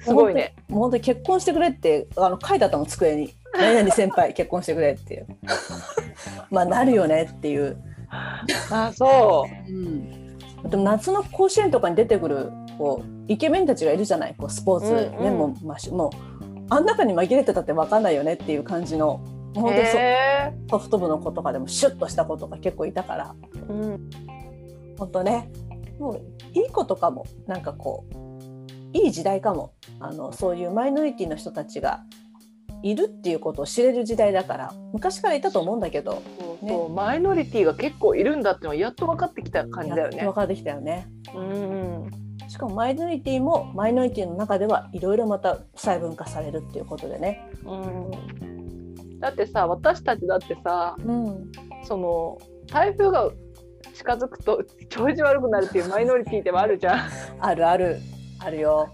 [0.00, 0.54] すごいね。
[0.68, 5.26] もう本当に結婚してくれってあの書いてあったの机に「何々先輩結婚してくれ」っていう。
[6.50, 7.76] まあなるよねっていう、
[8.10, 9.46] あそ
[10.68, 14.34] でも夏の甲子園とかに出てくるこうイケメンたちがいるじゃない？
[14.36, 15.24] こうスポーツ、うんうん。
[15.24, 16.10] ねもうましもう
[16.70, 19.20] あん中に紛れてたって分かんないよねっていう感じの
[19.54, 19.60] う。
[19.60, 19.86] 本当に
[20.70, 23.34] ソフト部の子とかでもシュッとした子とか結構いたから。
[23.54, 24.10] ーうん。
[24.98, 25.50] 本当ね。
[25.98, 26.20] もう
[26.54, 29.72] いい子とかもなんかこういい時代かも。
[30.00, 32.02] あのそういうマイノリティの人たちが
[32.82, 40.32] いるっていうことを知れる時代だから昔からいたと思うんだけどそうそうマイノリティが結構いるんだってのはやっと分かってきた感じだよね分。
[40.32, 41.08] かってきたよね。
[41.34, 42.10] うん
[42.48, 47.48] しかもマイノリティもマイノリティの中ではいろいろまた細分化されるっていうことでね。
[47.64, 51.52] うん、だってさ私たちだってさうん、
[51.84, 53.30] その台風が
[53.94, 57.10] 近づくと調子悪くなるっていうマイノリティでもあるじゃん。
[57.40, 57.98] あるある
[58.38, 58.90] あるよ。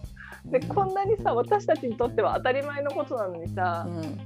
[0.51, 4.19] でこんなにさ私たちにとっては当たり前のことなのにうさ、ん、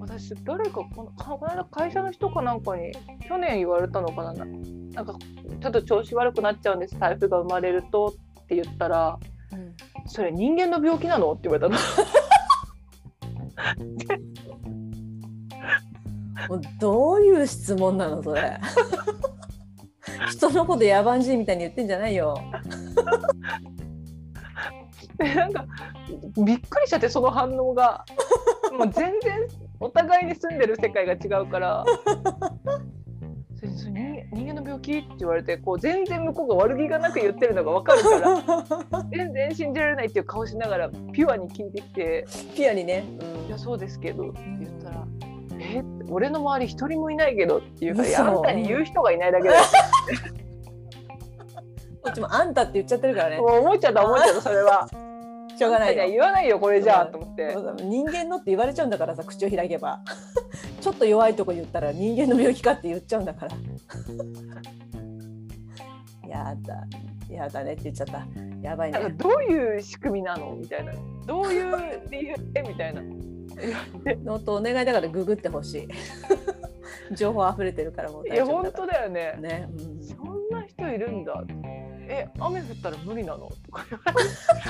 [0.00, 2.92] 私誰かこのこの間会社の人かなんかに
[3.28, 5.16] 去年言われたのかななんか
[5.60, 9.18] ちょっと調子悪くなっちゃうんです台風が生まれるとって言ったら
[9.52, 9.74] うん
[10.06, 11.32] それ人間の病気なの？
[11.32, 11.78] って言われたの。
[16.48, 18.58] もうどういう質問なのそれ。
[20.32, 22.36] 人のこと野蛮人みたいに言ってんじゃないよ。
[25.20, 25.66] でなんか
[26.44, 28.04] びっくりしちゃってその反応が。
[28.76, 29.48] もう全然
[29.80, 31.84] お互いに住んでる世界が違うから。
[33.60, 33.92] 人
[34.32, 38.18] 人間の病気って言われてこう全然向こうが悪気がなく言ってるのが分かるか
[38.90, 39.04] ら。
[39.12, 42.24] 全然信じられないっていう顔しながらピュアに聞いてきて。
[42.54, 43.04] ピュアにね。
[43.48, 45.06] 「いやそうですけど」って言ったら
[45.60, 45.82] 「え？
[46.08, 49.62] 俺の周り一人もいないけど」っていうから「いや嘘あんたに言う人がいないだけだよ」
[52.02, 53.36] こっちもあんたって言っちゃってるからね。
[53.38, 53.46] も。
[53.46, 54.88] う思っちゃった思っちゃったそれは。
[55.60, 57.54] しょうがない言わないよこれじゃあと思って。
[57.84, 60.00] 人間のって言われちゃうんだからさ口を開けば。
[60.80, 63.54] ちょっと弱いとこ言ったら人間の病気かって言っちゃうんだから。
[66.26, 66.86] やだ。
[67.28, 68.26] やだねって言っちゃった。
[68.62, 68.98] やばいね。
[69.18, 70.94] どういう仕組みなのみたいな。
[71.26, 73.02] どういう理由でみたいな。
[74.24, 75.88] ノートお願いだからググってほしい。
[77.14, 79.32] 情報溢れてるからもういや本当だよね。
[79.34, 80.02] らね、うん。
[80.02, 81.44] そんな人いるんだ
[82.10, 83.48] え雨降ったら無理なの？
[83.48, 83.84] と か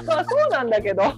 [0.06, 1.02] まあそうなんだけど。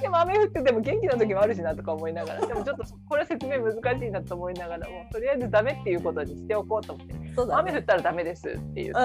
[0.00, 2.46] でも雨降ってても元気な時もあるしなとか思いながら。
[2.46, 7.12] でもちょっとこれは説明難しいなと思いながらもうとりあえずダメっていうことにしておこうと思って。
[7.14, 7.34] ね。
[7.52, 9.00] 雨降ったらダメですって言って。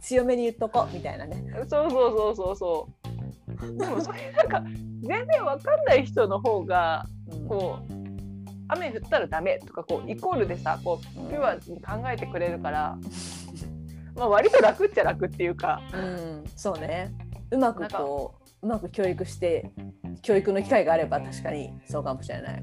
[0.00, 1.44] 強めに言っとこうみたいなね。
[1.68, 2.88] そうそうそうそうそ
[3.60, 3.78] う。
[3.78, 4.62] でもそれなんか
[5.02, 7.48] 全然わかんない人の方がうん。
[7.48, 8.07] こう
[8.68, 12.98] 雨降ったらダメとかこうイコールでさこうピュアに考えてくれるから、
[14.14, 15.82] まあ割と楽っちゃ楽っていうか。
[15.92, 17.12] うん、そうね。
[17.50, 19.70] うまくこううまく教育して
[20.22, 22.62] 教育の機会があれば確かにそうかもしれない。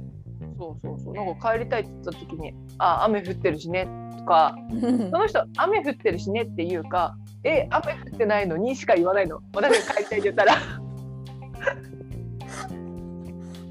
[0.57, 1.13] そうそうそう。
[1.13, 3.87] なんか帰りたいって言った時に「あ雨降ってるしね」
[4.17, 9.41] とか その人「雨降ってるしね」って言うか「え雨降ってないのに」しか言わないの。
[9.53, 10.55] 私が帰りたいって言ったら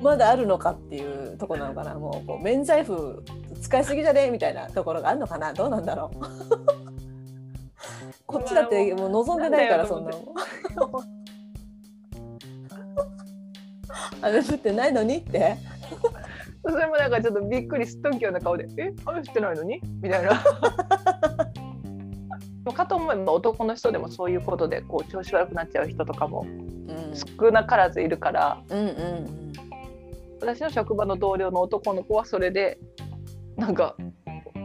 [0.04, 1.94] まだあるのかっていうとこなのかな。
[1.94, 3.24] もうこう免罪符
[3.62, 4.30] 使いすぎじゃね？
[4.30, 5.54] みたいなところがあるのかな。
[5.54, 6.18] どうなんだろう。
[8.26, 10.18] こっちだってもう望んでないからそんなの。
[14.20, 15.56] 雨降ってないのにって。
[16.66, 18.92] それもなんかちょっとびっくりすっとんきような顔で「え？
[19.06, 20.42] 雨降ってないのに?」みたいな。
[22.74, 29.52] かと思えば男の人でもそういうことでこう調子悪くなっちゃう人とかもうん少なからずいるからうんうん
[30.44, 32.78] 私の職場の同僚の男の子はそれで
[33.56, 33.96] なんか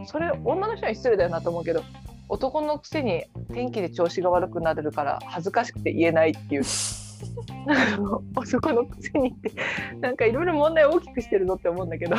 [0.04, 1.82] それ女の人に失礼だよなと思うけど
[2.28, 6.62] 男のくせに天気で調子が悪くなるから恥ずかしくて言えないっていう。
[8.34, 9.52] 男のくせにって
[10.00, 12.16] なんかいろいろ問題を大きくしてるのって思うんだけど。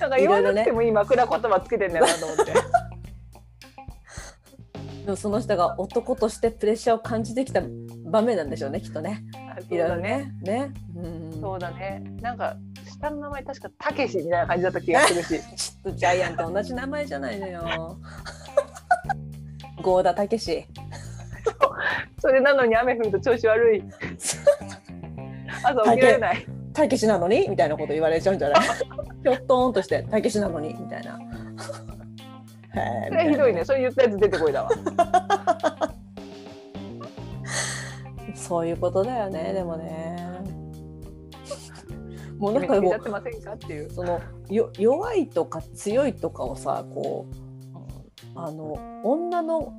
[0.00, 2.44] なんか言わなくてもいい枕言葉つけてんだよなと思って。
[5.04, 7.62] でもその人が男としてプレッシャーを感じてきた
[8.06, 9.22] 場面なんでしょうねきっとね
[9.70, 10.32] いろいろね。
[10.42, 10.72] ね。
[10.96, 11.00] う
[11.36, 11.40] ん。
[11.40, 12.02] そうだね。
[12.20, 12.56] なんか
[12.86, 15.40] 下の名前確かたけしみたいな感じだった気がするし。
[15.56, 17.98] ちょっとジャイアンと同じ名前じゃないのよ。
[19.82, 20.66] 郷田武史。
[22.18, 23.84] それなのに雨降ると調子悪い。
[25.62, 26.46] 朝起きられない。
[26.72, 27.48] たけしなのに？
[27.48, 28.62] みたいなこと言われちゃうんじゃない？
[29.22, 30.74] ひょっとんとしてたけしなのに？
[30.74, 31.18] みたいな。
[33.08, 33.64] それひどいね。
[33.64, 34.70] それ言ったやつ出てこいだわ
[38.44, 40.16] そういうことだよねでもね。
[42.38, 43.00] もうなんかもう
[43.90, 49.72] そのよ弱いとか強いとかをさこうあの女の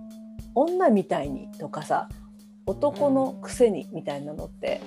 [0.56, 2.10] 女みたいにとかさ
[2.66, 4.82] 男のくせにみたいなのって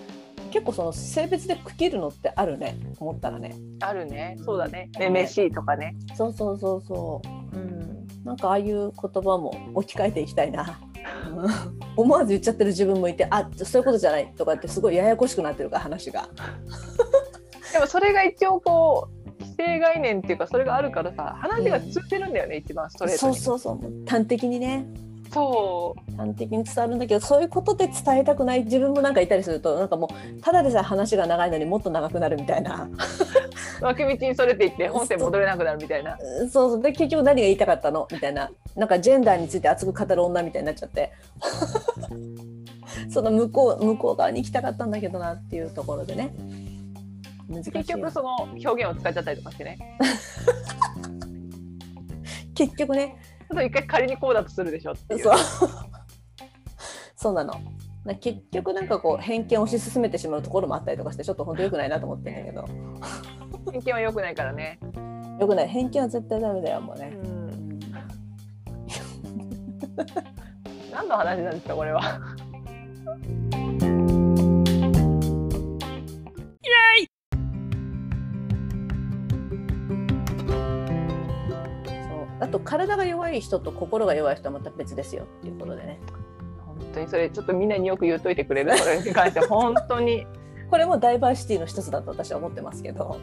[0.51, 3.55] 結構その性別で区切るのってあるね思ったらね。
[3.81, 7.23] あるねそうだねめめしいとかねそうそうそうそ
[7.53, 7.57] う。
[7.57, 7.79] うん
[8.25, 10.81] なんかああいう言葉も置き換えていきたいな。
[11.37, 16.29] う ん思わず言っちゃってる自分もいてあそういうことじゃないとかってすごいややこしくなってるから話が。
[17.73, 19.09] でもそれが一応こ
[19.39, 24.87] う既成概念っていうかそれがあるからさ話が通じるんだよね、一番ストレートそうにそうそう端的にね
[25.33, 26.17] そう。
[26.17, 32.89] 端的に伝わるんだけどそういうことで伝えたくない自分もなんかいたりするとなんかもうただでさえ話が長いのにもっと長くなるみたいな。
[33.81, 36.19] 脇道にそれていって本線戻れなくなるみたいな。
[36.51, 36.71] そう。
[36.73, 38.51] そうで結局何が言いたかったのみたいな。
[38.77, 41.13] なんかジェンダーについて熱く語る女みたいになっちゃって。
[43.11, 46.35] その向こう向こう側に行きたかったんだけどなっていうところでね。
[47.49, 49.79] 結局その表現を使っちゃったりとかしてね。
[52.55, 53.17] 結局ね
[53.49, 54.35] ちょっと一回仮にこう。
[54.35, 55.39] だとするでしょっていうそう。
[57.17, 57.55] そうなの。
[58.05, 62.67] な結局なんかこう偏見を推し進めてしまうところもあったりとかしてちょっと本当良くないなと思ってんだけど。
[63.73, 64.79] 偏見は良くないからね、
[65.41, 65.69] 良くない。
[65.69, 67.79] 偏見は絶対ダメだよもうね、ん、
[70.93, 72.21] 何の話なんですかこれは
[82.49, 86.01] あと体が弱い人と心が弱い人はまた別ですよっていうことでね。
[86.67, 88.75] 本当にそれちょっとみんなによく言っといてくれる？
[88.79, 90.27] それに関しては本当に。
[90.71, 93.19] これもダイバーシティの一つだと私は思ってますけど。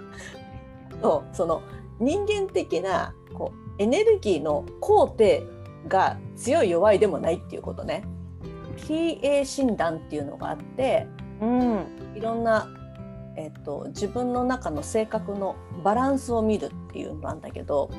[1.02, 1.62] そうその
[1.98, 5.42] 人間的なこうエネルギーの肯定
[5.88, 8.04] が強い弱いでもないっていうことね。
[8.78, 11.06] PA 診断っていうのがあって
[11.42, 11.86] うん。
[12.14, 12.68] いろんな、
[13.36, 17.90] えっと自分の中の性格のバランスを見るっていうのなんだけど、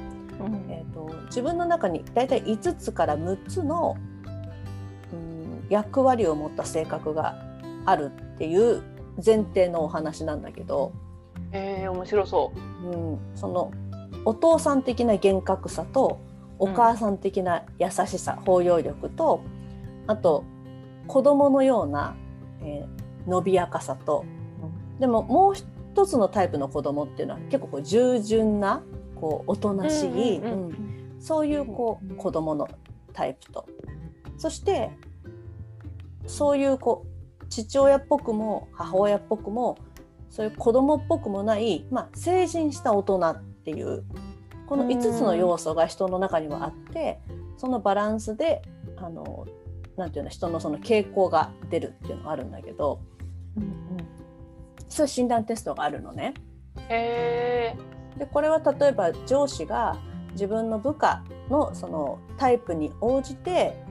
[0.70, 3.98] えっと自分の中に大体5つから6つの、
[5.12, 7.36] うん、役割を持った性格が
[7.86, 8.82] あるっていう
[9.24, 10.94] 前提のお話なんだけど、
[11.52, 12.52] えー、面白そ
[12.84, 12.88] う。
[12.88, 13.72] うん、その
[14.26, 16.20] お父さん的な厳格さと
[16.60, 19.42] お母さん的な優しさ、包容力と
[20.08, 20.44] あと
[21.08, 22.16] 子供のような、
[22.62, 24.26] えー伸びやかさと、
[25.00, 28.84] でももう一つのタイプの子供っていうのは結構こう従順な
[29.24, 31.16] こうおとなしい、うんうんうんうん。
[31.22, 32.68] そういうこう子供の
[33.14, 33.66] タイプと。
[34.38, 34.92] そして
[36.28, 37.06] そういうこ
[37.42, 39.78] う父親っぽくも母親っぽくも
[40.30, 44.04] そういう子供っぽくもない、まあ、成人した大人っていう
[44.68, 47.22] この5つの要素が人の中にはあって
[47.58, 48.62] そのバランスで
[48.98, 49.48] あの
[49.96, 53.00] なんていうの人のその傾向が出るっていうのがあるんだけど
[54.90, 56.34] そういう診断テストがあるのね。
[58.18, 59.98] でこれは例えば上司が
[60.32, 63.84] 自分の部下のそのタイプに応じて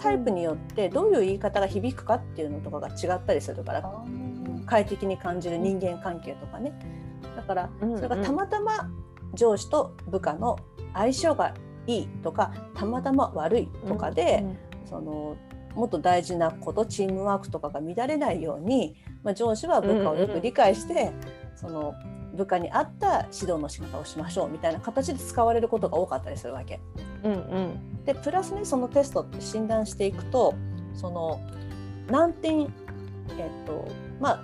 [0.00, 4.04] タイプによってどういう言い方が響くかっていうのとかが違ったりするから
[4.66, 6.72] 快適に感じる人間関係とかね。
[7.36, 8.90] だからそれがたまたま
[9.34, 10.58] 上司と部下の
[10.94, 11.54] 相性が
[11.86, 14.44] いいとかたまたま悪いとかで、
[14.84, 15.36] その
[15.74, 21.12] もっと大事なことチームワークとかが乱れないように、まあ、上司は部下をよく理解して、
[21.54, 21.94] その
[22.34, 26.80] 部下に合った指導の仕方をしましょうみたいな形で使われることが多かったりするわけ。
[27.24, 28.04] うんうん。
[28.04, 30.54] でプラスねそのテストって診断していくと
[30.94, 31.40] その
[32.08, 33.88] 何点えっと
[34.20, 34.42] まあ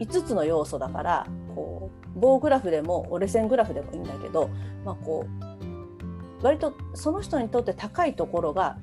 [0.00, 4.50] 5つの要素だからこう棒グラフでも折れ線グラフでもいいんだけど、
[4.84, 5.26] まあ、こ
[6.40, 8.76] う割とその人にとって高いところが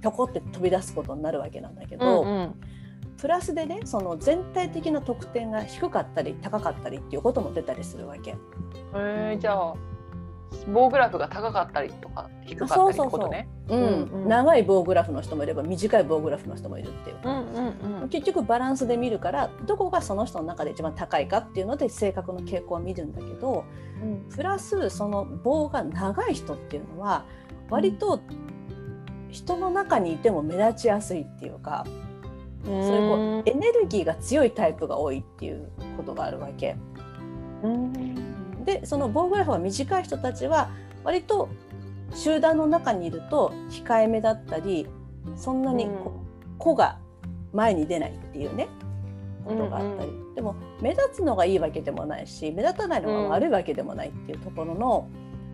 [0.00, 2.60] ぴょこって飛び出すことになるわけなんだけど、うんうん
[3.24, 8.32] プラスでねその全体的な得点が低かったり高かったりっていうことも出たりするわけ。
[8.32, 8.36] へ
[8.94, 9.74] えじゃあ
[10.70, 13.48] 棒グラフが高かったりとか低かったりってことね。
[13.70, 17.16] うんうんうん長い棒グラフの人もいれば短い棒グラフの人もいるっていう。
[17.24, 18.08] うんうんうん。
[18.10, 23.64] 結局バランスで見るからどこがその人の中で一番高いかっていうので性格の傾向を見るんだけど
[24.36, 27.24] プラスその棒が長い人っていうのは
[27.70, 28.20] 割と
[29.30, 31.86] 人の中にいても目立ちやすいっていうか、
[32.64, 36.76] そういうこうエネルギーが強いタイプが多いっていうことがあるわけ。
[37.62, 40.70] うんでその棒グラフが短い人たちは
[41.04, 41.50] 割と
[42.14, 44.86] 集団の中にいると控えめだったり
[45.36, 46.98] そんなにこう子が
[47.52, 48.68] 前に出ないっていうね
[49.44, 55.08] ことがあったり、でも目立つのがいいわけでもないし目立たないのが悪いわけでもないっていうところの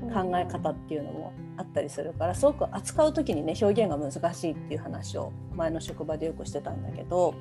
[0.09, 7.35] 考え方っていうのもあったりするからすごく扱う時にね表現が難しいっていう話を前の職場でよくしてたんだけど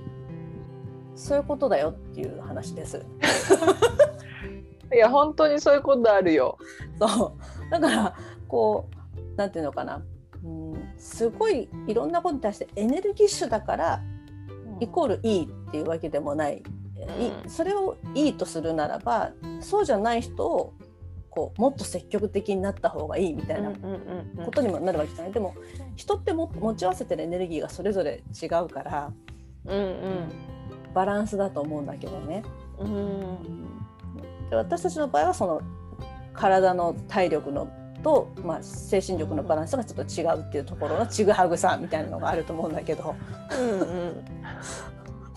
[1.15, 3.05] そういうことだよっていう話です。
[4.91, 6.57] いや本当にそういうことあるよ。
[6.99, 7.37] そ
[7.67, 7.71] う。
[7.71, 8.15] だから
[8.47, 8.89] こ
[9.33, 10.01] うなんていうのかな、
[10.43, 14.01] うん、すごいいろんなことに対してエネルギッシュだから
[14.79, 16.61] イコールいいっていうわけでもない、い
[17.49, 19.31] それをいいとするならば
[19.61, 20.73] そうじゃない人を
[21.39, 23.71] こうもっと積極的になった方がいいみたいな
[24.43, 25.55] ことにもなるわけじゃない、でも
[25.95, 29.11] 人っても持ち合わせてるエネルギーがそれぞれ違うから
[29.65, 30.31] うん
[30.93, 32.43] バランスだと思うんだけどね。
[32.79, 32.93] うん。
[32.93, 33.37] うん
[34.49, 35.61] で私たちの場合はその
[36.33, 37.69] 体の体力の
[38.01, 43.15] と、まあ、精神力のバランスがちょっと違うっていうところのちぐはぐさみたいなのがあると思うんだけど。
[43.51, 44.25] うんうん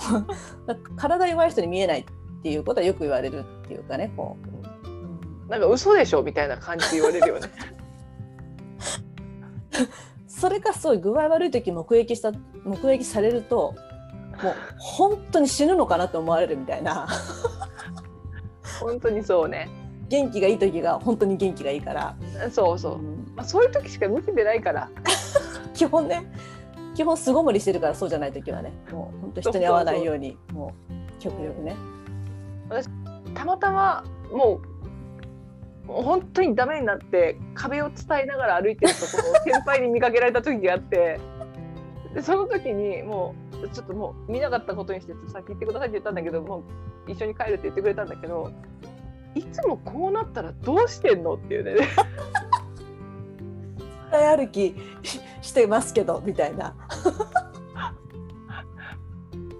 [0.96, 2.04] 体弱い人に見えないっ
[2.42, 4.61] ていうことはよく言われるっていうかねこう
[5.52, 7.50] なんか嘘でしょみたいな感じで言われるよね。
[10.26, 12.32] それがすごい具合悪い時目撃した
[12.64, 13.74] 目撃されると
[14.42, 17.06] もう本当に死ぬのかなと思われるみたいな
[18.80, 19.68] 本当にそうね。
[20.08, 22.16] 元気がいい時が本当に元気がいいから、
[22.50, 22.96] そうそうう。
[23.02, 24.88] んまあそういう時しか見せてないから。
[25.74, 26.32] 基本ね
[26.94, 30.72] 基本巣ごもりしてるからそうじゃない時はねもう本当人に会わないようにも
[31.18, 31.76] う極力ね。
[33.34, 34.02] たまたま
[34.32, 34.71] もう
[35.92, 41.20] もう本当にダメになって壁を伝えながら歩いてるところを先輩に見かけられた時があって
[42.14, 46.64] でその時にもうちょっともう見なかったことにして先行ってくださいって言ったんだけども
[47.06, 48.50] う一緒に帰るって言ってくれたんだけど
[49.34, 51.34] いつもこうなったらどうしてんの？
[51.34, 51.74] っていうね。
[54.10, 56.74] 伝歩きししてますけどみたいな。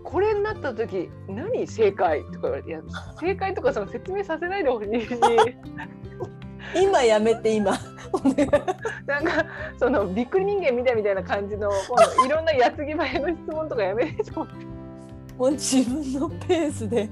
[0.03, 2.23] これになった時何正解？
[2.25, 2.79] とか言われて
[3.19, 5.09] 正解とかその説明させないでほしいし
[6.75, 7.73] 今やめて今。
[9.07, 9.47] なんか
[9.79, 11.71] そのびっくり人間みたいみたいな感じの
[12.27, 14.67] いろんな矢継ぎ早の質問とかやめてと思って
[15.39, 17.09] もう自分のペースで。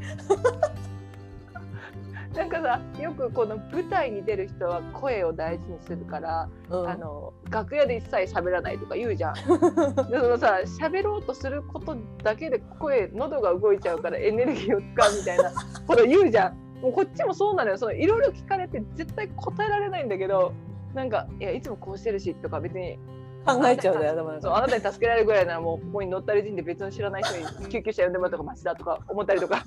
[2.34, 9.34] なんかさよくこの舞台に出る人は声を大事にするから、うんあの楽屋で一切喋らないとか言うじゃん。
[10.08, 15.52] でそのさ喋ろうとすることだけで声喉が動いちゃうからエネルギーを使うみたいな
[15.86, 16.69] こと言うじゃん。
[16.80, 20.52] もうこっちもそうなのよそのいろいろ聞かれて絶対答えられないんだけど
[20.94, 22.98] なんかいやいつもこうしてるしとか別に
[23.46, 24.16] 考えちゃうんだよ。
[24.16, 29.64] でもなんかそうあなたに助けられるぐらいならもうここに乗ったり人で別の知らない人に 救急車呼んでもらった方がマシだとか思ったりとか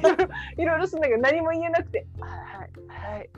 [0.58, 2.28] いろいろするんだけど何も言えなくて「は
[2.64, 3.30] いはい」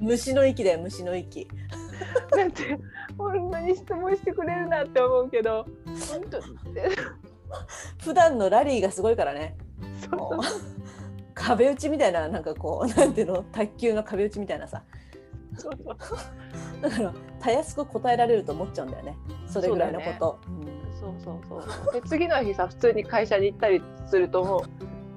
[0.00, 1.48] 虫の息だよ虫の息。
[2.36, 2.78] なんて
[3.16, 5.66] 本当に質問してくれるなって思うけど
[6.12, 6.44] 本当に
[8.02, 9.56] 普段のラリーがすごいからね。
[11.34, 13.42] 壁打ちみたいななんかこう なんていうの？
[13.52, 14.82] 卓球の壁打ちみたいなさ。
[15.54, 16.16] そうそう。
[16.82, 19.16] だからたやすく答えられると思っちゃうんだよね。
[19.46, 20.38] それぐらいのこと。
[20.98, 24.64] そうそうそうで次の日さ普通に会社に行ったりするとも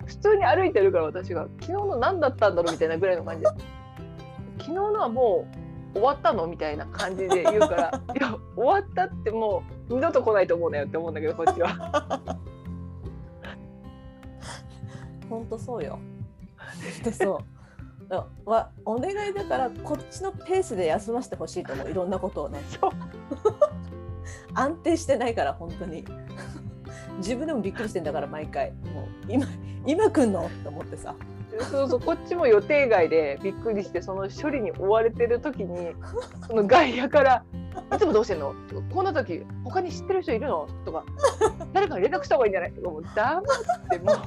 [0.04, 3.44] う普通に歩いてるから私が昨日の何だったんだろうみたいなぐらいの感じ。
[3.44, 3.50] で
[4.60, 5.59] 昨日のはもう
[5.94, 6.48] 終わったの？
[6.48, 12.30] みたいな感じで言うから いや終わったってもう二度と来ないと思うなよって思うんだけどこっちは。
[15.30, 16.00] 本当そうよ。
[17.04, 17.42] でそ
[18.08, 18.10] う。
[18.10, 21.92] だわお願いだからこっちのペースで休ませてほしいと思う。
[21.92, 22.60] いろんなことをね。
[24.56, 26.04] 安定してないから本当に。
[27.18, 28.72] 自分でもびっくりしてんだから毎回。
[28.72, 29.46] もう今
[29.86, 30.46] 今来んの？
[30.48, 31.14] って思ってさ
[31.60, 35.94] そうそうこっちも予定外でびっくりしてその処理に追われてる時に
[36.48, 37.44] その外野から
[37.94, 41.04] 「いつもどうしてんの?」とか「こんな時他に知ってる人いるの?」とか
[41.74, 43.44] 「誰かに連絡した方がいいんじゃない?」とかもう黙っ
[43.90, 44.16] てもう。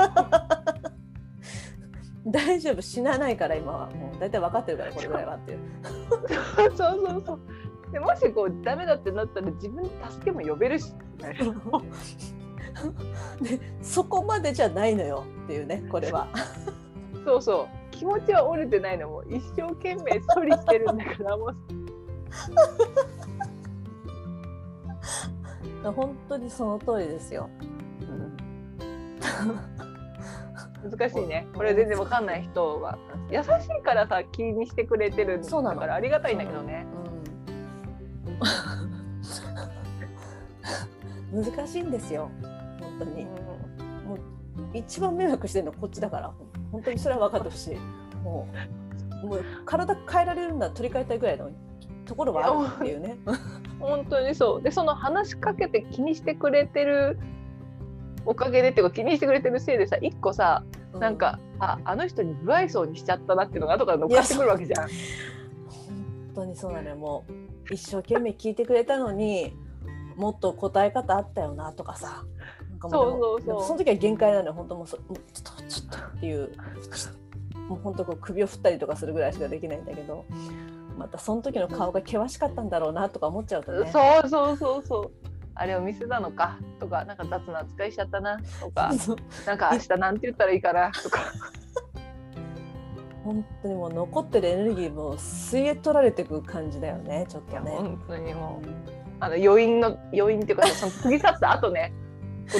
[2.24, 3.90] 大丈夫死なないから今は。
[3.90, 5.58] もう大体分かってるからこれぐらいはっていう。
[6.56, 7.40] そうそうそう
[7.90, 11.36] でもしこうダメだってなったら自分で助けも呼べるし、ね、
[13.42, 16.28] でそこまでじゃないのよっていうねこれは
[17.24, 17.82] そうそう。
[17.92, 21.54] 気持ちは折れてないのも一生懸命処理してるんだからもう
[25.92, 27.48] 本当にその通りですよ、
[30.82, 31.46] 難しいね。
[31.54, 32.98] これ全然わかんない人は
[33.30, 35.76] 優しいからさ気にしてくれてるんそうなの。
[35.76, 36.86] だからありがたいんだけどね。
[41.32, 42.30] うん、 難しいんですよ。
[42.80, 43.22] 本当に。
[43.22, 43.28] うん。
[44.08, 44.18] もう
[44.74, 47.76] 一番迷惑してるのはこっちだから本当にそれは分かってほしい。
[48.22, 48.48] も
[49.22, 51.50] うもう体変えられるんだ取り替えたいぐらいの
[52.06, 53.18] ところはあるっていうね。
[53.78, 54.62] 本当にそう。
[54.62, 57.18] でその話しかけて気にしてくれてる
[58.24, 60.64] おかげでっていうか気にしてくれてるせいでさ一個さ
[60.98, 64.88] なんか、ああの人に不愛想にしちゃったなっていうのが後から乗っかってくるわけじゃん。
[64.88, 67.24] 本当にそうなのよも
[67.70, 69.54] う一生懸命聞いてくれたのに
[70.16, 72.08] もっと答え方あったよなとかさ。
[72.08, 73.64] なんかもそうそうそう。
[73.64, 74.52] その時は限界なのよ。
[74.52, 76.52] 本当もうそもうちょっとちょっとっていう。
[77.68, 80.24] もう本当こう首を振ったりとかするぐらいしかできないんだけど。
[80.98, 83.90] またその時の顔が険しかったんだろうなとか思っちゃうとね。
[83.90, 85.10] そうそうそうそう
[85.54, 88.92] あれを見せたのかとかなんか雑な扱いしちゃったなとか。
[89.46, 91.20] なんか明日なんて言ったらいいかなとか。
[93.24, 97.70] 本当にもう残ってるエネルギーも吸い取られていく感じだよねちょっとね。
[97.70, 98.66] 本当にもう。
[99.20, 101.92] あの余韻の余韻っていうかその過ぎ去った後ね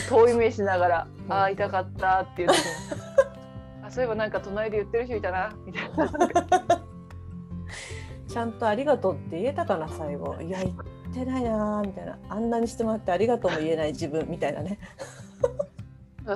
[0.00, 2.62] 遠い目しながら「ああ痛かった」っていう時に
[3.84, 6.10] あそういえばなんか隣で言ってる人いたなみたいな。
[8.28, 10.40] ちゃんとありがとうって言えたかな最後。
[10.40, 10.74] いや言っ
[11.12, 12.18] てないなーみたいな。
[12.30, 14.78] あんなにしてもらってありがとうも言えない自分みたいなね。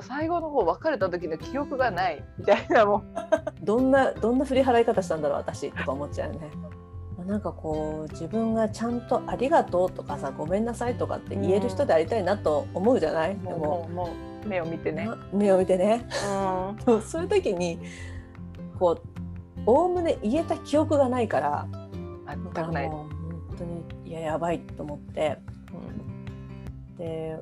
[0.03, 3.03] 最後の方別れた時の記憶がないみたいなもう。
[3.65, 6.51] どんなどんな振り払い方したんだろう私とか思っちゃうよね
[7.27, 13.67] なんかこう自分がちゃんと「ありがとう」とかさ「ごめんなさい」とかって言える人でありたいなと思うじゃない、でもうも。
[13.67, 14.05] もうも
[14.45, 15.09] う目を見てね。
[15.33, 16.07] 目を見てね。
[16.31, 16.77] うん。
[16.77, 17.81] でもそういう時に
[18.79, 21.67] こうおおむね言えた記憶がないから
[22.29, 22.89] 全だからくない。
[22.89, 25.39] もう本当にいややばいと思って。
[26.97, 27.37] で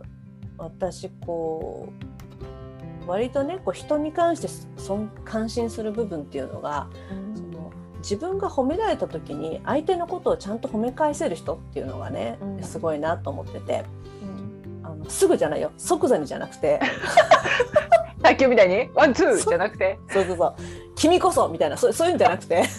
[0.56, 1.88] 私こ
[3.06, 4.48] う割とねこう人に関して
[4.80, 6.88] そん感心する部分っていうのが
[7.33, 7.33] その
[8.04, 12.62] 自分が褒められた時に相手のことをちゃんと褒め返せる人っていうのがね、うん。
[12.62, 13.84] すごいなと思ってて。
[14.82, 15.70] あのすぐじゃないよ。
[15.78, 16.78] 即座にじゃなくて。
[18.22, 19.98] 卓球みたいにワンツーじゃなくて。
[20.10, 20.54] そうそうそう。
[20.94, 22.64] 君こそみたいなそうそういうんじゃなくて。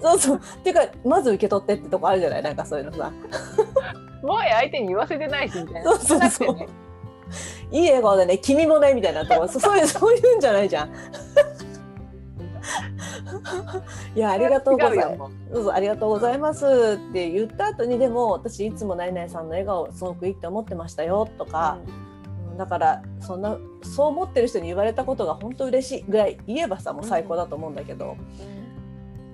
[0.00, 0.36] そうそう。
[0.38, 2.42] っていうかまず受け取ってってとこあるじゃない？
[2.42, 3.12] なんかそういうのさ。
[4.22, 5.92] もう相手に言わせてないしみたいな。
[5.98, 6.56] そうそうそう。
[6.56, 6.66] ね
[7.70, 9.46] いい笑顔でね君もねみたいなとこ。
[9.46, 10.90] そそういうそういうんじゃないじゃん。
[14.14, 15.06] いやありがとうございます。
[15.06, 15.64] 違うよもそう。
[15.64, 21.78] そうありがとうございますって言った後にでも私いつもナイナイさんの笑顔すごくいいって思ってましたよとか、
[22.50, 22.58] うん。
[22.58, 28.16] だからそんなそう思ってる人に言われたことが本当嬉しいぐらい言えばさもう最高だと思うんだけど、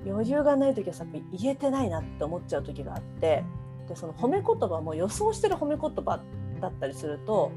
[0.07, 3.45] 余裕がない時はさ言えてないなって思っちゃう時があって
[3.89, 6.21] でその褒め言葉も予想してる褒め言葉
[6.61, 7.51] だったりすると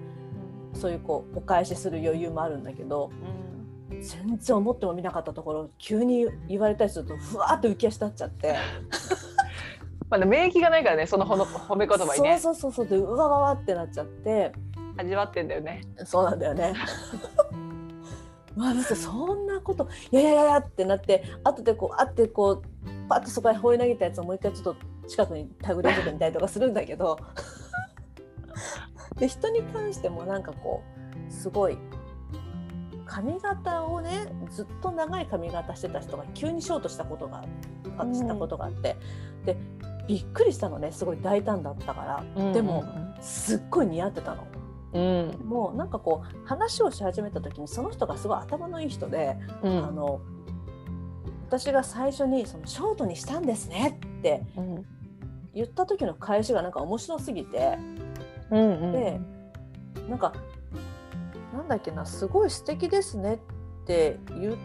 [0.73, 3.11] そういうこうお返しする余裕もあるんだけど
[3.89, 8.55] 全然思ってもみなかったところ急に言われたりするとふわーって浮き足立っちゃって。
[10.09, 14.53] まだ免疫がないからねそのほの褒め言葉にねそうそうそうそうでうわわわってなっちゃって
[14.95, 15.81] 味わってんだよね。
[16.05, 16.73] そうなんだよね。
[18.55, 22.63] まあ、そんなこといやいやいやいやってなって後でこうあってこう
[23.07, 24.75] パッとそこへ放り投げたやつをもう一回ちょっと
[25.07, 27.19] 近くに手繰り寄せてみたりとかするんだけど
[29.19, 30.81] で人に関してもなんかこ
[31.29, 31.77] うすごい
[33.07, 37.43] 髪型をねずっと長い髪型してた人が急にショートしたことが
[37.97, 38.97] あしたことがあって、
[39.45, 39.57] で
[40.07, 42.85] びっくりしたのねすごい大胆だったから、でも
[43.19, 44.47] すっごい似合ってたの。
[44.93, 45.39] うん。
[45.45, 49.85] もうなんかこう話をし始めた時にその人がすごい頭のいい人で、うん。
[49.85, 50.21] あの
[51.47, 54.85] 私が最初にそのショートにしたんですねってうん。
[55.53, 57.77] 言った時の返しがなんか面白すぎて。
[58.51, 58.91] うんうん。
[58.91, 59.19] で
[60.07, 60.33] なんか
[61.57, 63.39] なんだっけなすごい素敵ですねっ
[63.85, 64.57] て言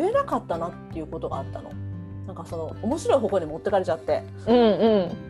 [0.00, 1.70] えなかったなっていうことがあったの。
[2.26, 4.22] なんかその面白い方向に持ってかれちゃって。
[4.46, 5.20] うんう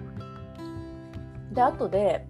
[1.51, 1.55] ん。
[1.55, 2.27] で後で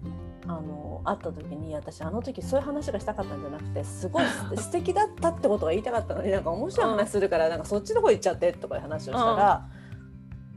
[0.47, 9.67] あの会った時に私あの時そういう話がしたかったんじゃなくてすごい素 素敵だったってことが言いたかったのになんか面白い話するからなんかそっちの方行っちゃってとかいう話をしたら、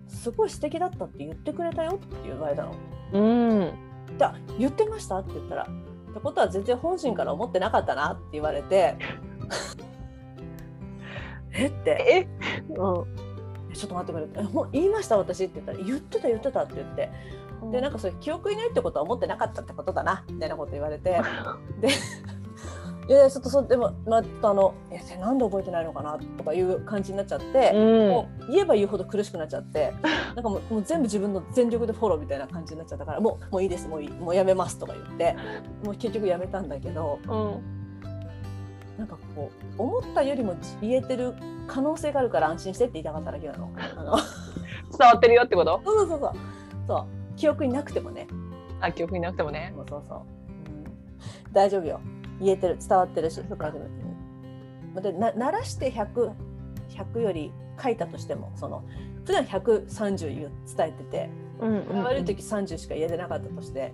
[0.06, 2.72] すごい素敵だったって言ってくれたよって言われたの。
[3.12, 3.72] うん。
[4.16, 5.66] であ言ってましたって言ったら
[6.10, 8.96] ってことは全然本心から思ってなかったなって言われて。
[11.52, 11.66] え？
[11.66, 12.28] って。
[12.70, 12.72] え？
[12.72, 12.74] うん。
[13.74, 14.24] ちょっと待ってくれ。
[14.24, 17.10] ってえもう言いました私って言ったら言ってた言ってたって言って。
[17.72, 21.20] でなんかそれ記憶いないってことは思ってなかったってことだなみたいなこと言われて。
[21.80, 21.88] で
[23.08, 28.08] いやちょっとそでもまたあの「えなんで覚えてないのかな?」とかいう感じになっちゃって、うん。
[28.10, 29.94] もう言えば言うほど苦しくなっちゃって
[30.36, 35.36] なんかもうもう全部自分の全力でフォローみたいな感じになっちゃったから「もうもういいですもういいもうやめます」とか言って
[35.84, 37.78] もう結局やめたんだけどうん
[38.98, 41.32] なんかこう思ったよりも言えてる
[41.68, 43.70] 可能性があるから安心してって言いたかっただけなの。
[43.96, 44.16] あの
[44.98, 45.80] 伝わってるよってこと？
[45.84, 46.32] そうそうそうそう。
[46.88, 47.06] そう。
[47.36, 48.26] 記憶になくてもね。
[48.80, 49.72] あ記憶になくてもね。
[49.76, 50.22] そうそうそう、う
[51.50, 52.00] ん、大丈夫よ
[52.40, 53.78] 言えてる伝わってるし大丈夫
[54.96, 56.32] うんでな鳴らして100
[56.90, 58.84] 100より書いたとしてもその
[59.24, 63.92] 普段130言う伝えててうん悪い時30しか言えてなかったとして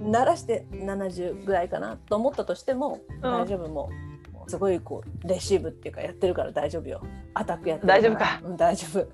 [0.00, 4.12] 鳴らして70ぐらいかなと思ったとしても大丈夫もう
[4.48, 7.00] すごいこうレシーブっていうかやってるから大丈夫よ。
[7.34, 8.40] アタックやって大丈夫か。
[8.44, 8.98] うん、大丈夫。
[8.98, 9.08] 伝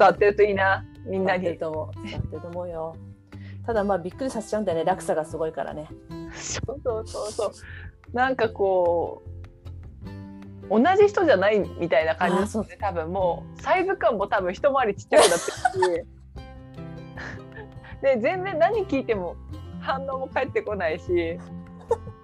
[0.00, 0.84] わってるといいな。
[1.06, 1.42] みんなに。
[1.42, 2.06] 伝わってると思う。
[2.06, 2.96] 伝わってると思うよ。
[3.66, 4.84] ただまあびっくりさせちゃうんだよね。
[4.84, 5.86] 落差がすごいからね。
[6.34, 7.52] そうそうそうそう
[8.12, 9.30] なんかこう
[10.70, 12.66] 同じ人じゃないみたいな感じあーそう。
[12.66, 15.34] で多分もうサイズ感も多分一回りちっちゃくなって
[15.88, 16.06] るし。
[18.02, 19.36] で全然何聞いても
[19.80, 21.38] 反応も返ってこないし。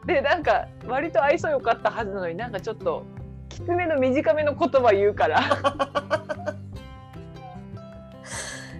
[0.06, 3.04] でなんか割と愛想良かったはずなのになんかちょっと
[3.48, 5.40] きつめの短めの言葉言うから、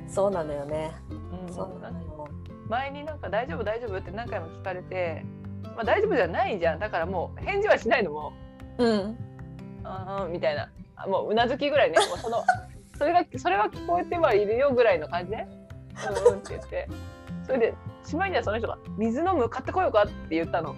[0.07, 0.93] そうなのよね。
[1.11, 2.29] うんそうなのよ。
[2.69, 5.25] 前になんか大丈夫大丈夫って何回も聞かれて、
[5.63, 6.79] まあ、大丈夫じゃないじゃん。
[6.79, 8.33] だからもう返事はしないのも
[8.79, 9.17] うん。
[9.85, 10.69] あーみたいな。
[10.97, 11.99] あもううなずきぐらいね。
[12.09, 12.43] もうその
[12.99, 15.49] それがそれは聞こえてはいるよぐらいの感じね。
[16.27, 16.89] うんうんって言って。
[17.47, 17.75] それで
[18.05, 20.75] しまいにはその人が「水飲む買ってこようか?」って言ったの。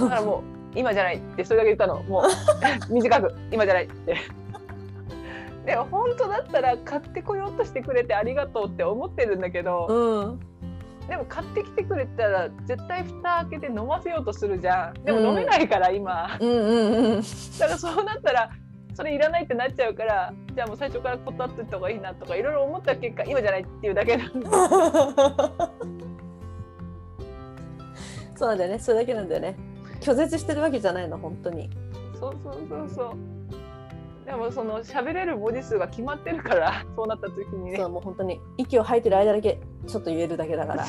[0.00, 0.42] だからもう
[0.74, 2.02] 「今じゃない」ってそれだけ言ったの。
[2.02, 2.24] もう
[2.92, 4.16] 短く「今じゃない」って。
[5.64, 10.40] でも本当だったら買ってこようとしてくれてありがとうって思ってるんだけど、うん
[11.08, 15.04] でも買ってきてくれたら絶対蓋開けて飲ませようとするじゃん。
[15.04, 17.22] でも飲めないから今、うんうんうん
[17.58, 18.50] だからそうなったら
[18.94, 24.50] それいらないってなっちゃうからじゃあもう最初から断ってった方がいいなとかいろいろ思った結果今じゃないっていうだけなんだ。
[28.36, 28.78] そうなんだよね。
[28.78, 29.56] それだけなんだよね。
[30.00, 31.70] 拒絶してるわけじゃないの本当に。
[32.20, 33.37] そうそうそうそう
[34.28, 37.78] でもその喋れる文字数が決まってるから そうなった時にね。
[37.78, 40.84] そうもう本当に息を吐いてる間だけちょっと言えるだけだから。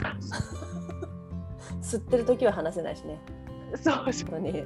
[1.82, 3.22] 吸ってる時は話せないしね。
[3.76, 4.66] そう本当に。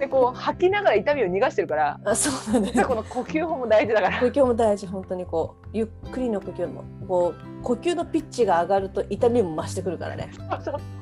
[0.00, 4.20] でこう吐きながら痛みを逃がしてるからあそうなんだよ実はこの呼吸法も大事だから。
[4.20, 10.30] 呼吸も大事本当にこうゆっくりの呼吸もこう呼吸のピッチが上がると痛みも増してくるからね。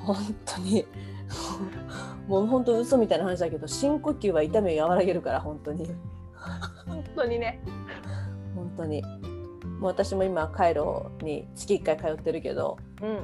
[0.01, 0.87] 本当に。
[2.29, 5.91] もう本当嘘みたいな話だけど深呼吸は痛みを和らげるから本当に
[6.87, 7.61] 本当にね。
[8.55, 9.03] 本当に。
[9.81, 13.19] もう私も今カイロに月1回通ってるけどうんうん。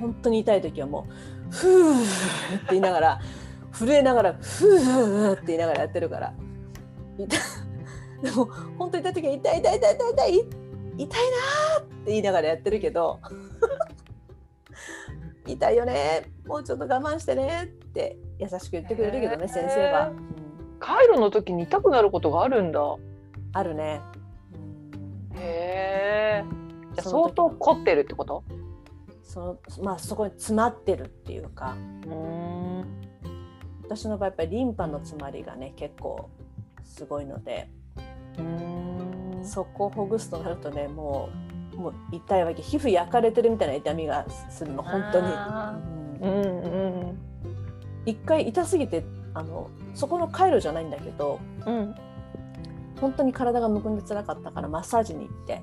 [0.00, 1.12] 本当に痛い時はもう
[1.54, 3.20] 「ふー」って言いながら
[3.72, 6.34] 震えながら「ふー」って言いながらやってるから。
[8.22, 8.46] でも
[8.78, 10.64] 本当に痛い時は「痛い痛い痛い痛い痛い
[10.96, 11.06] 痛いな」
[11.78, 13.20] って言いながらやってるけど
[15.46, 20.12] 「痛いよねもうちょっと我慢してね」って優しく言ってくれるけどね先生は、
[20.84, 22.80] うんカイロの時に痛くなることがあるんだ。
[23.54, 24.02] あるね、
[25.34, 26.44] へえ。
[26.94, 28.44] じゃ相当凝ってるってこと？
[29.22, 31.74] そのまあそこに詰まってるっていうか。
[32.06, 32.84] うん。
[33.82, 36.28] 私の場合やっぱりリンパの詰まりがね結構
[36.84, 37.70] すごいので。
[38.38, 39.40] うん。
[39.42, 41.30] そこをほぐすとなるとねも
[41.74, 42.60] うもう痛いわけ。
[42.62, 45.28] 皮膚焼かれてるみたいな痛みがするの本当に。
[45.28, 45.78] あ
[46.20, 47.18] うんうんうん。
[48.04, 49.04] 一回痛すぎて
[49.34, 51.94] あのそこの回路じゃないんだけどうん。
[53.00, 55.62] 本当に体がむくんで辛かったからマッサージに行って。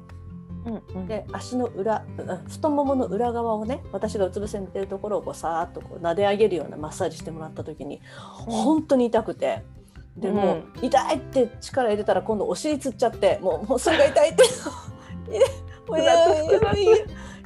[0.94, 9.64] うんで足の裏うん太ももの裏側をね私がうつ伏せに寝てるところをこうさーっとこう撫で上げるようなマッサージしてもらった時に本当に痛くて。
[10.18, 14.44] でもう痛いって力入れたら今度お尻つっちゃってもうもうそれが痛いって。
[15.88, 16.00] もう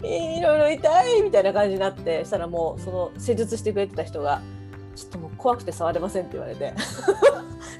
[0.03, 4.41] いろいろ痛いみたいな感じになってしたらもうその施術してくれてた人が
[4.95, 6.73] 「ちょっともう怖くて触れません」って言われて。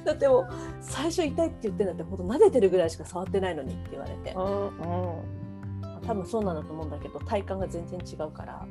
[0.04, 0.48] だってもう
[0.80, 4.32] 最初痛いって言ってんだってほんと撫でてるぐらいしか触ってないのにって言われて。
[4.34, 6.00] うんうん。
[6.06, 8.64] 多分そうなんだと思うんだけど体感が全然違うから。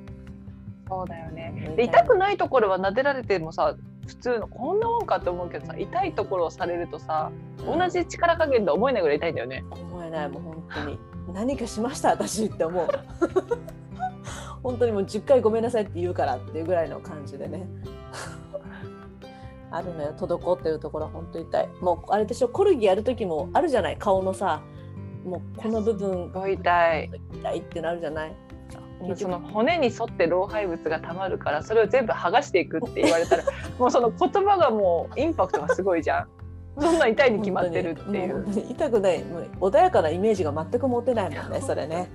[0.88, 1.74] そうだよね。
[1.76, 3.76] で痛くないところは撫でられてもさ
[4.08, 7.32] 普通のこんなもんかって思うけどさ痛いところをされるとさ
[7.66, 9.66] 同じ力加減で思えないぐらい痛いんだよね。
[9.72, 11.00] 思えないもう本当に。
[11.34, 12.88] 何かしました私って思う
[14.66, 17.68] 本当にもう10回ごめんなさいって言うからっていうぐらいの感じでね。
[19.70, 20.12] あるのよ。
[20.18, 21.70] 滞ってるところは本当痛い。
[21.82, 22.50] もうあれでしょ。
[22.50, 23.98] コルギやる時もあるじゃない。
[23.98, 24.64] 顔のさ
[25.24, 26.32] もうこの部分。
[26.34, 27.12] すごい痛い。
[27.36, 28.36] 痛いってなるじゃない。
[29.16, 33.44] その骨に沿って老廃物がたまるからそれを全部剥がしていくって言われたら
[33.78, 36.28] もうその言葉がもうインパクトがすごいじゃん。
[36.80, 38.46] そんな痛いに決まってるっていう。
[38.72, 39.24] 痛くない。
[39.26, 42.10] もう穏やかなイメージが全く持てないもんねそれね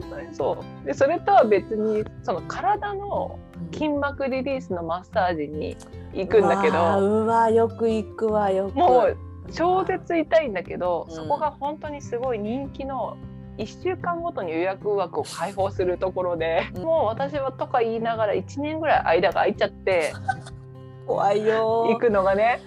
[0.00, 0.34] 本当に。
[0.34, 0.86] そう。
[0.86, 3.38] でそれとは別にその体の
[3.72, 5.76] 筋膜リリースのマッサージに
[6.12, 8.74] 行くんだけどうわよく行くわよく。
[8.74, 9.16] もう
[9.52, 11.14] 超絶痛いんだけど、うん。
[11.14, 13.16] そこが本当にすごい人気の
[13.58, 16.82] 1週間ごとに予約枠を開放するところで、うん。
[16.82, 20.12] もう私はとか言いながら1年ぐらい間が空いちゃって
[21.06, 22.60] 怖いよ行くのがね。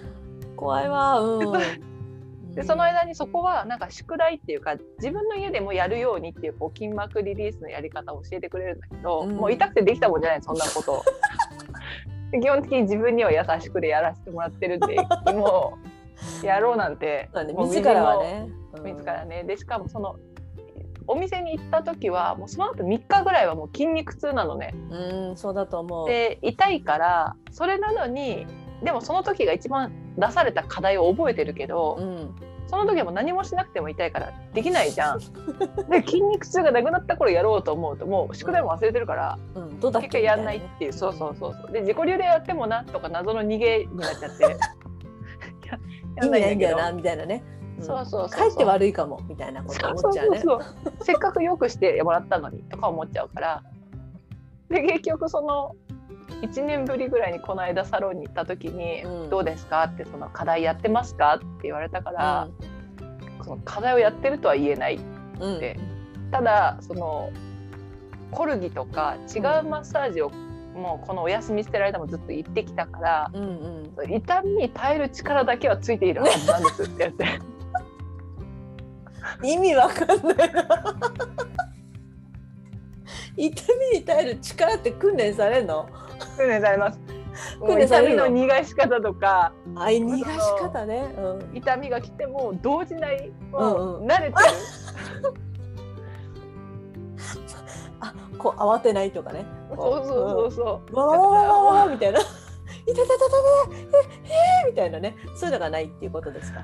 [0.56, 1.52] 怖いわうん
[2.54, 9.36] でその間にそこはなんか宿題っていうか自分の家でもやるようにっていうこう筋膜リリースのやり方を教えてくれるんだけど、うん。
[9.36, 11.04] もう痛くてできたもんじゃないそんなこと。
[12.32, 14.96] で基本的に自分には優しくでやらせてもらってるんで
[15.32, 15.78] も
[16.42, 18.48] うやろうなんて自らはね。
[18.84, 19.44] 自らね。
[19.44, 20.16] でしかもその
[21.06, 24.74] お店に行った時はもうその後3日ぐらいはもう筋肉痛なのね。
[24.90, 26.08] うんそうだと思う。
[26.08, 28.46] で痛いからそれなのに
[28.82, 32.34] でもその時が一番出された課題を覚えてるけど、うん。
[32.68, 35.18] その時はもう何もしなくても痛いからできないじゃん。
[35.88, 40.92] で筋肉痛がなくなった頃やろうと思うともう宿題も忘れてるからうんどうだっ結け局やんないっていう。
[40.92, 41.72] そうそうそうそう。
[41.72, 44.44] で自己流でやってもなとか謎の逃げになっちゃって。
[44.44, 44.50] や
[46.16, 46.76] や意味ないんだよ。
[46.76, 47.42] けどなみたいなね。
[47.78, 47.82] ん。
[47.82, 50.42] そうそうそうって悪いかもみたいなこと思っちゃうね。
[51.00, 53.62] せっかくよくしてもらったのにとか思っちゃうから。
[54.68, 55.74] で結局その
[56.42, 59.30] 1年ぶりぐらいにこの間サロンに行った時に「うん。
[59.30, 62.48] どうですか?」ってその「課題やってますか?」って言われたから、
[63.42, 64.98] その課題をやってるとは言えない
[65.40, 65.60] うんうん。
[65.60, 65.78] で
[66.30, 67.30] ただその
[68.30, 70.30] コルギとか違うマッサージを、
[70.74, 74.12] もうこのお休みしてる間もずっと行ってきたからうんうん。
[74.12, 77.26] 痛みに耐える力だけはついているはずなんですって言って。
[79.42, 80.64] 意味わかんないな
[83.38, 83.62] 痛
[83.92, 85.88] みに耐える力って訓練されるの？
[86.36, 86.98] 訓練されます。
[87.64, 88.24] 訓練されるの？
[88.26, 91.14] 痛みの逃がし方とかあい逃がし方ね。
[91.16, 91.56] うん。
[91.56, 94.34] 痛みが来ても動じないもうんうう慣れてる、
[98.00, 99.46] あこう慌てないとかね。
[99.70, 100.96] そうそうそうそう。
[100.96, 103.26] わわわわわわみたいな「いたたたたた
[104.24, 104.30] え
[104.64, 105.14] えみたいなね。
[105.36, 106.62] そういうのがないっていうことですか？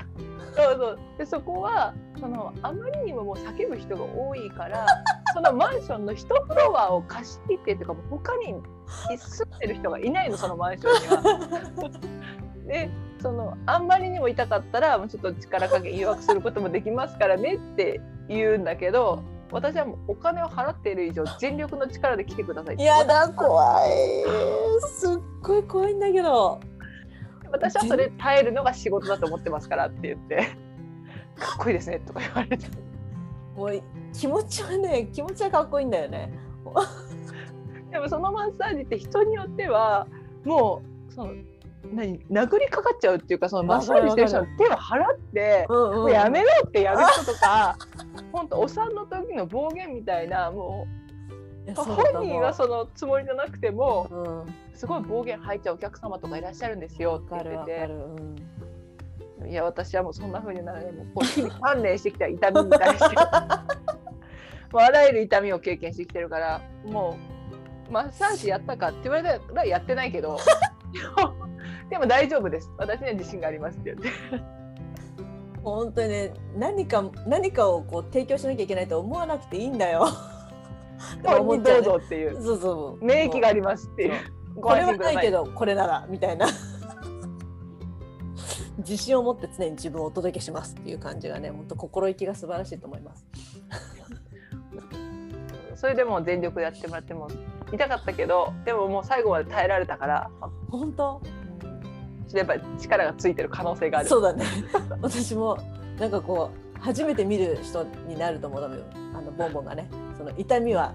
[0.57, 0.99] そうそう。
[1.19, 4.87] でそこはそのあまりにももう叫ぶ人が多いから
[5.35, 8.55] そのマンションの一フロアを貸し切ってっていうかもう他に
[9.19, 11.91] 住んでる人がいないのそのマンションには。
[12.67, 12.91] で
[13.21, 22.85] そのあんまりにも痛かったらもうちょっと力加減誘惑することもできますからねって言うんだけど私はもうお金を払っている以上全力の力で来てくださいって。
[22.85, 23.91] やだ怖い。
[24.89, 26.61] すっごい怖いんだけど
[27.55, 30.37] 私はそれ耐えるのが仕事だと思ってますからって言って。
[31.39, 32.67] かっこいいですねとか言われて。
[33.57, 33.83] もう
[34.13, 36.33] 気持ちはね気持ちはかっこいいんだよね。
[37.93, 40.09] でもそのマッサージって人によっては
[40.45, 41.33] もうその
[41.93, 45.67] 何殴りかかっちゃうっていうかそのマッサージしてる人の手を払って。
[45.69, 45.97] うんうん。
[45.99, 47.77] もうやめろってやる人とか、
[48.33, 51.04] 本当お産の時の暴言みたいなもいうや
[51.75, 54.55] 本人はそのつもりじゃなくてもうん。
[54.75, 58.35] すごい暴言吐いちゃうお客様とかいらっしゃるんですよわって言ってるうん。
[59.45, 60.93] ていや私はもうそんな風にならない。
[60.93, 63.17] もうこう日々鍛錬してきた痛みに対して
[64.77, 67.17] あらゆる痛みを経験してきてるからも
[67.89, 70.39] うマッサージやったかって言われたらやってないけど。
[71.91, 72.71] でも大丈夫です。
[72.79, 74.11] 私には自信がありますって言って。
[75.63, 80.07] 本当にね何か何かをこう提供しなきゃいけないと思わなくていいんだよ。
[81.23, 82.43] どうぞっていう。
[82.43, 84.13] そうそう免疫がありますっていう。
[84.57, 86.47] ごこれはないけどこれならみたいな。
[88.79, 93.25] 自信を持って常に自分をお届けしますっていう感じがね本当心意気が素晴らしいと思います。
[95.77, 97.29] それでも全力でやってもらっても
[97.73, 100.31] 痛かったけどでももう最後まで耐えられたから
[100.71, 101.21] 本当？
[102.33, 104.09] やっぱり力がついてる可能性がある。
[104.09, 104.45] そうだね。
[105.03, 105.57] 私も
[105.99, 108.85] なんかこう初めて見る人になると思うのよ。
[109.15, 109.89] あのボンボンがね。
[110.19, 110.93] その痛みは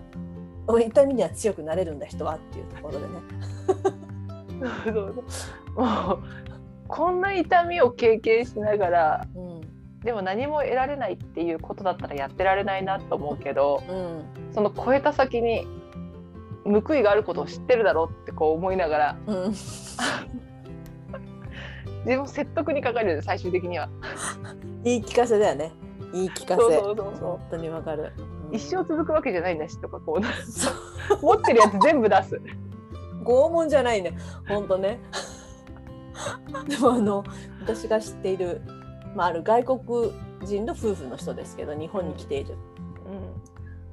[0.67, 3.13] 痛みには強くなれるんだ人はっていうところでね。
[5.75, 6.19] もう
[6.87, 9.61] こんな痛みを経験しながらうん。
[10.01, 14.53] でも何も得られないっていうことだったらやってられないなと思うけどうん。
[14.53, 15.65] その超えた先に
[16.65, 19.53] 報いがあることを知ってるだろうってこう思いながらうん
[22.05, 23.89] 自分を説得にかかる最終的には。
[24.83, 25.71] 言い聞かせだよね。
[26.13, 26.61] 言い聞かせ。
[26.61, 28.13] そうそう本当にわかる、
[28.49, 28.55] うん。
[28.55, 30.21] 一生続くわけじゃないんだしとかこう。
[31.23, 32.41] 持ってるやつ全部出す。
[33.23, 34.17] 拷問じゃないね。
[34.47, 34.99] 本当ね。
[36.67, 37.23] でもあの
[37.61, 38.61] 私が知っている、
[39.15, 39.79] まあ、ある外国
[40.43, 42.55] 人の夫婦の人ですけど日本に来ている。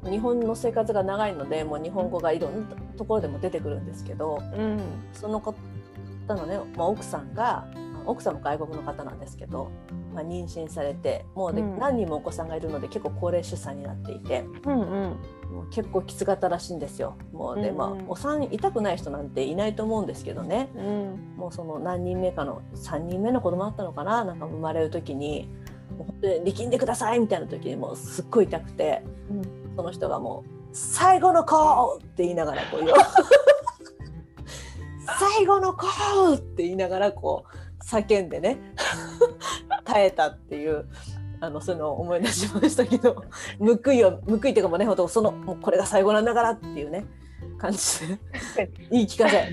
[0.05, 4.81] 日本の生活が長いのでもう日本語がいろんなところでも出てくるんですけどうん。
[5.13, 5.55] その方
[6.29, 7.67] のね、まあ、奥さんが
[8.07, 9.71] 奥さんも外国の方なんですけど、
[10.15, 15.17] まあ、妊娠されてもうで、うん何人もお子さんがいるので結構高齢出産になっていてうんうん
[15.53, 17.17] もう結構きつかったらしいんですよ。
[17.33, 24.25] もうで、まあうんうんお産痛くない人なんていないと思うんですけどねうんもうその何人目かの3人目の子供だったのかな？
[24.25, 25.49] なんか生まれる時に
[25.97, 29.03] もう本当に力んでくださいみたいな時にもうすっごい痛くて
[29.77, 31.55] その人がもう「最後の子!」
[32.03, 32.95] って言いながらこうよ
[35.37, 35.87] 最後の子!」
[36.35, 38.59] って言いながらこう叫んでね
[39.85, 40.89] 耐えたっていう。
[41.39, 43.23] あのそういうのを思い出しましたけど
[43.61, 47.05] 報いを報いっていうかもうね本当そのもうこれが最後なんだからっていうね
[47.59, 48.19] 感じで
[48.91, 49.51] 言い聞かせ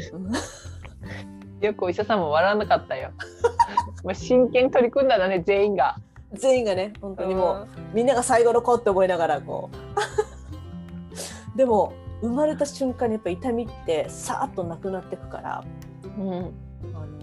[1.59, 3.11] よくお医者さんも笑わなかったよ。
[4.03, 5.97] まあ真剣に取り組んだんだね全員が。
[6.33, 9.77] 全員がね本当にもうみんなが最後の子って思いながらこう
[11.57, 15.63] でも生まれた瞬間にやっぱ痛みってさーっとなくなってくから
[16.17, 16.29] うん。
[16.29, 16.53] うん
[16.93, 17.05] あ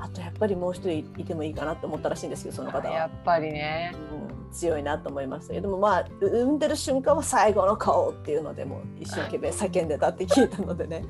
[0.00, 3.94] あとやっぱりもう一人いてもいいかなって思ったらしいんですけどその方はやっ、ぱりね。
[4.12, 11.04] うん、強いなと思いましたけどでもまあう産んでる瞬間は最後の顔っていうのでもう一生懸命叫んでたって聞いたのでね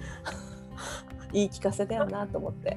[1.33, 2.77] 言い聞かせだよなと思って。